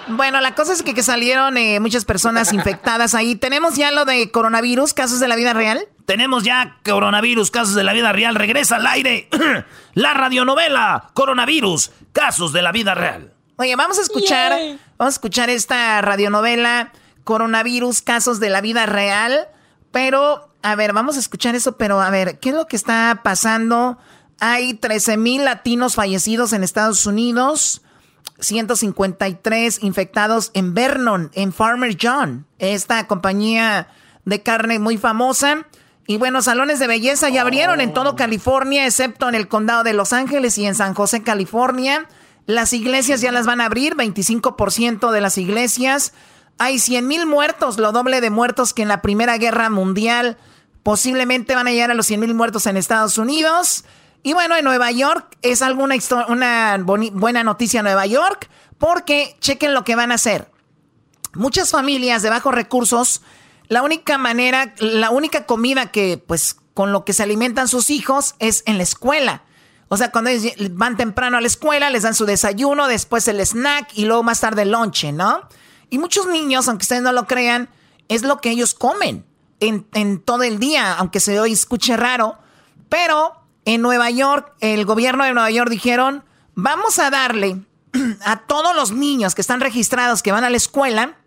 [0.07, 3.35] Bueno, la cosa es que, que salieron eh, muchas personas infectadas ahí.
[3.35, 5.89] ¿Tenemos ya lo de coronavirus, casos de la vida real?
[6.05, 8.35] Tenemos ya coronavirus, casos de la vida real.
[8.35, 9.27] Regresa al aire
[9.93, 13.33] la radionovela Coronavirus, casos de la vida real.
[13.57, 14.51] Oye, vamos a escuchar,
[14.97, 16.91] vamos a escuchar esta radionovela
[17.23, 19.47] Coronavirus, casos de la vida real.
[19.91, 23.21] Pero, a ver, vamos a escuchar eso, pero a ver, ¿qué es lo que está
[23.23, 23.97] pasando?
[24.39, 27.81] Hay 13 mil latinos fallecidos en Estados Unidos,
[28.39, 33.87] 153 infectados en Vernon, en Farmer John, esta compañía
[34.25, 35.67] de carne muy famosa.
[36.07, 39.93] Y bueno, salones de belleza ya abrieron en todo California, excepto en el condado de
[39.93, 42.07] Los Ángeles y en San José, California.
[42.45, 46.13] Las iglesias ya las van a abrir, 25% de las iglesias.
[46.57, 50.37] Hay 100 mil muertos, lo doble de muertos que en la Primera Guerra Mundial.
[50.83, 53.85] Posiblemente van a llegar a los 100 mil muertos en Estados Unidos.
[54.23, 55.95] Y bueno, en Nueva York es alguna
[56.27, 60.51] una buena noticia Nueva York, porque chequen lo que van a hacer.
[61.33, 63.21] Muchas familias de bajos recursos,
[63.67, 68.35] la única manera, la única comida que, pues, con lo que se alimentan sus hijos
[68.39, 69.43] es en la escuela.
[69.93, 70.31] O sea, cuando
[70.71, 74.39] van temprano a la escuela, les dan su desayuno, después el snack y luego más
[74.39, 75.41] tarde el lonche, ¿no?
[75.89, 77.67] Y muchos niños, aunque ustedes no lo crean,
[78.07, 79.25] es lo que ellos comen
[79.59, 82.37] en, todo el día, aunque se hoy escuche raro.
[82.87, 83.33] Pero
[83.65, 86.23] en Nueva York, el gobierno de Nueva York dijeron,
[86.55, 87.61] vamos a darle
[88.23, 91.17] a todos los niños que están registrados que van a la escuela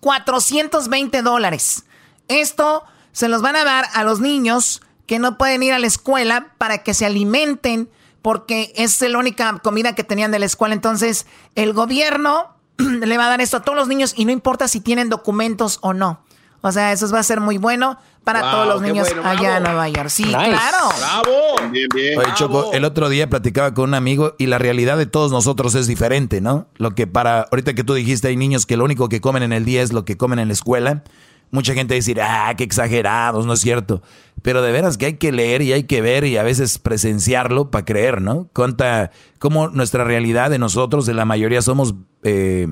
[0.00, 1.84] 420 dólares.
[2.28, 5.86] Esto se los van a dar a los niños que no pueden ir a la
[5.86, 7.88] escuela para que se alimenten
[8.22, 10.74] porque es la única comida que tenían de la escuela.
[10.74, 14.68] Entonces, el gobierno le va a dar esto a todos los niños y no importa
[14.68, 16.20] si tienen documentos o no.
[16.60, 19.88] O sea, eso va a ser muy bueno para todos los niños allá en Nueva
[19.88, 20.08] York.
[20.08, 20.88] Sí, claro.
[20.98, 21.70] Bravo.
[21.70, 22.18] Bien, bien.
[22.18, 25.76] Oye, Choco, el otro día platicaba con un amigo y la realidad de todos nosotros
[25.76, 26.66] es diferente, ¿no?
[26.78, 29.52] Lo que para, ahorita que tú dijiste, hay niños que lo único que comen en
[29.52, 31.04] el día es lo que comen en la escuela.
[31.52, 34.02] Mucha gente decir, ah, qué exagerados, no es cierto.
[34.46, 37.72] Pero de veras que hay que leer y hay que ver y a veces presenciarlo
[37.72, 38.48] para creer, ¿no?
[38.52, 39.10] Cuenta
[39.40, 42.68] cómo nuestra realidad de nosotros, de la mayoría, somos, eh,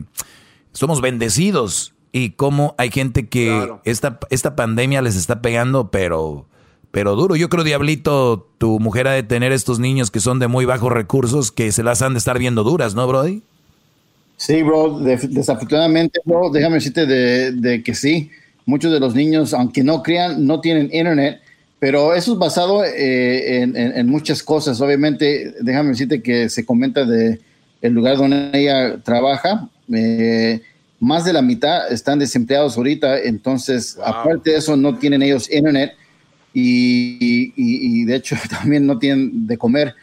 [0.71, 6.47] somos bendecidos y cómo hay gente que esta, esta pandemia les está pegando, pero,
[6.93, 7.35] pero duro.
[7.35, 10.93] Yo creo, Diablito, tu mujer ha de tener estos niños que son de muy bajos
[10.93, 13.43] recursos que se las han de estar viendo duras, ¿no, Brody?
[14.37, 18.31] Sí, bro, desafortunadamente, bro, déjame decirte de, de que sí
[18.67, 21.41] Muchos de los niños, aunque no crean, no tienen internet,
[21.85, 24.81] pero eso es basado eh, en, muchas cosas.
[24.81, 27.43] Obviamente, déjame decirte que se comenta de
[27.83, 29.69] el lugar donde ella trabaja.
[29.93, 30.63] Eh,
[30.99, 35.93] más de la mitad están desempleados ahorita, entonces, aparte de eso, no tienen ellos internet
[36.55, 39.95] y, y, de hecho también no tienen de comer.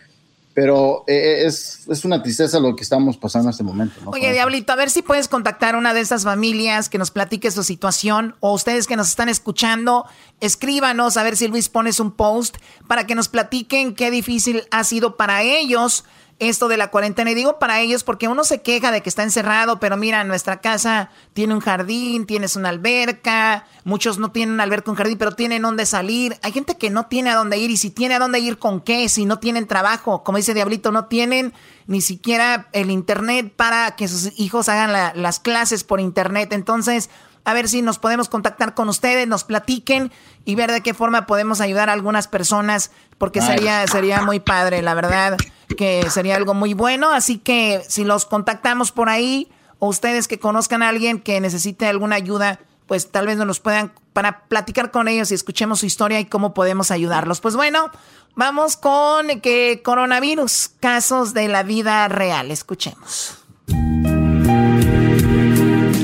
[0.54, 4.02] Pero eh, es, es, una tristeza lo que estamos pasando en este momento.
[4.06, 7.50] Oye, Diablito, a ver si puedes contactar a una de esas familias que nos platique
[7.52, 10.06] su situación o ustedes que nos están escuchando,
[10.42, 12.58] escríbanos a ver si Luis pones un post
[12.88, 16.04] para que nos platiquen qué difícil ha sido para ellos
[16.42, 17.32] esto de la cuarentena.
[17.32, 20.60] Y digo para ellos porque uno se queja de que está encerrado, pero mira, nuestra
[20.60, 25.62] casa tiene un jardín, tienes una alberca, muchos no tienen alberca, un jardín, pero tienen
[25.62, 26.38] dónde salir.
[26.42, 28.82] Hay gente que no tiene a dónde ir y si tiene a dónde ir con
[28.82, 31.54] qué, si no tienen trabajo, como dice Diablito, no tienen
[31.86, 36.54] ni siquiera el internet para que sus hijos hagan las clases por internet.
[36.54, 37.12] Entonces,
[37.44, 40.12] a ver si nos podemos contactar con ustedes, nos platiquen
[40.46, 44.82] y ver de qué forma podemos ayudar a algunas personas, porque sería, sería muy padre,
[44.82, 45.38] la verdad,
[45.78, 47.12] que sería algo muy bueno.
[47.12, 51.88] Así que si los contactamos por ahí, o ustedes que conozcan a alguien que necesite
[51.88, 56.20] alguna ayuda, pues tal vez nos puedan para platicar con ellos y escuchemos su historia
[56.20, 57.42] y cómo podemos ayudarlos.
[57.42, 57.90] Pues bueno,
[58.36, 62.52] vamos con que coronavirus, casos de la vida real.
[62.52, 63.41] Escuchemos.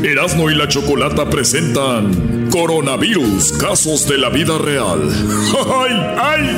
[0.04, 5.02] Erasmo y la Chocolata presentan Coronavirus, casos de la vida real.
[5.76, 6.58] ¡Ay, ay!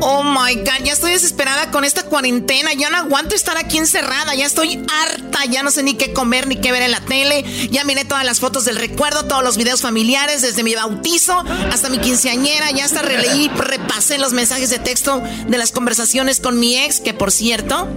[0.00, 2.72] Oh my god, ya estoy desesperada con esta cuarentena.
[2.74, 4.34] Ya no aguanto estar aquí encerrada.
[4.34, 5.44] Ya estoy harta.
[5.50, 7.44] Ya no sé ni qué comer ni qué ver en la tele.
[7.70, 11.42] Ya miré todas las fotos del recuerdo, todos los videos familiares, desde mi bautizo
[11.72, 12.70] hasta mi quinceañera.
[12.70, 17.14] Ya hasta releí, repasé los mensajes de texto de las conversaciones con mi ex, que
[17.14, 17.88] por cierto,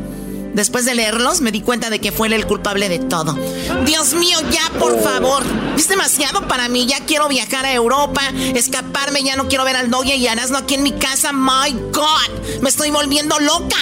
[0.53, 3.37] Después de leerlos, me di cuenta de que fue él el culpable de todo.
[3.85, 5.43] Dios mío, ya, por favor.
[5.77, 6.85] Es demasiado para mí.
[6.85, 8.21] Ya quiero viajar a Europa,
[8.55, 9.23] escaparme.
[9.23, 11.31] Ya no quiero ver al novia y Arasno aquí en mi casa.
[11.31, 13.77] My God, me estoy volviendo loca.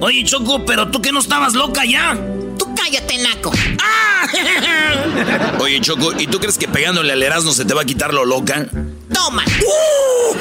[0.00, 2.18] Oye, Choco, pero tú que no estabas loca ya.
[2.58, 3.52] Tú cállate, Naco.
[5.60, 8.24] Oye, Choco, ¿y tú crees que pegándole al Erasmo se te va a quitar lo
[8.24, 8.66] loca?
[9.12, 9.44] Toma.
[9.44, 10.36] ¡Uh!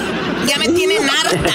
[0.48, 1.54] Ya me tienen harta.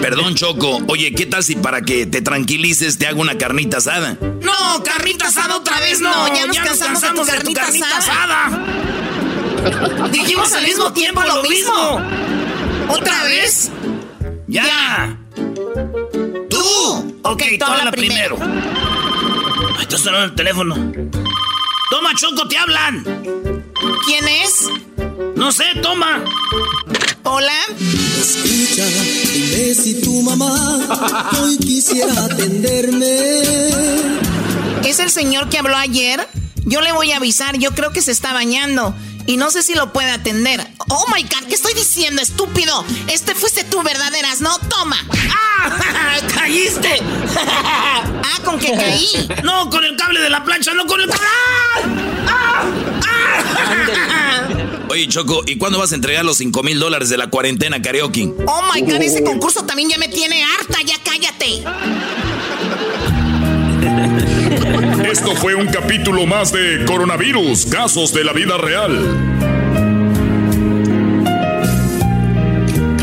[0.00, 0.80] Perdón, Choco.
[0.88, 4.18] Oye, ¿qué tal si para que te tranquilices te hago una carnita asada?
[4.42, 6.28] No, carnita asada otra vez no.
[6.34, 8.60] ya nos, cansamos, de tu carnita, asada.
[10.10, 12.00] Dijimos al mismo tiempo lo mismo.
[12.88, 13.70] ¿Otra vez?
[14.46, 15.16] Ya.
[16.50, 17.20] Tú.
[17.22, 18.36] Ok, tú habla primero.
[18.40, 20.74] Ahí está sonando el teléfono.
[21.90, 23.04] Toma, Choco, te hablan.
[24.06, 24.68] ¿Quién es?
[25.36, 26.24] No sé, toma.
[27.22, 27.52] Hola.
[28.20, 33.06] Escucha, dime si tu mamá hoy quisiera atenderme.
[34.84, 36.28] ¿Es el señor que habló ayer?
[36.64, 38.94] Yo le voy a avisar, yo creo que se está bañando.
[39.26, 40.66] Y no sé si lo puede atender.
[40.88, 42.84] Oh my god, ¿qué estoy diciendo, estúpido?
[43.08, 44.58] Este fuiste tú, verdaderas, ¿no?
[44.68, 44.96] Toma.
[45.30, 46.18] ¡Ah!
[46.34, 47.00] ¡Caíste!
[47.36, 49.28] ah, con que caí.
[49.42, 51.10] No, con el cable de la plancha, no con el.
[51.10, 51.80] ¡Ah!
[52.26, 52.64] ¡Ah!
[54.94, 58.32] Oye, Choco, ¿y cuándo vas a entregar los 5 mil dólares de la cuarentena karaoke?
[58.46, 61.64] Oh my god, ese concurso también ya me tiene harta, ya cállate.
[65.10, 69.53] Esto fue un capítulo más de Coronavirus, casos de la vida real.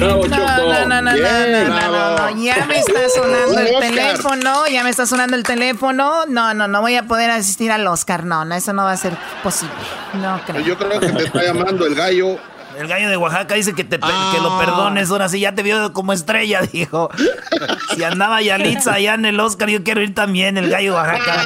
[0.01, 5.05] No, no, no, no, no, no, Ya me está sonando el teléfono, ya me está
[5.05, 6.25] sonando el teléfono.
[6.27, 8.25] No, no, no voy a poder asistir al Oscar.
[8.25, 9.75] No, no, eso no va a ser posible.
[10.15, 10.61] No creo.
[10.61, 12.37] Yo creo que te está llamando el gallo.
[12.77, 15.91] El gallo de Oaxaca dice que, te, que lo perdones, ahora sí, ya te vio
[15.93, 17.09] como estrella, dijo.
[17.93, 21.45] Si andaba Yalitza allá en el Oscar, yo quiero ir también, el gallo de Oaxaca.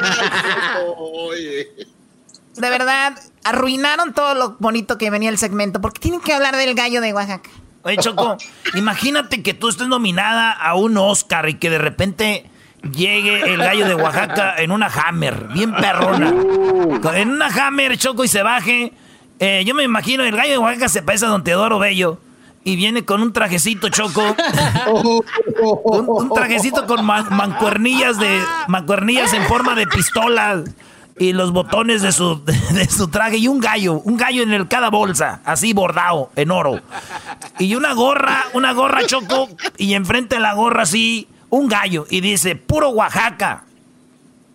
[2.54, 6.74] De verdad, arruinaron todo lo bonito que venía el segmento, porque tienen que hablar del
[6.74, 7.50] gallo de Oaxaca.
[7.86, 8.36] Oye, Choco,
[8.74, 12.44] imagínate que tú estés nominada a un Oscar y que de repente
[12.82, 16.34] llegue el gallo de Oaxaca en una Hammer, bien perrona.
[17.14, 18.92] En una Hammer, Choco, y se baje.
[19.38, 22.18] Eh, yo me imagino, el gallo de Oaxaca se parece a Don Teodoro Bello.
[22.64, 24.34] Y viene con un trajecito, Choco.
[25.62, 28.42] un, trajecito con mancuernillas de.
[28.66, 30.64] mancuernillas en forma de pistola
[31.18, 34.68] y los botones de su, de, su traje y un gallo, un gallo en el,
[34.68, 36.80] cada bolsa, así bordado en oro.
[37.58, 42.20] Y una gorra, una gorra choco y enfrente de la gorra así un gallo y
[42.20, 43.64] dice, puro Oaxaca.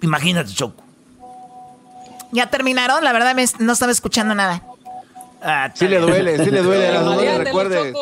[0.01, 0.83] Imagínate, Choco.
[2.31, 3.03] ¿Ya terminaron?
[3.03, 4.61] La verdad no estaba escuchando nada.
[5.43, 7.93] Ah, sí le duele, sí le duele, no recuerde.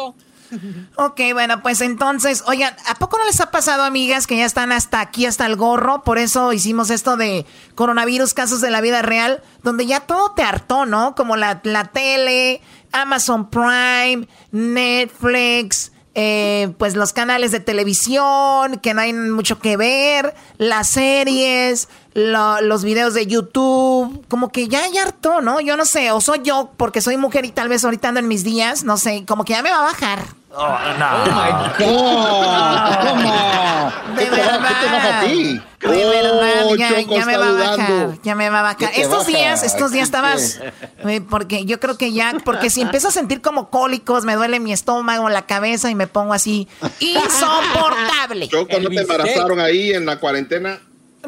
[0.95, 4.71] Ok, bueno, pues entonces, oigan, ¿a poco no les ha pasado, amigas, que ya están
[4.71, 6.03] hasta aquí, hasta el gorro?
[6.03, 7.45] Por eso hicimos esto de
[7.75, 11.15] coronavirus, casos de la vida real, donde ya todo te hartó, ¿no?
[11.15, 12.61] Como la, la tele,
[12.91, 20.33] Amazon Prime, Netflix, eh, pues los canales de televisión, que no hay mucho que ver,
[20.57, 25.61] las series, los videos de YouTube, como que ya, ya hartó, ¿no?
[25.61, 28.27] Yo no sé, o soy yo, porque soy mujer y tal vez ahorita ando en
[28.27, 30.38] mis días, no sé, como que ya me va a bajar.
[30.61, 31.07] Oh, no.
[31.15, 32.99] oh my God.
[33.07, 34.15] ¿Cómo?
[34.17, 34.59] De verdad.
[34.67, 35.61] ¿Qué te baja a ti?
[35.79, 38.21] De verdad, oh, ya, ya me va a bajar.
[38.23, 38.91] Ya me va a bajar.
[38.93, 40.59] Estos días, estos días estabas.
[41.05, 42.33] Eh, porque yo creo que ya.
[42.43, 46.07] Porque si empiezo a sentir como cólicos, me duele mi estómago, la cabeza y me
[46.07, 46.67] pongo así
[46.99, 48.49] insoportable.
[48.49, 50.81] Choco, ¿no te embarazaron ahí en la cuarentena?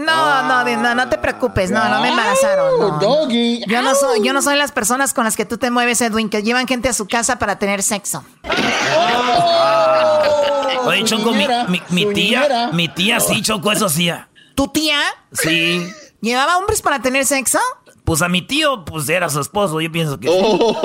[0.06, 2.80] No, no, no, no te preocupes, no, no me embarazaron.
[2.80, 3.00] No.
[3.00, 3.64] Doggy.
[3.68, 6.30] Yo no soy, yo no soy las personas con las que tú te mueves, Edwin,
[6.30, 8.24] que llevan gente a su casa para tener sexo.
[8.98, 10.88] Oh.
[10.88, 14.10] Oye, Choco, mi, mi, tía, mi tía sí, Choco, eso sí.
[14.56, 15.00] ¿Tu tía?
[15.32, 15.88] Sí.
[16.22, 17.60] ¿Llevaba hombres para tener sexo?
[18.04, 20.82] Pues a mi tío, pues era su esposo, yo pienso que oh.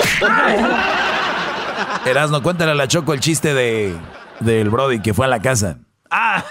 [2.05, 3.97] Erasno, cuéntale a la Choco el chiste de
[4.41, 5.79] del Brody que fue a la casa.
[6.11, 6.45] Ah,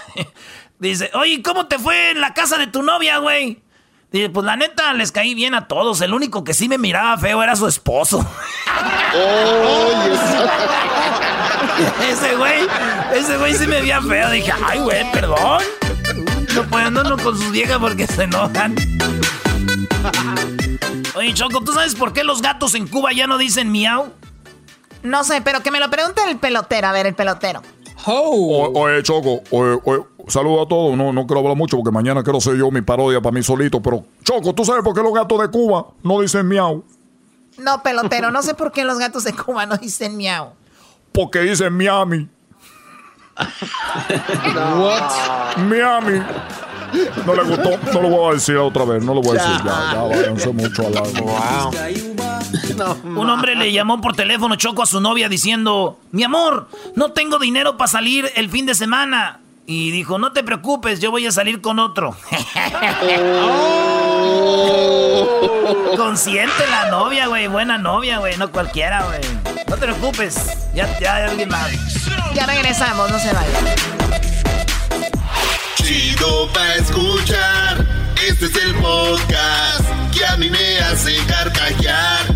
[0.78, 3.62] Dice, oye, ¿cómo te fue en la casa de tu novia, güey?
[4.12, 6.00] Dice, pues la neta, les caí bien a todos.
[6.02, 8.18] El único que sí me miraba feo era su esposo.
[12.08, 12.66] ese güey,
[13.14, 14.30] ese güey sí me veía feo.
[14.30, 15.62] Dije, ay, güey, perdón.
[16.54, 18.74] No puedo andar con sus viejas porque se enojan.
[21.14, 24.12] Oye, Choco, ¿tú sabes por qué los gatos en Cuba ya no dicen miau?
[25.02, 26.88] No sé, pero que me lo pregunte el pelotero.
[26.88, 27.62] A ver, el pelotero.
[28.06, 30.96] Oye, Choco, oye, oye, saludo a todos.
[30.96, 33.80] No, no quiero hablar mucho porque mañana quiero ser yo mi parodia para mí solito.
[33.82, 36.84] Pero, Choco, ¿tú sabes por qué los gatos de Cuba no dicen miau?
[37.58, 40.52] No, pelotero, no sé por qué los gatos de Cuba no dicen miau.
[41.12, 42.28] Porque dicen Miami.
[44.76, 45.56] What?
[45.56, 46.22] Miami.
[47.26, 49.64] No le gustó, no lo voy a decir otra vez, no lo voy a decir
[49.64, 51.70] ya, ya váyanse mucho al lado.
[53.04, 57.38] Un hombre le llamó por teléfono Choco a su novia diciendo, mi amor, no tengo
[57.38, 59.40] dinero para salir el fin de semana.
[59.68, 62.16] Y dijo, no te preocupes, yo voy a salir con otro.
[65.96, 67.48] Consciente la novia, güey.
[67.48, 68.36] Buena novia, güey.
[68.36, 69.18] No cualquiera, güey.
[69.68, 70.36] No te preocupes.
[70.72, 71.68] Ya, ya hay alguien más.
[72.34, 73.64] Ya regresamos, no se vayan.
[75.76, 77.84] Chido pa' escuchar.
[78.26, 82.35] Este es el podcast que a mí me hace carcajear.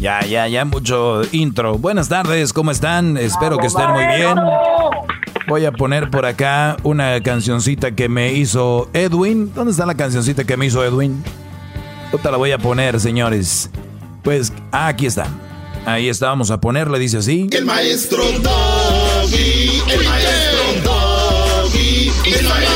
[0.00, 1.76] Ya, ya, ya, mucho intro.
[1.76, 3.18] Buenas tardes, ¿cómo están?
[3.18, 4.34] Espero que estén muy bien.
[5.46, 9.52] Voy a poner por acá una cancioncita que me hizo Edwin.
[9.54, 11.22] ¿Dónde está la cancioncita que me hizo Edwin?
[12.12, 13.68] Otra la voy a poner, señores.
[14.22, 15.26] Pues ah, aquí está.
[15.84, 17.48] Ahí está, vamos a ponerle, dice así.
[17.52, 22.69] El maestro Doggy, el maestro Doggy, el maestro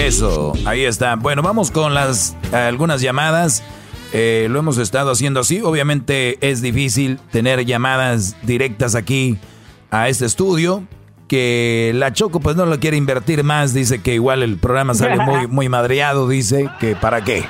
[0.00, 1.14] Eso, ahí está.
[1.16, 3.62] Bueno, vamos con las algunas llamadas.
[4.14, 5.60] Eh, lo hemos estado haciendo así.
[5.60, 9.36] Obviamente es difícil tener llamadas directas aquí
[9.90, 10.84] a este estudio.
[11.28, 13.74] Que la Choco pues no lo quiere invertir más.
[13.74, 16.26] Dice que igual el programa sale muy, muy madreado.
[16.26, 17.44] Dice que para qué.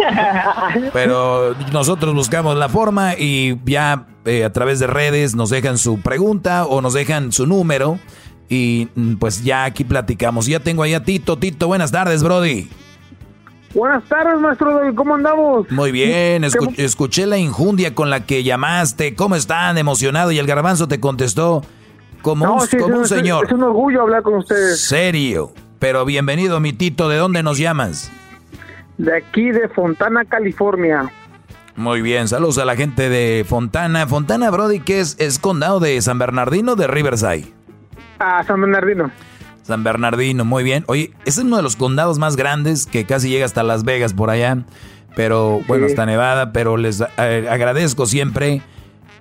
[0.93, 6.01] Pero nosotros buscamos la forma y ya eh, a través de redes nos dejan su
[6.01, 8.01] pregunta o nos dejan su número.
[8.51, 10.44] Y mm, pues ya aquí platicamos.
[10.47, 11.39] Ya tengo ahí a Tito.
[11.39, 12.68] Tito, buenas tardes, Brody.
[13.72, 15.70] Buenas tardes, maestro ¿cómo andamos?
[15.70, 19.14] Muy bien, escu- escuché la injundia con la que llamaste.
[19.14, 19.78] ¿Cómo están?
[19.78, 20.32] Emocionado.
[20.32, 21.62] Y el garbanzo te contestó
[22.22, 23.47] como No, un, sí, como es, un es- señor.
[23.47, 24.81] Es un orgullo hablar con ustedes.
[24.81, 25.52] Serio.
[25.78, 27.09] Pero bienvenido, mi Tito.
[27.09, 28.10] ¿De dónde nos llamas?
[28.98, 31.10] De aquí, de Fontana, California.
[31.77, 34.06] Muy bien, saludos a la gente de Fontana.
[34.09, 37.47] Fontana, Brody, que es, es condado de San Bernardino de Riverside.
[38.20, 39.10] A San Bernardino.
[39.62, 40.84] San Bernardino, muy bien.
[40.88, 44.12] Oye, ese es uno de los condados más grandes que casi llega hasta Las Vegas
[44.14, 44.59] por allá.
[45.16, 45.92] Pero bueno, Sí.
[45.92, 48.62] hasta Nevada, pero les eh, agradezco siempre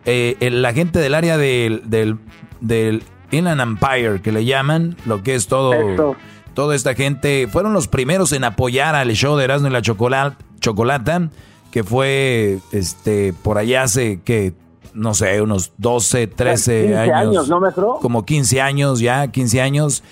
[0.06, 2.18] eh, el- la gente del área del, del,
[2.62, 6.16] del Inland Empire, que le llaman, lo que es todo,
[6.54, 10.38] toda esta gente, fueron los primeros en apoyar al show de Erasmo y la Chocola-
[10.62, 11.30] Chocolata,
[11.72, 14.54] que fue este por allá hace que
[14.94, 17.98] no sé, unos 12, 13 15 años, ¿no, maestro?
[18.02, 20.04] Como 15 años ya, 15 años.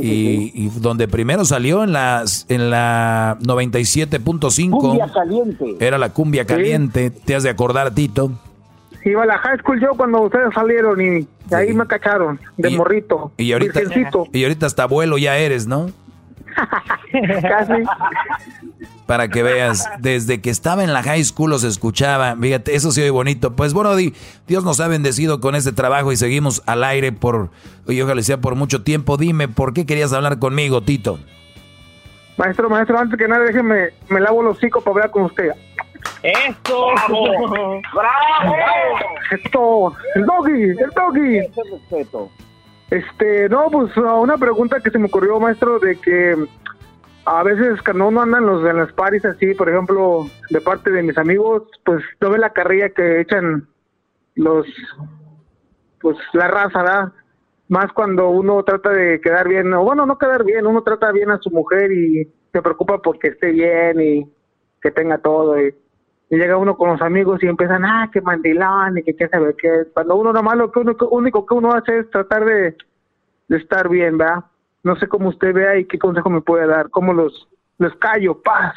[0.00, 5.76] y, y donde primero salió en las en la 97.5 Cumbia caliente.
[5.80, 8.32] era la cumbia caliente, te has de acordar, Tito.
[9.04, 13.30] Iba a la high school yo cuando ustedes salieron y ahí me cacharon, de morrito.
[13.36, 14.26] Y ahorita Virgencito.
[14.32, 15.90] y ahorita hasta abuelo ya eres, ¿no?
[17.42, 17.82] Casi.
[19.06, 22.36] Para que veas, desde que estaba en la high school los escuchaba.
[22.36, 23.54] Fíjate, eso sí oye bonito.
[23.54, 24.14] Pues bueno, Di,
[24.48, 27.50] Dios nos ha bendecido con este trabajo y seguimos al aire por,
[27.86, 29.16] y ojalá sea por mucho tiempo.
[29.16, 31.18] Dime, ¿por qué querías hablar conmigo, Tito?
[32.36, 35.52] Maestro, maestro, antes que nada, déjeme, me lavo los hocico para hablar con usted.
[36.22, 36.88] ¡Esto!
[37.08, 37.80] ¡Bravo!
[37.94, 38.56] ¡Bravo!
[39.30, 41.40] Esto, el doggy, el doggy.
[41.72, 42.30] respeto.
[42.90, 46.36] Este, no, pues una pregunta que se me ocurrió, maestro, de que
[47.24, 50.90] a veces cuando uno anda en, los, en las paris así, por ejemplo, de parte
[50.90, 53.66] de mis amigos, pues no ve la carrilla que echan
[54.36, 54.66] los,
[56.00, 57.12] pues la raza, ¿verdad?
[57.68, 61.30] Más cuando uno trata de quedar bien, o bueno, no quedar bien, uno trata bien
[61.30, 64.32] a su mujer y se preocupa porque esté bien y
[64.80, 65.60] que tenga todo.
[65.60, 65.74] Y,
[66.28, 69.54] y llega uno con los amigos y empiezan, ah, qué mandilón y que qué sabe
[69.56, 69.84] qué.
[69.92, 72.76] Cuando uno nomás lo que uno, único que uno hace es tratar de,
[73.48, 74.44] de estar bien, ¿verdad?
[74.82, 76.90] No sé cómo usted vea y qué consejo me puede dar.
[76.90, 77.48] ¿Cómo los,
[77.78, 78.40] los callo?
[78.42, 78.74] Paz.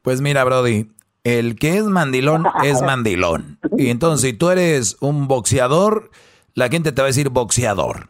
[0.00, 0.90] Pues mira, Brody,
[1.24, 3.58] el que es mandilón es mandilón.
[3.76, 6.10] Y entonces, si tú eres un boxeador,
[6.54, 8.08] la gente te va a decir boxeador.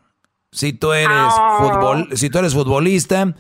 [0.53, 3.35] Si tú eres fútbol, si tú eres futbolista,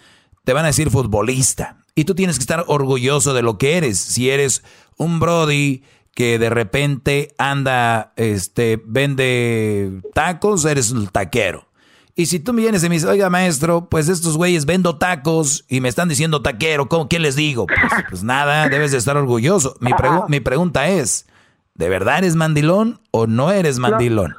[0.44, 1.76] te van a decir futbolista.
[1.94, 3.98] Y tú tienes que estar orgulloso de lo que eres.
[3.98, 4.64] Si eres
[4.96, 5.82] un Brody
[6.14, 11.66] que de repente anda, este, vende tacos, eres un taquero.
[12.14, 15.64] Y si tú me vienes y me dices, oiga maestro, pues estos güeyes vendo tacos
[15.68, 17.66] y me están diciendo taquero, ¿cómo, ¿qué les digo?
[17.66, 19.76] Pues, pues nada, debes de estar orgulloso.
[19.80, 19.92] Mi,
[20.28, 21.26] mi pregunta es,
[21.74, 24.36] ¿de verdad eres mandilón o no eres mandilón?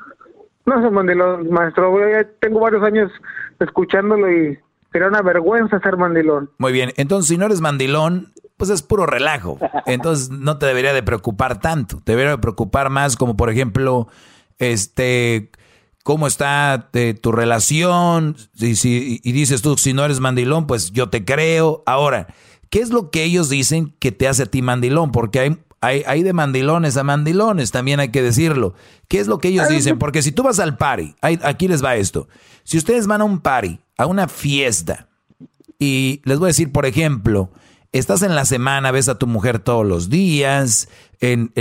[0.68, 1.92] No, soy mandilón, maestro.
[2.40, 3.12] Tengo varios años
[3.60, 4.60] escuchándolo y
[4.92, 6.52] sería una vergüenza ser mandilón.
[6.60, 8.33] Muy bien, entonces si no eres mandilón,
[8.64, 9.60] pues es puro relajo.
[9.86, 12.00] Entonces no te debería de preocupar tanto.
[12.02, 14.08] Te debería de preocupar más como por ejemplo,
[14.58, 15.52] este
[16.04, 20.92] cómo está eh, tu relación, y, si, y dices tú, si no eres mandilón, pues
[20.92, 21.84] yo te creo.
[21.86, 22.28] Ahora,
[22.70, 25.12] ¿qué es lo que ellos dicen que te hace a ti mandilón?
[25.12, 28.76] Porque hay, hay, hay de mandilones a mandilones, también hay que decirlo.
[29.10, 30.00] ¿Qué es lo que ellos dicen?
[30.00, 32.30] Porque si tú vas al party, aquí les va esto.
[32.64, 35.10] Si ustedes van a un party, a una fiesta,
[35.80, 37.50] y les voy a decir, por ejemplo,
[37.94, 40.90] estás en la semana, ves a tu mujer todos los días,
[41.22, 41.54] en,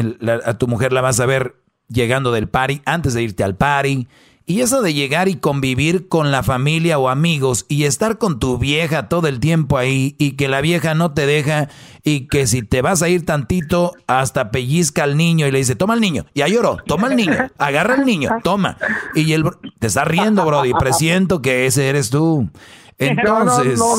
[0.45, 1.57] a tu mujer la vas a ver
[1.89, 4.09] llegando del party, antes de irte al party,
[4.45, 8.59] y eso de llegar y convivir con la familia o amigos y estar con tu
[8.59, 11.69] vieja todo el tiempo ahí y que la vieja no te deja
[12.03, 15.77] y que si te vas a ir tantito hasta pellizca al niño y le dice,
[15.77, 18.79] toma al niño, ya lloró, toma al niño, agarra al niño, toma.
[19.15, 19.45] Y él
[19.79, 22.51] te está riendo, Brody, presiento que ese eres tú.
[22.99, 23.79] Entonces...
[23.79, 23.97] No,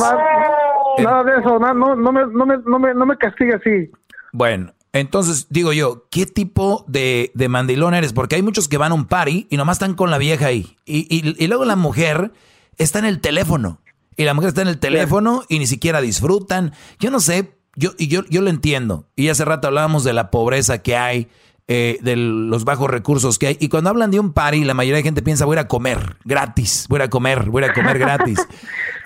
[0.99, 3.91] nada, de eso, no, no, me, no, me, no, me, no me castigue así.
[4.31, 8.13] Bueno, entonces, digo yo, ¿qué tipo de, de, mandilón eres?
[8.13, 10.77] Porque hay muchos que van a un party y nomás están con la vieja ahí.
[10.85, 12.31] Y, y, luego la mujer
[12.77, 13.79] está en el teléfono.
[14.15, 16.73] Y la mujer está en el teléfono y ni siquiera disfrutan.
[16.99, 19.07] Yo no sé, yo, y yo, yo lo entiendo.
[19.15, 21.27] Y hace rato hablábamos de la pobreza que hay,
[21.67, 23.57] eh, de los bajos recursos que hay.
[23.59, 25.67] Y cuando hablan de un party, la mayoría de gente piensa, voy a ir a
[25.67, 28.37] comer gratis, voy a comer, voy a comer gratis.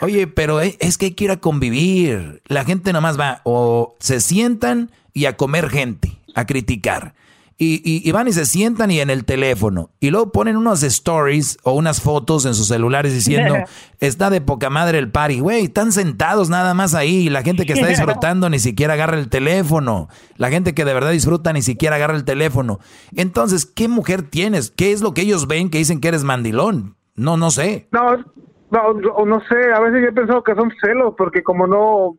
[0.02, 2.42] Oye, pero es que hay que ir a convivir.
[2.46, 7.16] La gente nomás va o se sientan y a comer gente, a criticar.
[7.60, 9.90] Y, y, van y se sientan y en el teléfono.
[10.00, 13.56] Y luego ponen unos stories o unas fotos en sus celulares diciendo,
[14.00, 15.40] está de poca madre el party.
[15.40, 17.16] Güey, están sentados nada más ahí.
[17.16, 20.08] Y la gente que está disfrutando ni siquiera agarra el teléfono.
[20.36, 22.80] La gente que de verdad disfruta ni siquiera agarra el teléfono.
[23.16, 24.70] Entonces, ¿qué mujer tienes?
[24.70, 26.96] ¿Qué es lo que ellos ven que dicen que eres mandilón?
[27.16, 27.88] No, no sé.
[27.92, 28.24] No,
[28.72, 29.72] no, no sé.
[29.74, 32.18] A veces yo he pensado que son celos porque como no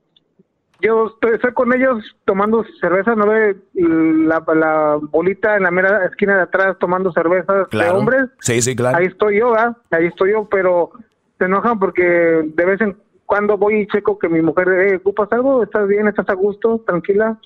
[0.80, 6.36] yo estoy, con ellos tomando cerveza, ¿no ve la, la, bolita en la mera esquina
[6.36, 8.26] de atrás tomando cervezas de hombres?
[8.40, 8.98] Sí, sí, claro.
[8.98, 9.76] Ahí estoy yo, ¿verdad?
[9.90, 10.92] Ahí estoy yo, pero
[11.38, 12.96] se enojan porque de vez en
[13.26, 15.64] cuando voy y checo que mi mujer, eh, ¿ocupas algo?
[15.64, 16.06] ¿Estás bien?
[16.06, 16.82] ¿Estás a gusto?
[16.86, 17.38] ¿Tranquila?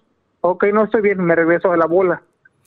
[0.42, 2.22] Ok, no estoy bien, me regreso a la bola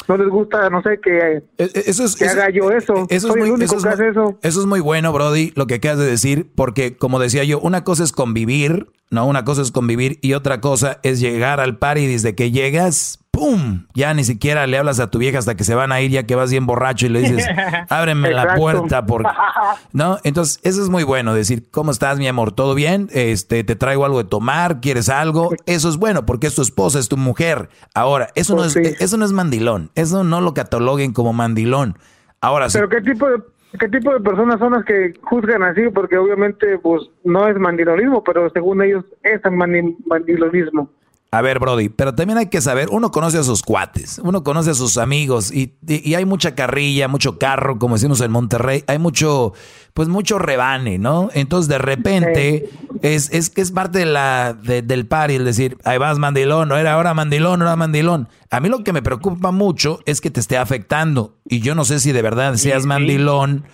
[0.07, 3.07] no les gusta, no sé, que, e, e, eso es, que haga yo eso.
[3.09, 4.37] Eso Soy es muy, el único eso que hace eso.
[4.41, 7.83] Eso es muy bueno, Brody, lo que acabas de decir, porque como decía yo, una
[7.83, 11.97] cosa es convivir, no, una cosa es convivir y otra cosa es llegar al par
[11.97, 13.85] y desde que llegas, ¡pum!
[13.93, 16.23] Ya ni siquiera le hablas a tu vieja hasta que se van a ir, ya
[16.25, 17.45] que vas bien borracho y le dices,
[17.89, 19.29] ábreme la puerta, porque...
[19.93, 20.17] ¿No?
[20.23, 22.51] Entonces, eso es muy bueno, decir, ¿cómo estás, mi amor?
[22.53, 23.09] ¿Todo bien?
[23.11, 24.79] Este, ¿Te traigo algo de tomar?
[24.81, 25.49] ¿Quieres algo?
[25.65, 27.69] Eso es bueno, porque es tu esposa, es tu mujer.
[27.93, 31.97] Ahora, eso, no, Pues es, eso no es mandilón, eso no lo cataloguen como mandilón.
[32.41, 32.77] Ahora, sí.
[32.77, 33.37] Pero ¿qué tipo de
[33.79, 35.81] qué tipo de personas son las que juzgan así?
[35.93, 40.89] Porque obviamente, pues, no es mandilonismo, pero según ellos es mandi- mandilonismo.
[41.31, 44.69] A ver, Brody, pero también hay que saber, uno conoce a sus cuates, uno conoce
[44.69, 48.85] a sus amigos y, y- y hay mucha carrilla, mucho carro, como decimos en Monterrey,
[48.87, 49.51] hay mucho,
[49.93, 51.29] pues mucho rebane, ¿no?
[51.33, 52.69] Entonces de repente
[53.01, 56.69] es, es que es parte de la, de- del party el decir, ahí vas mandilón,
[56.69, 58.29] no era ahora mandilón, no era mandilón.
[58.49, 61.83] A mí lo que me preocupa mucho es que te esté afectando y yo no
[61.83, 63.65] sé si de verdad seas mandilón,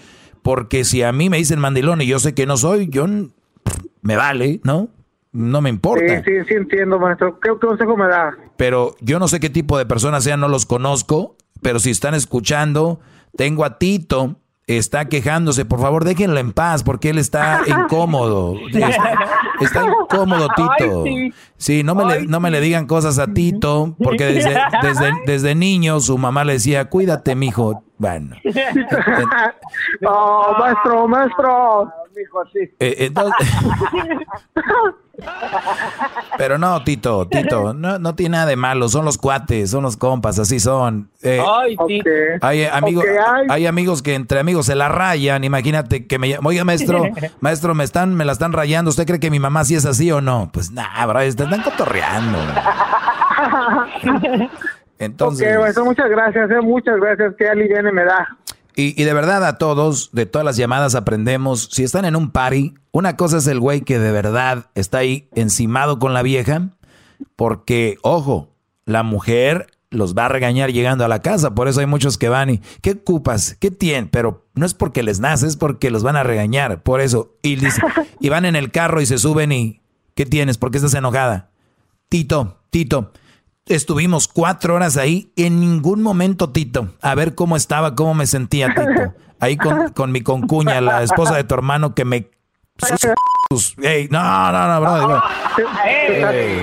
[0.42, 3.06] porque si a mí me dicen mandilón y yo sé que no soy, yo
[4.02, 4.90] me vale, ¿no?
[5.34, 6.24] No me importa.
[6.24, 7.40] Sí, sí, sí entiendo, maestro.
[7.40, 8.32] ¿Qué consejo me da?
[8.58, 12.14] pero yo no sé qué tipo de personas sean, no los conozco, pero si están
[12.14, 13.00] escuchando,
[13.36, 14.36] tengo a Tito,
[14.68, 18.56] está quejándose, por favor déjenlo en paz, porque él está incómodo.
[18.72, 18.90] Está,
[19.62, 21.04] está incómodo, Tito.
[21.06, 21.34] Ay, sí.
[21.58, 25.56] Sí, no me, le, no me le digan cosas a Tito, porque desde, desde, desde
[25.56, 27.84] niño su mamá le decía, cuídate, mijo.
[28.02, 28.36] Bueno,
[30.08, 31.94] oh, maestro, maestro.
[32.80, 33.48] eh, entonces,
[36.40, 39.98] pero no, Tito, Tito, no, no tiene nada de malo, son los cuates, son los
[39.98, 41.12] compas, así son.
[41.22, 42.10] Eh, Ay, Tito.
[42.42, 43.46] Hay amigos, ay.
[43.52, 45.44] hay amigos que entre amigos se la rayan.
[45.44, 47.04] Imagínate que me llaman, oiga maestro,
[47.40, 48.90] maestro, me están, me la están rayando.
[48.90, 50.50] ¿Usted cree que mi mamá sí es así o no?
[50.52, 52.40] Pues nada, bro, te están cotorreando.
[55.02, 57.34] Entonces, ok, maestro, muchas gracias, eh, muchas gracias.
[57.38, 58.38] Qué aliviane me da.
[58.76, 61.70] y, y de verdad a todos, de todas las llamadas aprendemos.
[61.72, 65.28] Si están en un party, una cosa es el güey que de verdad está ahí
[65.34, 66.70] encimado con la vieja,
[67.36, 68.52] porque, ojo,
[68.86, 71.54] la mujer los va a regañar llegando a la casa.
[71.54, 73.58] Por eso hay muchos que van y, ¿qué ocupas?
[73.60, 74.08] ¿Qué tienen?
[74.10, 76.82] Pero no es porque les nace, es porque los van a regañar.
[76.82, 77.36] Por eso.
[77.42, 77.58] Y,
[78.20, 79.82] y van en el carro y se suben y,
[80.16, 80.58] ¿qué tienes?
[80.58, 81.50] ¿Por qué estás enojada?
[82.10, 83.12] Tito, Tito,
[83.76, 85.32] estuvimos cuatro horas ahí.
[85.36, 89.14] En ningún momento, Tito, a ver cómo estaba, cómo me sentía, Tito.
[89.40, 92.30] Ahí con, con mi concuña, la esposa de tu hermano, que me
[94.10, 95.24] no, no, no, bro.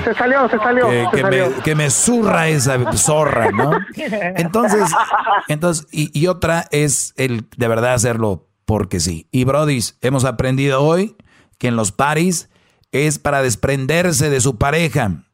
[0.05, 0.89] se, salió, se salió.
[1.11, 3.73] Que, Me, que, Me, zurra esa zorra, ¿no?
[3.95, 4.91] Entonces,
[5.49, 9.29] entonces y, otra es el de verdad hacerlo porque sí.
[9.31, 11.17] Y Brody, hemos aprendido hoy
[11.59, 12.49] que en los paris
[12.91, 15.25] es para desprenderse de su pareja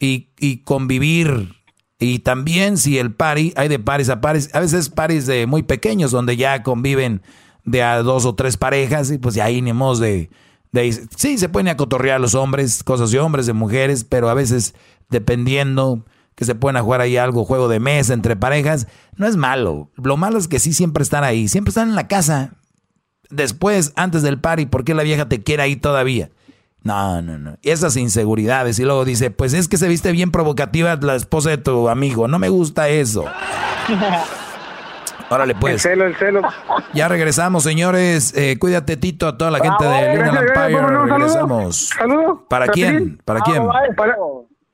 [0.00, 1.54] y, y convivir.
[2.00, 5.62] Y también si el pari, hay de paris a paris, a veces paris de muy
[5.62, 7.22] pequeños donde ya conviven
[7.64, 10.30] de a dos o tres parejas y pues ahí ni de,
[10.72, 11.08] de...
[11.14, 14.74] Sí, se pueden acotorrear los hombres, cosas de hombres, de mujeres, pero a veces
[15.10, 16.04] dependiendo
[16.34, 18.86] que se pueden jugar ahí algo, juego de mesa entre parejas,
[19.16, 19.90] no es malo.
[19.96, 22.54] Lo malo es que sí siempre están ahí, siempre están en la casa.
[23.28, 26.30] Después, antes del party, ¿por qué la vieja te quiere ahí todavía?
[26.82, 27.56] No, no, no.
[27.62, 28.78] Esas inseguridades.
[28.78, 32.28] Y luego dice, pues es que se viste bien provocativa la esposa de tu amigo.
[32.28, 33.24] No me gusta eso.
[35.30, 35.74] Órale, pues.
[35.74, 36.42] El celo, el celo.
[36.92, 38.36] Ya regresamos, señores.
[38.36, 41.06] Eh, cuídate, Tito, a toda la gente de Luna Empire.
[41.06, 41.88] regresamos.
[41.96, 42.38] Saludos.
[42.48, 43.20] ¿Para quién?
[43.24, 43.62] ¿Para quién?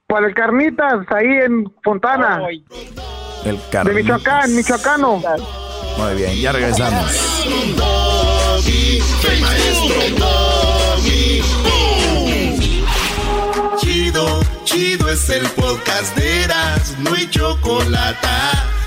[0.09, 2.41] Para, el Carnitas, ahí en Fontana.
[3.45, 3.85] El Carnitas.
[3.85, 5.23] De Michoacán, Michoacano.
[5.99, 7.11] Muy bien, ya regresamos.
[14.67, 18.27] Chido, es el podcast de Eras, no hay chocolate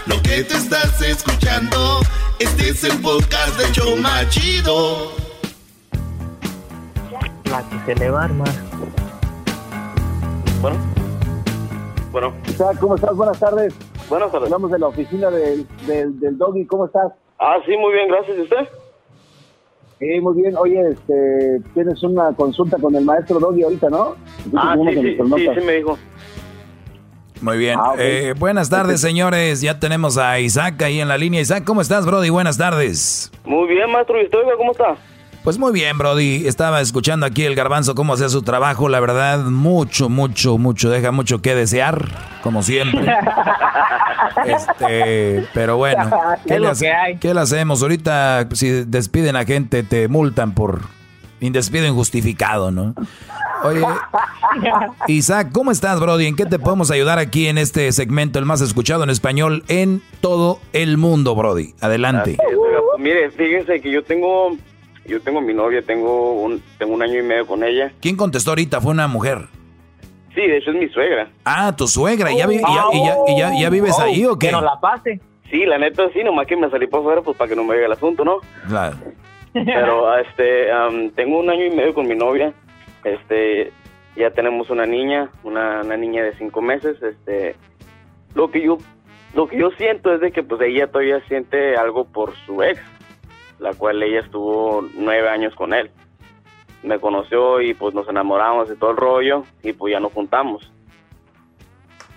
[0.07, 2.01] lo que te estás escuchando,
[2.37, 5.13] este es el podcast de Choma Chido.
[7.49, 8.49] La que se le va a armar.
[10.61, 10.77] Bueno.
[12.11, 12.33] Bueno.
[12.81, 13.15] ¿Cómo estás?
[13.15, 13.73] Buenas tardes.
[14.09, 14.45] Buenas tardes.
[14.47, 16.65] Hablamos de la oficina del, del, Doggy.
[16.65, 17.13] ¿Cómo estás?
[17.39, 18.37] Ah, sí, muy bien, gracias.
[18.37, 18.67] ¿Y usted?
[19.99, 20.55] Sí, muy bien.
[20.57, 24.15] Oye, este, tienes una consulta con el maestro Doggy ahorita, ¿no?
[24.55, 25.97] Ah, sí, sí, sí, sí, me dijo.
[27.41, 27.77] Muy bien.
[27.79, 29.61] Ah, eh, buenas tardes, señores.
[29.61, 31.41] Ya tenemos a Isaac ahí en la línea.
[31.41, 32.29] Isaac, ¿cómo estás, Brody?
[32.29, 33.31] Buenas tardes.
[33.45, 34.21] Muy bien, maestro.
[34.21, 34.95] ¿Y usted, cómo está?
[35.43, 36.47] Pues muy bien, Brody.
[36.47, 38.89] Estaba escuchando aquí el garbanzo cómo hacía su trabajo.
[38.89, 40.89] La verdad, mucho, mucho, mucho.
[40.89, 42.07] Deja mucho que desear,
[42.43, 43.01] como siempre.
[44.45, 46.09] este, pero bueno.
[46.45, 46.69] ¿qué, le
[47.19, 47.81] ¿Qué le hacemos?
[47.81, 50.81] Ahorita, si despiden a gente, te multan por
[51.39, 52.93] indespido injustificado, ¿no?
[53.63, 53.85] Oye,
[55.07, 56.27] Isaac, ¿cómo estás, Brody?
[56.27, 60.01] ¿En qué te podemos ayudar aquí en este segmento, el más escuchado en español en
[60.21, 61.73] todo el mundo, Brody?
[61.81, 62.37] Adelante.
[62.97, 64.57] mire, fíjense que yo tengo,
[65.09, 67.91] yo tengo mi novia, tengo un, tengo un año y medio con ella.
[68.01, 68.79] ¿Quién contestó ahorita?
[68.79, 69.47] ¿Fue una mujer?
[70.33, 71.29] Sí, de hecho es mi suegra.
[71.43, 72.31] Ah, tu suegra.
[72.31, 72.47] ¿Y ya,
[73.59, 74.47] ya, vives oh, ahí o qué?
[74.47, 75.19] Que no la pase.
[75.49, 77.75] Sí, la neta sí, nomás que me salí por fuera pues para que no me
[77.75, 78.37] vea el asunto, ¿no?
[78.67, 78.95] Claro.
[79.53, 80.67] Pero este,
[81.15, 82.53] tengo un año y medio con mi novia.
[83.03, 83.71] Este,
[84.15, 87.01] ya tenemos una niña, una, niña de cinco meses.
[87.01, 87.55] Este,
[88.35, 88.77] lo que yo,
[89.33, 92.79] lo que yo siento es de que pues ella todavía siente algo por su ex,
[93.59, 95.91] la cual ella estuvo nueve años con él.
[96.83, 100.71] Me conoció y pues nos enamoramos de todo el rollo y pues ya nos juntamos.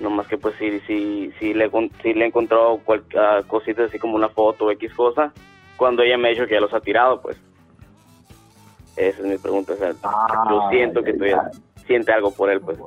[0.00, 1.70] No más que pues si, si, si le,
[2.02, 5.32] si le encontró cual, uh, cositas así como una foto o X cosa,
[5.76, 7.36] cuando ella me ha dicho que ya los ha tirado, pues.
[8.96, 9.72] Esa es mi pregunta.
[9.72, 11.50] O sea, ah, yo siento que tú ya
[11.86, 12.78] siente algo por él, pues.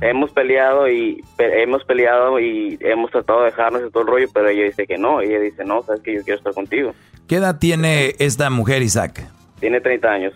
[0.00, 4.48] Hemos peleado y hemos peleado y hemos tratado de dejarnos y todo el rollo, pero
[4.48, 5.20] ella dice que no.
[5.20, 6.92] Ella dice, no, sabes que yo quiero estar contigo.
[7.26, 9.26] ¿Qué edad tiene esta mujer, Isaac?
[9.60, 10.34] Tiene 30 años.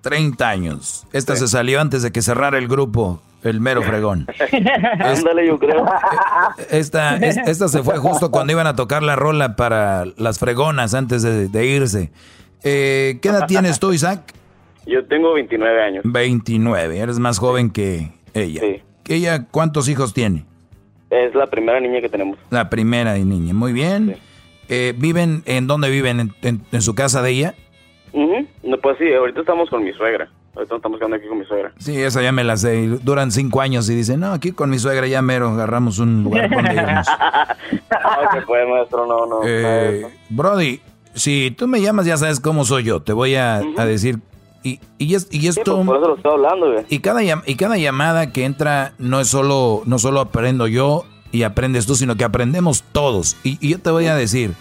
[0.00, 1.06] 30 años.
[1.12, 3.20] Esta se salió antes de que cerrara el grupo.
[3.42, 4.26] El mero fregón.
[5.00, 5.84] Ándale, yo creo.
[6.70, 11.22] Esta, esta se fue justo cuando iban a tocar la rola para las fregonas antes
[11.22, 12.10] de, irse.
[12.62, 14.32] Eh, ¿Qué edad tienes tú, Isaac?
[14.86, 16.04] Yo tengo 29 años.
[16.04, 18.60] 29, eres más joven que ella.
[18.60, 18.82] Sí.
[19.08, 20.44] ¿Ella cuántos hijos tiene?
[21.10, 22.38] Es la primera niña que tenemos.
[22.50, 24.16] La primera niña, muy bien.
[24.68, 26.32] Eh, ¿Viven en dónde viven?
[26.42, 27.54] ¿En, su casa de ella?
[28.62, 30.28] no, pues sí, ahorita estamos con mi suegra.
[30.54, 31.72] Ahorita estamos quedando aquí con mi suegra.
[31.78, 32.86] Sí, esa ya me la sé.
[33.02, 36.48] Duran cinco años y dicen, no, aquí con mi suegra ya mero agarramos un lugar
[36.48, 37.06] donde irnos.
[37.70, 39.40] no, se puede, maestro, no, no.
[39.44, 40.80] Eh, Brody,
[41.14, 43.02] si tú me llamas ya sabes cómo soy yo.
[43.02, 44.18] Te voy a, decir...
[44.64, 45.30] Y, y, esto...
[45.30, 46.84] Sí, pues, por eso lo estoy hablando, güey.
[46.88, 51.42] Y cada, y cada llamada que entra no es solo, no solo aprendo yo y
[51.42, 53.36] aprendes tú, sino que aprendemos todos.
[53.44, 54.54] Y, y yo te voy a decir,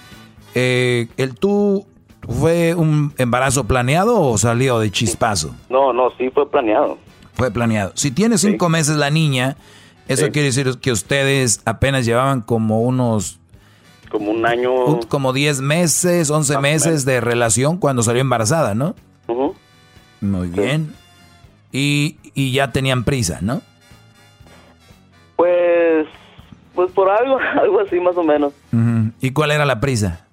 [0.54, 1.88] eh, el tú
[2.28, 5.54] ¿Fue un embarazo planeado o salió de chispazo?
[5.70, 6.98] No, no, sí fue planeado.
[7.34, 7.92] Fue planeado.
[7.96, 9.58] Si tiene cinco meses la niña
[10.08, 13.40] Eso quiere decir que ustedes apenas llevaban como unos...
[14.10, 15.00] Como un año...
[15.10, 18.96] como 10 meses, 11 meses de relación cuando salió embarazada, ¿no?
[20.24, 20.94] Muy bien.
[21.74, 23.62] Y, y ya tenían prisa, ¿no?
[25.36, 26.08] Pues,
[26.74, 28.54] pues por algo, algo así más o menos.
[29.20, 30.28] ¿Y cuál era la prisa?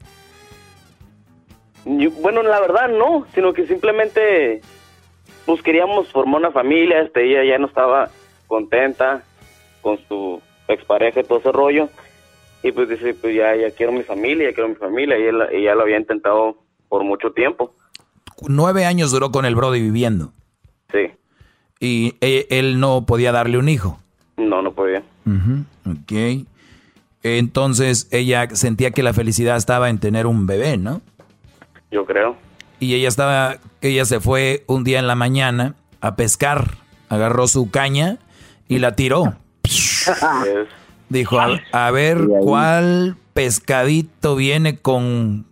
[2.20, 4.60] bueno, la verdad no, sino que simplemente
[5.46, 8.10] pues queríamos formar una familia, este, ella ya no estaba
[8.46, 9.24] contenta
[9.80, 11.88] con su expareja y todo ese rollo.
[12.62, 15.18] Y pues dice, pues ya, ya quiero mi familia, ya quiero mi familia.
[15.18, 16.58] Y él, ella lo había intentado
[16.88, 17.74] por mucho tiempo.
[18.48, 20.32] Nueve años duró con el Brody viviendo.
[20.92, 21.10] Sí.
[21.80, 23.98] ¿Y e, él, no podía darle un hijo?
[24.36, 25.02] No, no podía.
[25.86, 26.46] Ok.
[27.22, 31.02] Entonces ella sentía que la felicidad estaba en tener un bebé, ¿no?
[31.90, 32.36] Yo creo.
[32.78, 37.70] Y ella estaba, ella se fue un día en la mañana a pescar, agarró su
[37.70, 38.18] caña
[38.68, 39.34] y la tiró.
[41.10, 41.38] Dijo,
[41.72, 45.46] a, ver cuál pescadito viene con,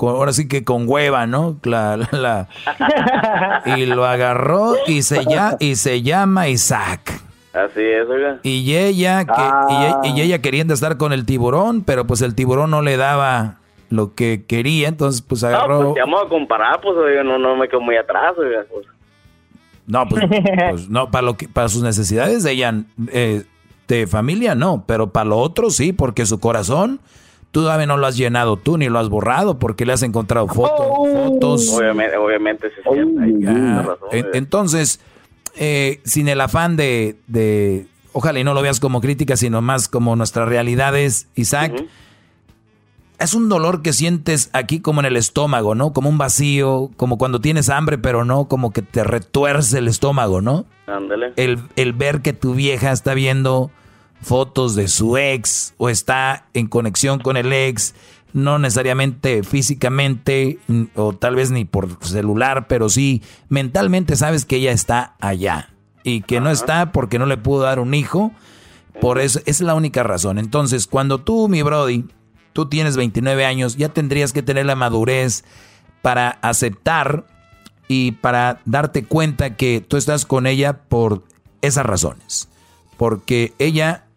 [0.00, 1.58] ahora sí que con hueva, ¿no?
[1.62, 2.48] La,
[3.76, 7.20] y lo agarró y se, ya, y se llama Isaac.
[7.52, 8.38] Así es, oiga.
[8.42, 12.82] Y ella, que, y, ella queriendo estar con el tiburón, pero pues el tiburón no
[12.82, 13.56] le daba
[13.90, 15.82] lo que quería, entonces pues agarró...
[15.82, 18.64] No, pues vamos a comparar, pues no, no me quedo muy atrás, oiga.
[18.70, 18.86] Pues.
[19.86, 20.24] No, pues,
[20.70, 22.74] pues, no, para, lo que, para sus necesidades de ella,
[23.10, 23.44] eh,
[23.88, 27.00] de familia no, pero para lo otro sí, porque su corazón...
[27.50, 30.48] Tú todavía no lo has llenado tú ni lo has borrado porque le has encontrado
[30.48, 30.86] fotos.
[30.86, 31.68] fotos.
[31.72, 35.00] Obviamente, obviamente se entonces,
[35.56, 39.88] eh, sin el afán de, de, ojalá y no lo veas como crítica, sino más
[39.88, 41.72] como nuestras realidades, Isaac,
[43.18, 45.92] es un dolor que sientes aquí como en el estómago, ¿no?
[45.92, 50.40] Como un vacío, como cuando tienes hambre, pero no, como que te retuerce el estómago,
[50.40, 50.66] ¿no?
[50.86, 51.32] Ándale.
[51.36, 53.70] El, el ver que tu vieja está viendo
[54.20, 57.94] fotos de su ex o está en conexión con el ex,
[58.32, 60.58] no necesariamente físicamente
[60.94, 65.70] o tal vez ni por celular, pero sí mentalmente sabes que ella está allá
[66.02, 68.32] y que no está porque no le pudo dar un hijo.
[69.00, 70.38] Por eso es la única razón.
[70.38, 72.04] Entonces, cuando tú, mi Brody,
[72.52, 75.44] tú tienes 29 años, ya tendrías que tener la madurez
[76.02, 77.24] para aceptar
[77.86, 81.22] y para darte cuenta que tú estás con ella por
[81.62, 82.48] esas razones.
[82.96, 84.07] Porque ella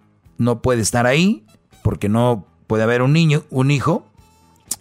[0.41, 1.45] no puede estar ahí,
[1.83, 4.05] porque no puede haber un niño, un hijo,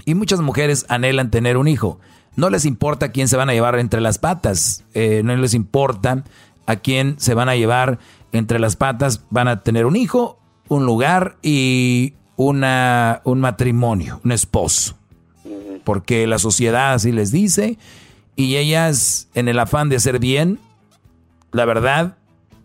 [0.04, 2.00] y muchas mujeres anhelan tener un hijo.
[2.36, 6.24] No les importa quién se van a llevar entre las patas, eh, no les importa
[6.66, 7.98] a quién se van a llevar
[8.32, 10.38] entre las patas, van a tener un hijo,
[10.68, 14.96] un lugar y una, un matrimonio, un esposo.
[15.84, 17.78] Porque la sociedad así les dice
[18.36, 20.60] y ellas en el afán de hacer bien,
[21.52, 22.16] la verdad,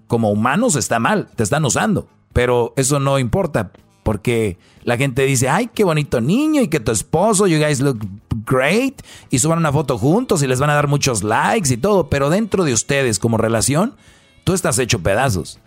[0.08, 2.08] como humanos está mal, te están usando.
[2.36, 3.72] Pero eso no importa
[4.04, 7.98] porque la gente dice, ay, qué bonito niño y que tu esposo, you guys look
[8.46, 12.10] great, y suban una foto juntos y les van a dar muchos likes y todo,
[12.10, 13.96] pero dentro de ustedes como relación,
[14.44, 15.62] tú estás hecho pedazos.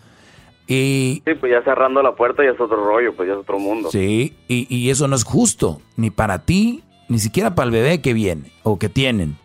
[0.66, 3.58] Y, sí, pues ya cerrando la puerta ya es otro rollo, pues ya es otro
[3.58, 3.90] mundo.
[3.90, 8.02] Sí, y, y eso no es justo, ni para ti, ni siquiera para el bebé
[8.02, 9.38] que viene o que tienen.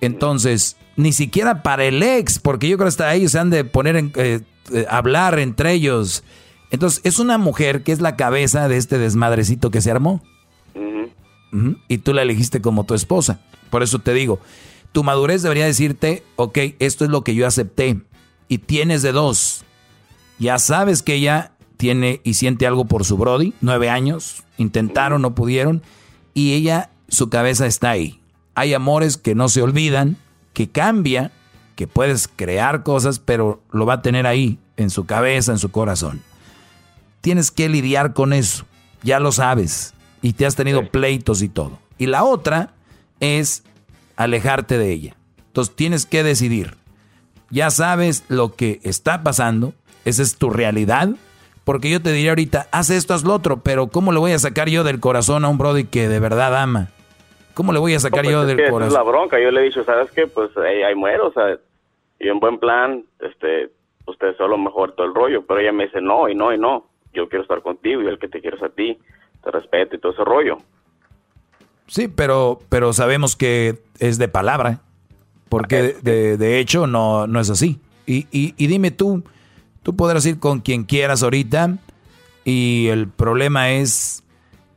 [0.00, 3.64] Entonces, ni siquiera para el ex, porque yo creo que hasta ellos se han de
[3.64, 4.42] poner en, eh,
[4.72, 6.22] eh, hablar entre ellos.
[6.70, 10.22] Entonces, es una mujer que es la cabeza de este desmadrecito que se armó.
[11.88, 13.40] Y tú la elegiste como tu esposa.
[13.70, 14.38] Por eso te digo,
[14.92, 18.00] tu madurez debería decirte, ok, esto es lo que yo acepté.
[18.48, 19.64] Y tienes de dos
[20.38, 25.34] ya sabes que ella tiene y siente algo por su Brody, nueve años, intentaron, no
[25.34, 25.82] pudieron,
[26.34, 28.20] y ella, su cabeza está ahí.
[28.54, 30.16] Hay amores que no se olvidan,
[30.52, 31.32] que cambia,
[31.74, 35.70] que puedes crear cosas, pero lo va a tener ahí, en su cabeza, en su
[35.70, 36.22] corazón.
[37.20, 38.64] Tienes que lidiar con eso,
[39.02, 41.78] ya lo sabes, y te has tenido pleitos y todo.
[41.98, 42.70] Y la otra
[43.20, 43.64] es
[44.16, 45.16] alejarte de ella.
[45.46, 46.76] Entonces tienes que decidir.
[47.50, 49.72] Ya sabes lo que está pasando,
[50.04, 51.10] esa es tu realidad.
[51.64, 54.38] Porque yo te diría ahorita, haz esto, haz lo otro, pero ¿cómo le voy a
[54.38, 56.88] sacar yo del corazón a un Brody que de verdad ama?
[57.52, 58.88] ¿Cómo le voy a sacar pues yo del corazón?
[58.88, 60.26] Es la bronca, yo le he dicho, ¿sabes qué?
[60.26, 61.58] Pues ahí, muero, o sea,
[62.20, 63.70] y en buen plan, este,
[64.06, 66.58] usted es lo mejor todo el rollo, pero ella me dice, no, y no, y
[66.58, 66.86] no,
[67.18, 68.98] yo quiero estar contigo y el que te quiero es a ti,
[69.42, 70.58] te respeto y todo ese rollo.
[71.86, 74.80] Sí, pero, pero sabemos que es de palabra,
[75.48, 77.80] porque de, de, hecho no, no es así.
[78.06, 79.22] Y, y, y dime tú,
[79.88, 81.78] Tú podrás ir con quien quieras ahorita
[82.44, 84.22] y el problema es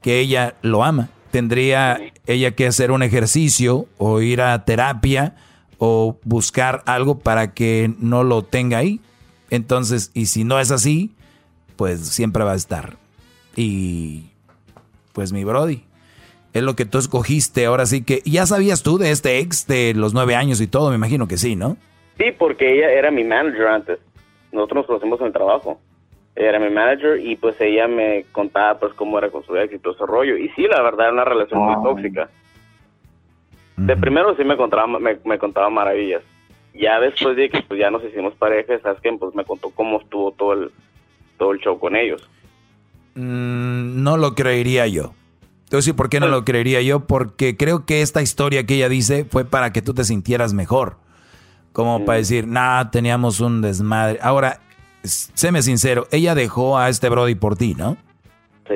[0.01, 1.09] que ella lo ama.
[1.31, 5.35] Tendría ella que hacer un ejercicio o ir a terapia
[5.77, 9.01] o buscar algo para que no lo tenga ahí.
[9.49, 11.11] Entonces, y si no es así,
[11.81, 12.91] pues siempre va a estar.
[13.55, 14.25] Y
[15.13, 15.81] pues mi Brody,
[16.53, 17.65] es lo que tú escogiste.
[17.65, 20.91] Ahora sí que, ¿ya sabías tú de este ex de los nueve años y todo?
[20.91, 21.77] Me imagino que sí, ¿no?
[22.19, 23.99] Sí, porque ella era mi manager antes.
[24.51, 25.81] Nosotros nos conocimos en el trabajo.
[26.35, 29.73] Ella era mi manager y pues ella me contaba pues cómo era con su ex
[29.73, 30.37] y todo ese rollo.
[30.37, 32.29] Y sí, la verdad, era una relación muy tóxica.
[33.75, 36.21] De primero sí me contaba, me, me contaba maravillas.
[36.75, 39.11] Ya después de que pues ya nos hicimos pareja, ¿sabes qué?
[39.13, 40.71] Pues me contó cómo estuvo todo el,
[41.41, 42.29] todo el show con ellos.
[43.15, 45.15] Mm, no lo creería yo.
[45.71, 49.25] Decir por qué no lo creería yo, porque creo que esta historia que ella dice
[49.25, 50.97] fue para que tú te sintieras mejor.
[51.73, 54.19] Como para decir, nada, teníamos un desmadre.
[54.21, 54.59] Ahora,
[55.03, 57.97] séme sincero, ella dejó a este Brody por ti, ¿no?
[58.67, 58.75] Sí.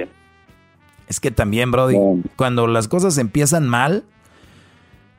[1.08, 1.98] Es que también, Brody,
[2.36, 4.06] cuando las cosas empiezan mal,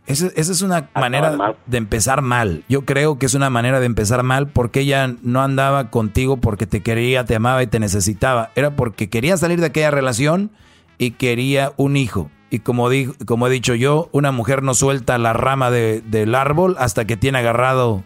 [0.07, 2.63] esa, es una manera de empezar mal.
[2.69, 6.67] Yo creo que es una manera de empezar mal porque ella no andaba contigo porque
[6.67, 8.51] te quería, te amaba y te necesitaba.
[8.55, 10.51] Era porque quería salir de aquella relación
[10.99, 12.31] y quería un hijo.
[12.51, 12.89] Y como,
[13.27, 17.39] como he dicho yo, una mujer no suelta la rama del árbol hasta que tiene
[17.39, 18.05] agarrado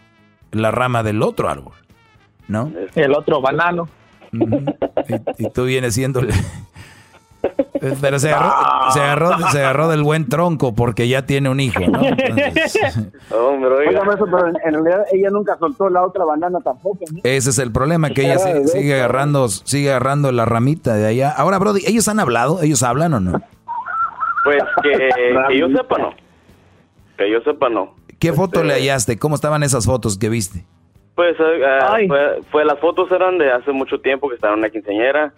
[0.52, 1.74] la rama del otro árbol,
[2.48, 2.72] ¿no?
[2.94, 3.88] El otro banano.
[5.38, 6.32] y, tú vienes siéndole...
[8.00, 11.80] Pero se agarró, se, agarró, se agarró del buen tronco porque ya tiene un hijo,
[11.80, 12.00] ¿no?
[13.30, 16.98] pero en, realidad ella nunca soltó la otra banana tampoco.
[17.22, 21.30] Ese es el problema, que ella sigue, agarrando, sigue agarrando la ramita de allá.
[21.30, 22.60] Ahora, Brody, ¿ellos han hablado?
[22.62, 23.40] ¿Ellos hablan o no?
[24.44, 26.14] Pues que, yo sepa no.
[27.16, 27.94] Que yo sepa no.
[28.18, 29.18] ¿Qué foto le este, hallaste?
[29.18, 30.66] ¿Cómo estaban esas fotos que viste?
[31.14, 34.64] Pues eh, eh, fue, fue, las fotos eran de hace mucho tiempo que estaban en
[34.64, 35.32] una quinceañera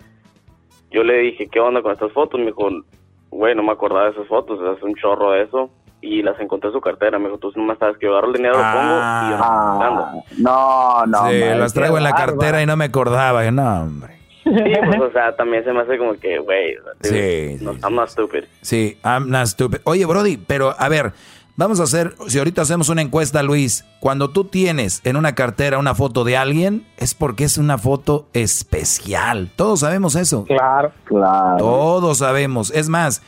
[0.92, 2.38] yo le dije, ¿qué onda con estas fotos?
[2.40, 2.68] Me dijo,
[3.30, 5.70] güey, no me acordaba de esas fotos, hace un chorro de eso.
[6.00, 7.18] Y las encontré en su cartera.
[7.18, 9.38] Me dijo, tú no me sabes que yo agarro el dinero, lo pongo y yo
[9.40, 11.30] ah, No, no.
[11.30, 13.48] Sí, las traigo en la cartera y no me acordaba.
[13.52, 14.22] No, hombre.
[14.44, 18.08] Sí, pues, o sea, también se me hace como que, güey, sí, no, I'm not
[18.08, 18.44] stupid.
[18.60, 19.78] Sí, I'm not stupid.
[19.84, 21.12] Oye, Brody, pero a ver,
[21.54, 25.78] Vamos a hacer, si ahorita hacemos una encuesta, Luis, cuando tú tienes en una cartera
[25.78, 29.52] una foto de alguien, es porque es una foto especial.
[29.54, 30.44] Todos sabemos eso.
[30.44, 31.58] Claro, claro.
[31.58, 32.70] Todos sabemos.
[32.70, 33.20] Es más,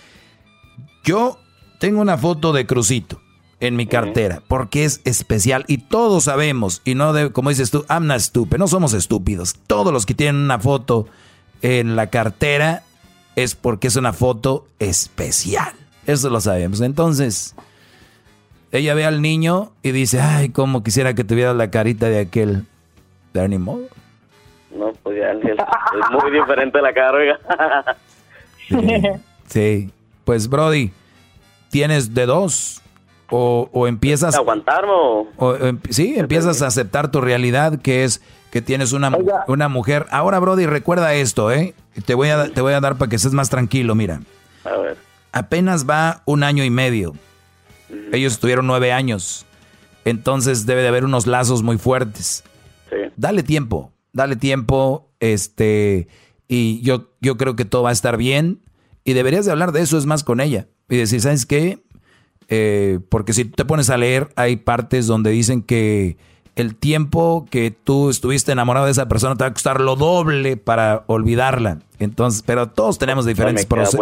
[1.04, 1.38] yo
[1.78, 3.20] tengo una foto de Crucito
[3.60, 7.84] en mi cartera porque es especial y todos sabemos, y no de, como dices tú,
[7.88, 9.54] I'm not stupid, no somos estúpidos.
[9.66, 11.06] Todos los que tienen una foto
[11.60, 12.84] en la cartera
[13.36, 15.72] es porque es una foto especial.
[16.06, 16.80] Eso lo sabemos.
[16.80, 17.54] Entonces,
[18.78, 22.64] ella ve al niño y dice, ay, cómo quisiera que tuviera la carita de aquel.
[23.32, 23.82] De ni modo.
[24.76, 27.48] No, pues ya es muy diferente la cara,
[29.46, 29.90] sí,
[30.24, 30.90] pues Brody,
[31.70, 32.80] ¿tienes de dos?
[33.30, 34.34] O, o empiezas...
[34.34, 35.56] ¿Aguantarme o...?
[35.60, 39.12] Em, sí, empiezas a aceptar tu realidad, que es que tienes una,
[39.46, 40.06] una mujer.
[40.10, 41.74] Ahora, Brody, recuerda esto, ¿eh?
[42.06, 44.20] Te voy, a, te voy a dar para que estés más tranquilo, mira.
[44.64, 44.96] A ver.
[45.32, 47.14] Apenas va un año y medio
[48.12, 49.46] ellos estuvieron nueve años.
[50.04, 52.44] Entonces debe de haber unos lazos muy fuertes.
[53.16, 56.08] Dale tiempo, dale tiempo, este,
[56.48, 58.60] y yo, yo creo que todo va a estar bien.
[59.04, 60.66] Y deberías de hablar de eso, es más con ella.
[60.88, 61.82] Y decir, ¿sabes qué?
[62.48, 66.16] Eh, porque si te pones a leer, hay partes donde dicen que
[66.56, 70.56] el tiempo que tú estuviste enamorado de esa persona te va a costar lo doble
[70.56, 71.80] para olvidarla.
[71.98, 74.00] Entonces, pero todos tenemos diferentes procesos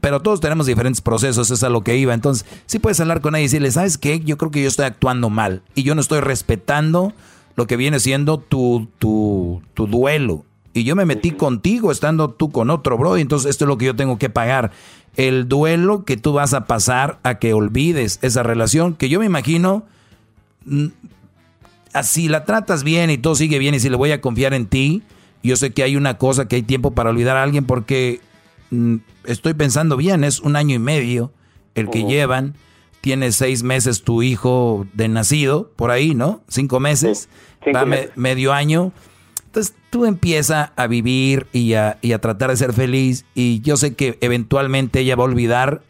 [0.00, 2.14] pero todos tenemos diferentes procesos, eso es a lo que iba.
[2.14, 4.20] Entonces, sí puedes hablar con ella y decirle, ¿sabes qué?
[4.20, 7.12] Yo creo que yo estoy actuando mal y yo no estoy respetando
[7.56, 10.44] lo que viene siendo tu, tu, tu duelo.
[10.72, 13.16] Y yo me metí contigo estando tú con otro, bro.
[13.16, 14.72] Y entonces esto es lo que yo tengo que pagar.
[15.16, 19.26] El duelo que tú vas a pasar a que olvides esa relación, que yo me
[19.26, 19.84] imagino,
[20.66, 20.86] mm,
[22.02, 24.66] si la tratas bien y todo sigue bien y si le voy a confiar en
[24.66, 25.02] ti,
[25.44, 28.20] yo sé que hay una cosa, que hay tiempo para olvidar a alguien porque
[29.24, 31.32] estoy pensando bien, es un año y medio
[31.74, 32.54] el que llevan.
[33.00, 36.40] Tiene seis meses tu hijo de nacido, por ahí, ¿no?
[36.48, 37.28] Cinco meses,
[37.74, 37.84] va
[38.14, 38.92] medio año.
[39.46, 43.76] Entonces tú empiezas a vivir y a, y a tratar de ser feliz y yo
[43.76, 45.82] sé que eventualmente ella va a olvidar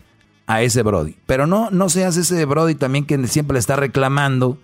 [0.47, 1.17] a ese Brody.
[1.27, 4.59] Pero no, no seas ese Brody también que siempre le está reclamando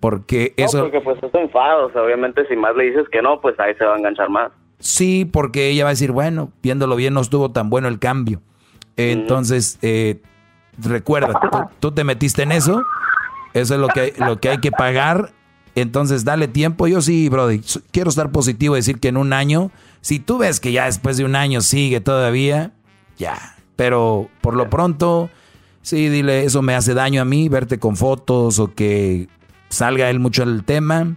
[0.00, 0.78] porque eso...
[0.78, 3.84] No, porque pues es enfado, obviamente si más le dices que no, pues ahí se
[3.84, 4.52] va a enganchar más.
[4.78, 8.42] Sí, porque ella va a decir, bueno, viéndolo bien no estuvo tan bueno el cambio.
[8.96, 10.22] Entonces, eh,
[10.78, 12.82] recuerda, tú, te metiste en eso,
[13.54, 15.32] eso es lo que, lo que hay que pagar.
[15.74, 16.86] Entonces, dale tiempo.
[16.86, 19.70] Yo sí, Brody, quiero estar positivo y decir que en un año,
[20.00, 22.72] si tú ves que ya después de un año sigue todavía,
[23.18, 23.56] ya.
[23.76, 25.28] Pero por lo pronto,
[25.82, 29.28] sí, dile, eso me hace daño a mí, verte con fotos o que
[29.68, 31.16] salga él mucho el tema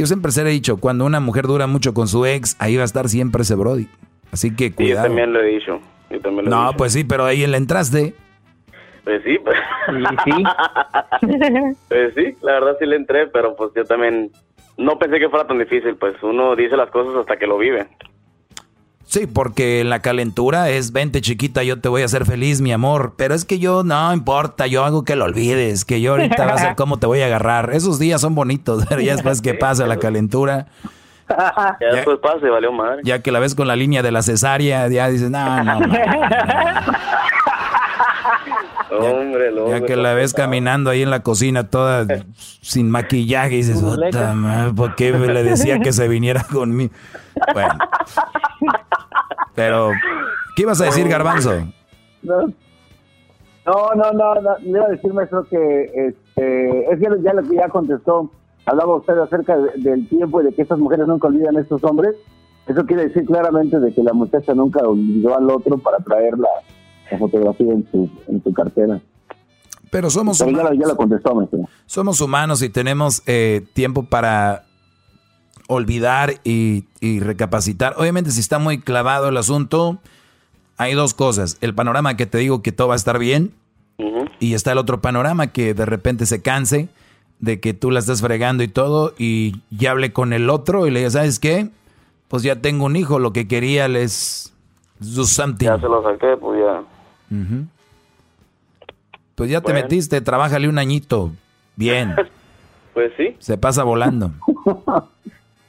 [0.00, 2.74] Yo siempre se le he dicho, cuando una mujer dura mucho con su ex, ahí
[2.74, 3.86] va a estar siempre ese Brody.
[4.32, 5.02] Así que cuidado.
[5.02, 5.78] yo también lo he dicho.
[6.08, 6.76] Yo también lo no, he dicho.
[6.78, 8.14] pues sí, pero ahí le entraste.
[9.04, 9.58] Pues sí, pues.
[11.88, 14.30] pues sí, la verdad sí le entré, pero pues yo también
[14.78, 17.86] no pensé que fuera tan difícil, pues uno dice las cosas hasta que lo vive.
[19.10, 23.14] Sí, porque la calentura es, vente chiquita, yo te voy a hacer feliz, mi amor.
[23.16, 26.52] Pero es que yo, no importa, yo hago que lo olvides, que yo ahorita va
[26.52, 27.70] a ser cómo te voy a agarrar.
[27.72, 30.68] Esos días son bonitos, pero ya después que pasa la calentura.
[31.80, 33.02] Ya después pasa y valió madre.
[33.04, 35.94] Ya que la ves con la línea de la cesárea, ya dices, no, no, no.
[38.98, 42.04] Hombre, lo Ya que la ves caminando ahí en la cocina toda
[42.34, 46.92] sin maquillaje y dices, "Ota madre, ¿por qué le decía que se viniera conmigo?
[47.54, 47.78] Bueno.
[49.54, 49.90] Pero,
[50.56, 51.52] ¿qué ibas a decir, Garbanzo?
[52.22, 52.42] No,
[53.66, 57.42] no, no, no, no, le iba a decir, maestro, que este, es que ya lo
[57.42, 58.30] que ya contestó,
[58.66, 61.82] hablaba usted acerca de- del tiempo y de que estas mujeres nunca olvidan a estos
[61.84, 62.16] hombres.
[62.66, 66.48] Eso quiere decir claramente de que la muchacha nunca olvidó al otro para traer la,
[67.10, 69.00] la fotografía en su, en su cartera.
[69.90, 70.78] Pero somos Pero ya, humanos.
[70.80, 71.60] ya la contestó, maestro.
[71.86, 74.64] Somos humanos y tenemos eh, tiempo para
[75.70, 77.94] olvidar y, y recapacitar.
[77.96, 79.98] Obviamente, si está muy clavado el asunto,
[80.76, 81.58] hay dos cosas.
[81.60, 83.52] El panorama que te digo que todo va a estar bien
[84.40, 86.88] y está el otro panorama que de repente se canse
[87.38, 90.90] de que tú la estás fregando y todo y ya hable con el otro y
[90.90, 91.68] le diga, ¿sabes qué?
[92.28, 94.52] Pues ya tengo un hijo, lo que quería es
[94.98, 95.66] do something.
[95.66, 96.82] Ya se lo saqué, pues ya.
[99.34, 101.30] Pues ya te metiste, trabájale un añito.
[101.76, 102.14] Bien,
[102.94, 104.32] Pues sí, se pasa volando.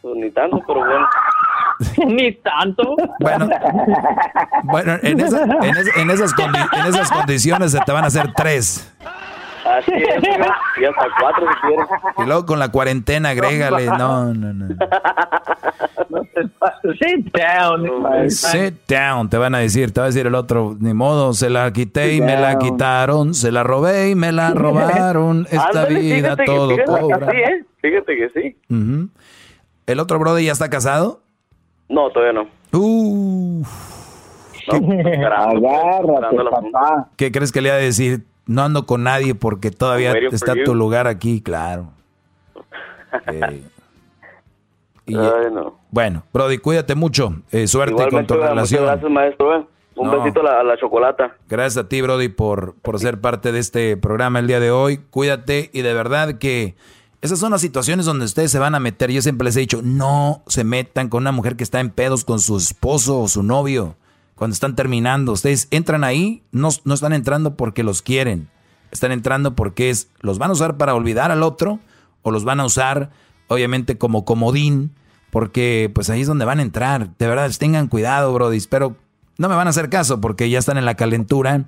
[0.02, 1.08] pues ni tanto, pero bueno.
[2.08, 2.96] Ni tanto.
[3.20, 3.50] Bueno,
[4.66, 8.08] bueno en, esa- en es- en esas condi- en esas condiciones se te van a
[8.08, 8.94] hacer tres.
[9.66, 10.24] Así es,
[10.80, 11.86] y hasta cuatro si quieres.
[12.20, 13.86] Y luego con la cuarentena agrégale.
[13.88, 14.68] No, no, no.
[17.00, 18.30] Sit down.
[18.30, 21.50] Sit down, te van a decir, te va a decir el otro, ni modo, se
[21.50, 25.46] la quité y me la quitaron, se la robé y me la robaron.
[25.50, 27.32] Esta Ándale, vida fíjate que- todo fíjate que cobra.
[27.32, 27.66] sí, ¿eh?
[27.82, 28.58] Fíjate que sí.
[28.70, 29.10] Ujú.
[29.92, 31.22] ¿El otro brother ya está casado?
[31.90, 32.48] No, todavía no.
[32.78, 33.64] Uh,
[34.72, 37.10] Agárrate, papá.
[37.18, 38.24] ¿Qué crees que le va a decir?
[38.46, 41.90] No ando con nadie porque todavía está tu lugar aquí, claro.
[43.28, 43.62] Eh,
[45.06, 45.78] y- Ay, no.
[45.90, 47.34] Bueno, Brody, cuídate mucho.
[47.52, 48.84] Eh, suerte con tu relación.
[48.84, 49.58] Muchas gracias, maestro.
[49.58, 49.66] ¿eh?
[49.96, 50.20] Un No.
[50.22, 51.36] besito a la, a la chocolata.
[51.50, 55.00] Gracias a ti, Brody, por, por ser parte de este programa el día de hoy.
[55.10, 56.76] Cuídate y de verdad que
[57.22, 59.12] esas son las situaciones donde ustedes se van a meter.
[59.12, 62.26] Yo siempre les he dicho, no se metan con una mujer que está en pedos
[62.26, 63.96] con su esposo o su novio
[64.34, 65.32] cuando están terminando.
[65.32, 68.50] Ustedes entran ahí, no, no están entrando porque los quieren.
[68.90, 71.80] Están entrando porque es, los van a usar para olvidar al otro
[72.24, 73.12] o los van a usar,
[73.48, 74.92] obviamente, como comodín,
[75.30, 77.16] porque pues ahí es donde van a entrar.
[77.20, 78.60] De verdad, tengan cuidado, Brody.
[78.68, 78.96] Pero
[79.38, 81.66] no me van a hacer caso porque ya están en la calentura.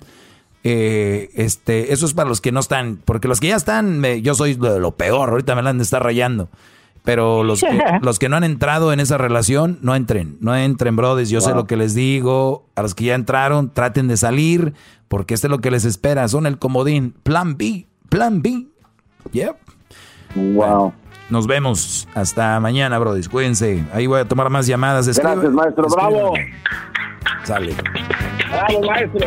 [0.66, 4.22] Eh, este, eso es para los que no están, porque los que ya están, me-
[4.22, 6.48] yo soy lo, lo peor, ahorita me la han de estar rayando.
[7.04, 7.68] Pero los que,
[8.00, 11.28] los que no han entrado en esa relación, no entren, no entren, brothers.
[11.28, 12.66] Yo sé lo que les digo.
[12.76, 14.72] A los que ya entraron, traten de salir,
[15.08, 16.26] porque este es lo que les espera.
[16.28, 17.14] Son el comodín.
[17.22, 18.68] Plan B, plan B.
[19.32, 19.54] Yep.
[20.54, 20.94] Wow.
[21.28, 23.28] Nos vemos hasta mañana, brothers.
[23.28, 23.84] Cuídense.
[23.92, 25.06] Ahí voy a tomar más llamadas.
[25.18, 25.86] Gracias, maestro.
[25.94, 26.32] Bravo.
[27.44, 27.74] Sale.
[28.50, 29.26] Bravo, maestro.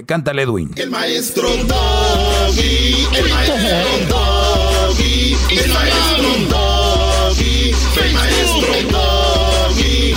[0.00, 0.70] Cántale, Edwin.
[0.76, 10.14] El maestro Doggy, el maestro Doggy, el maestro Doggy, el maestro Doggy.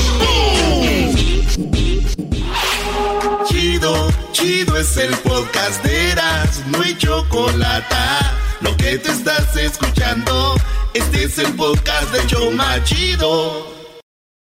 [3.49, 7.95] Chido, chido es el podcast de Eras, no hay chocolate.
[8.61, 10.55] Lo que te estás escuchando,
[10.93, 13.74] este es el podcast de Choma Chido.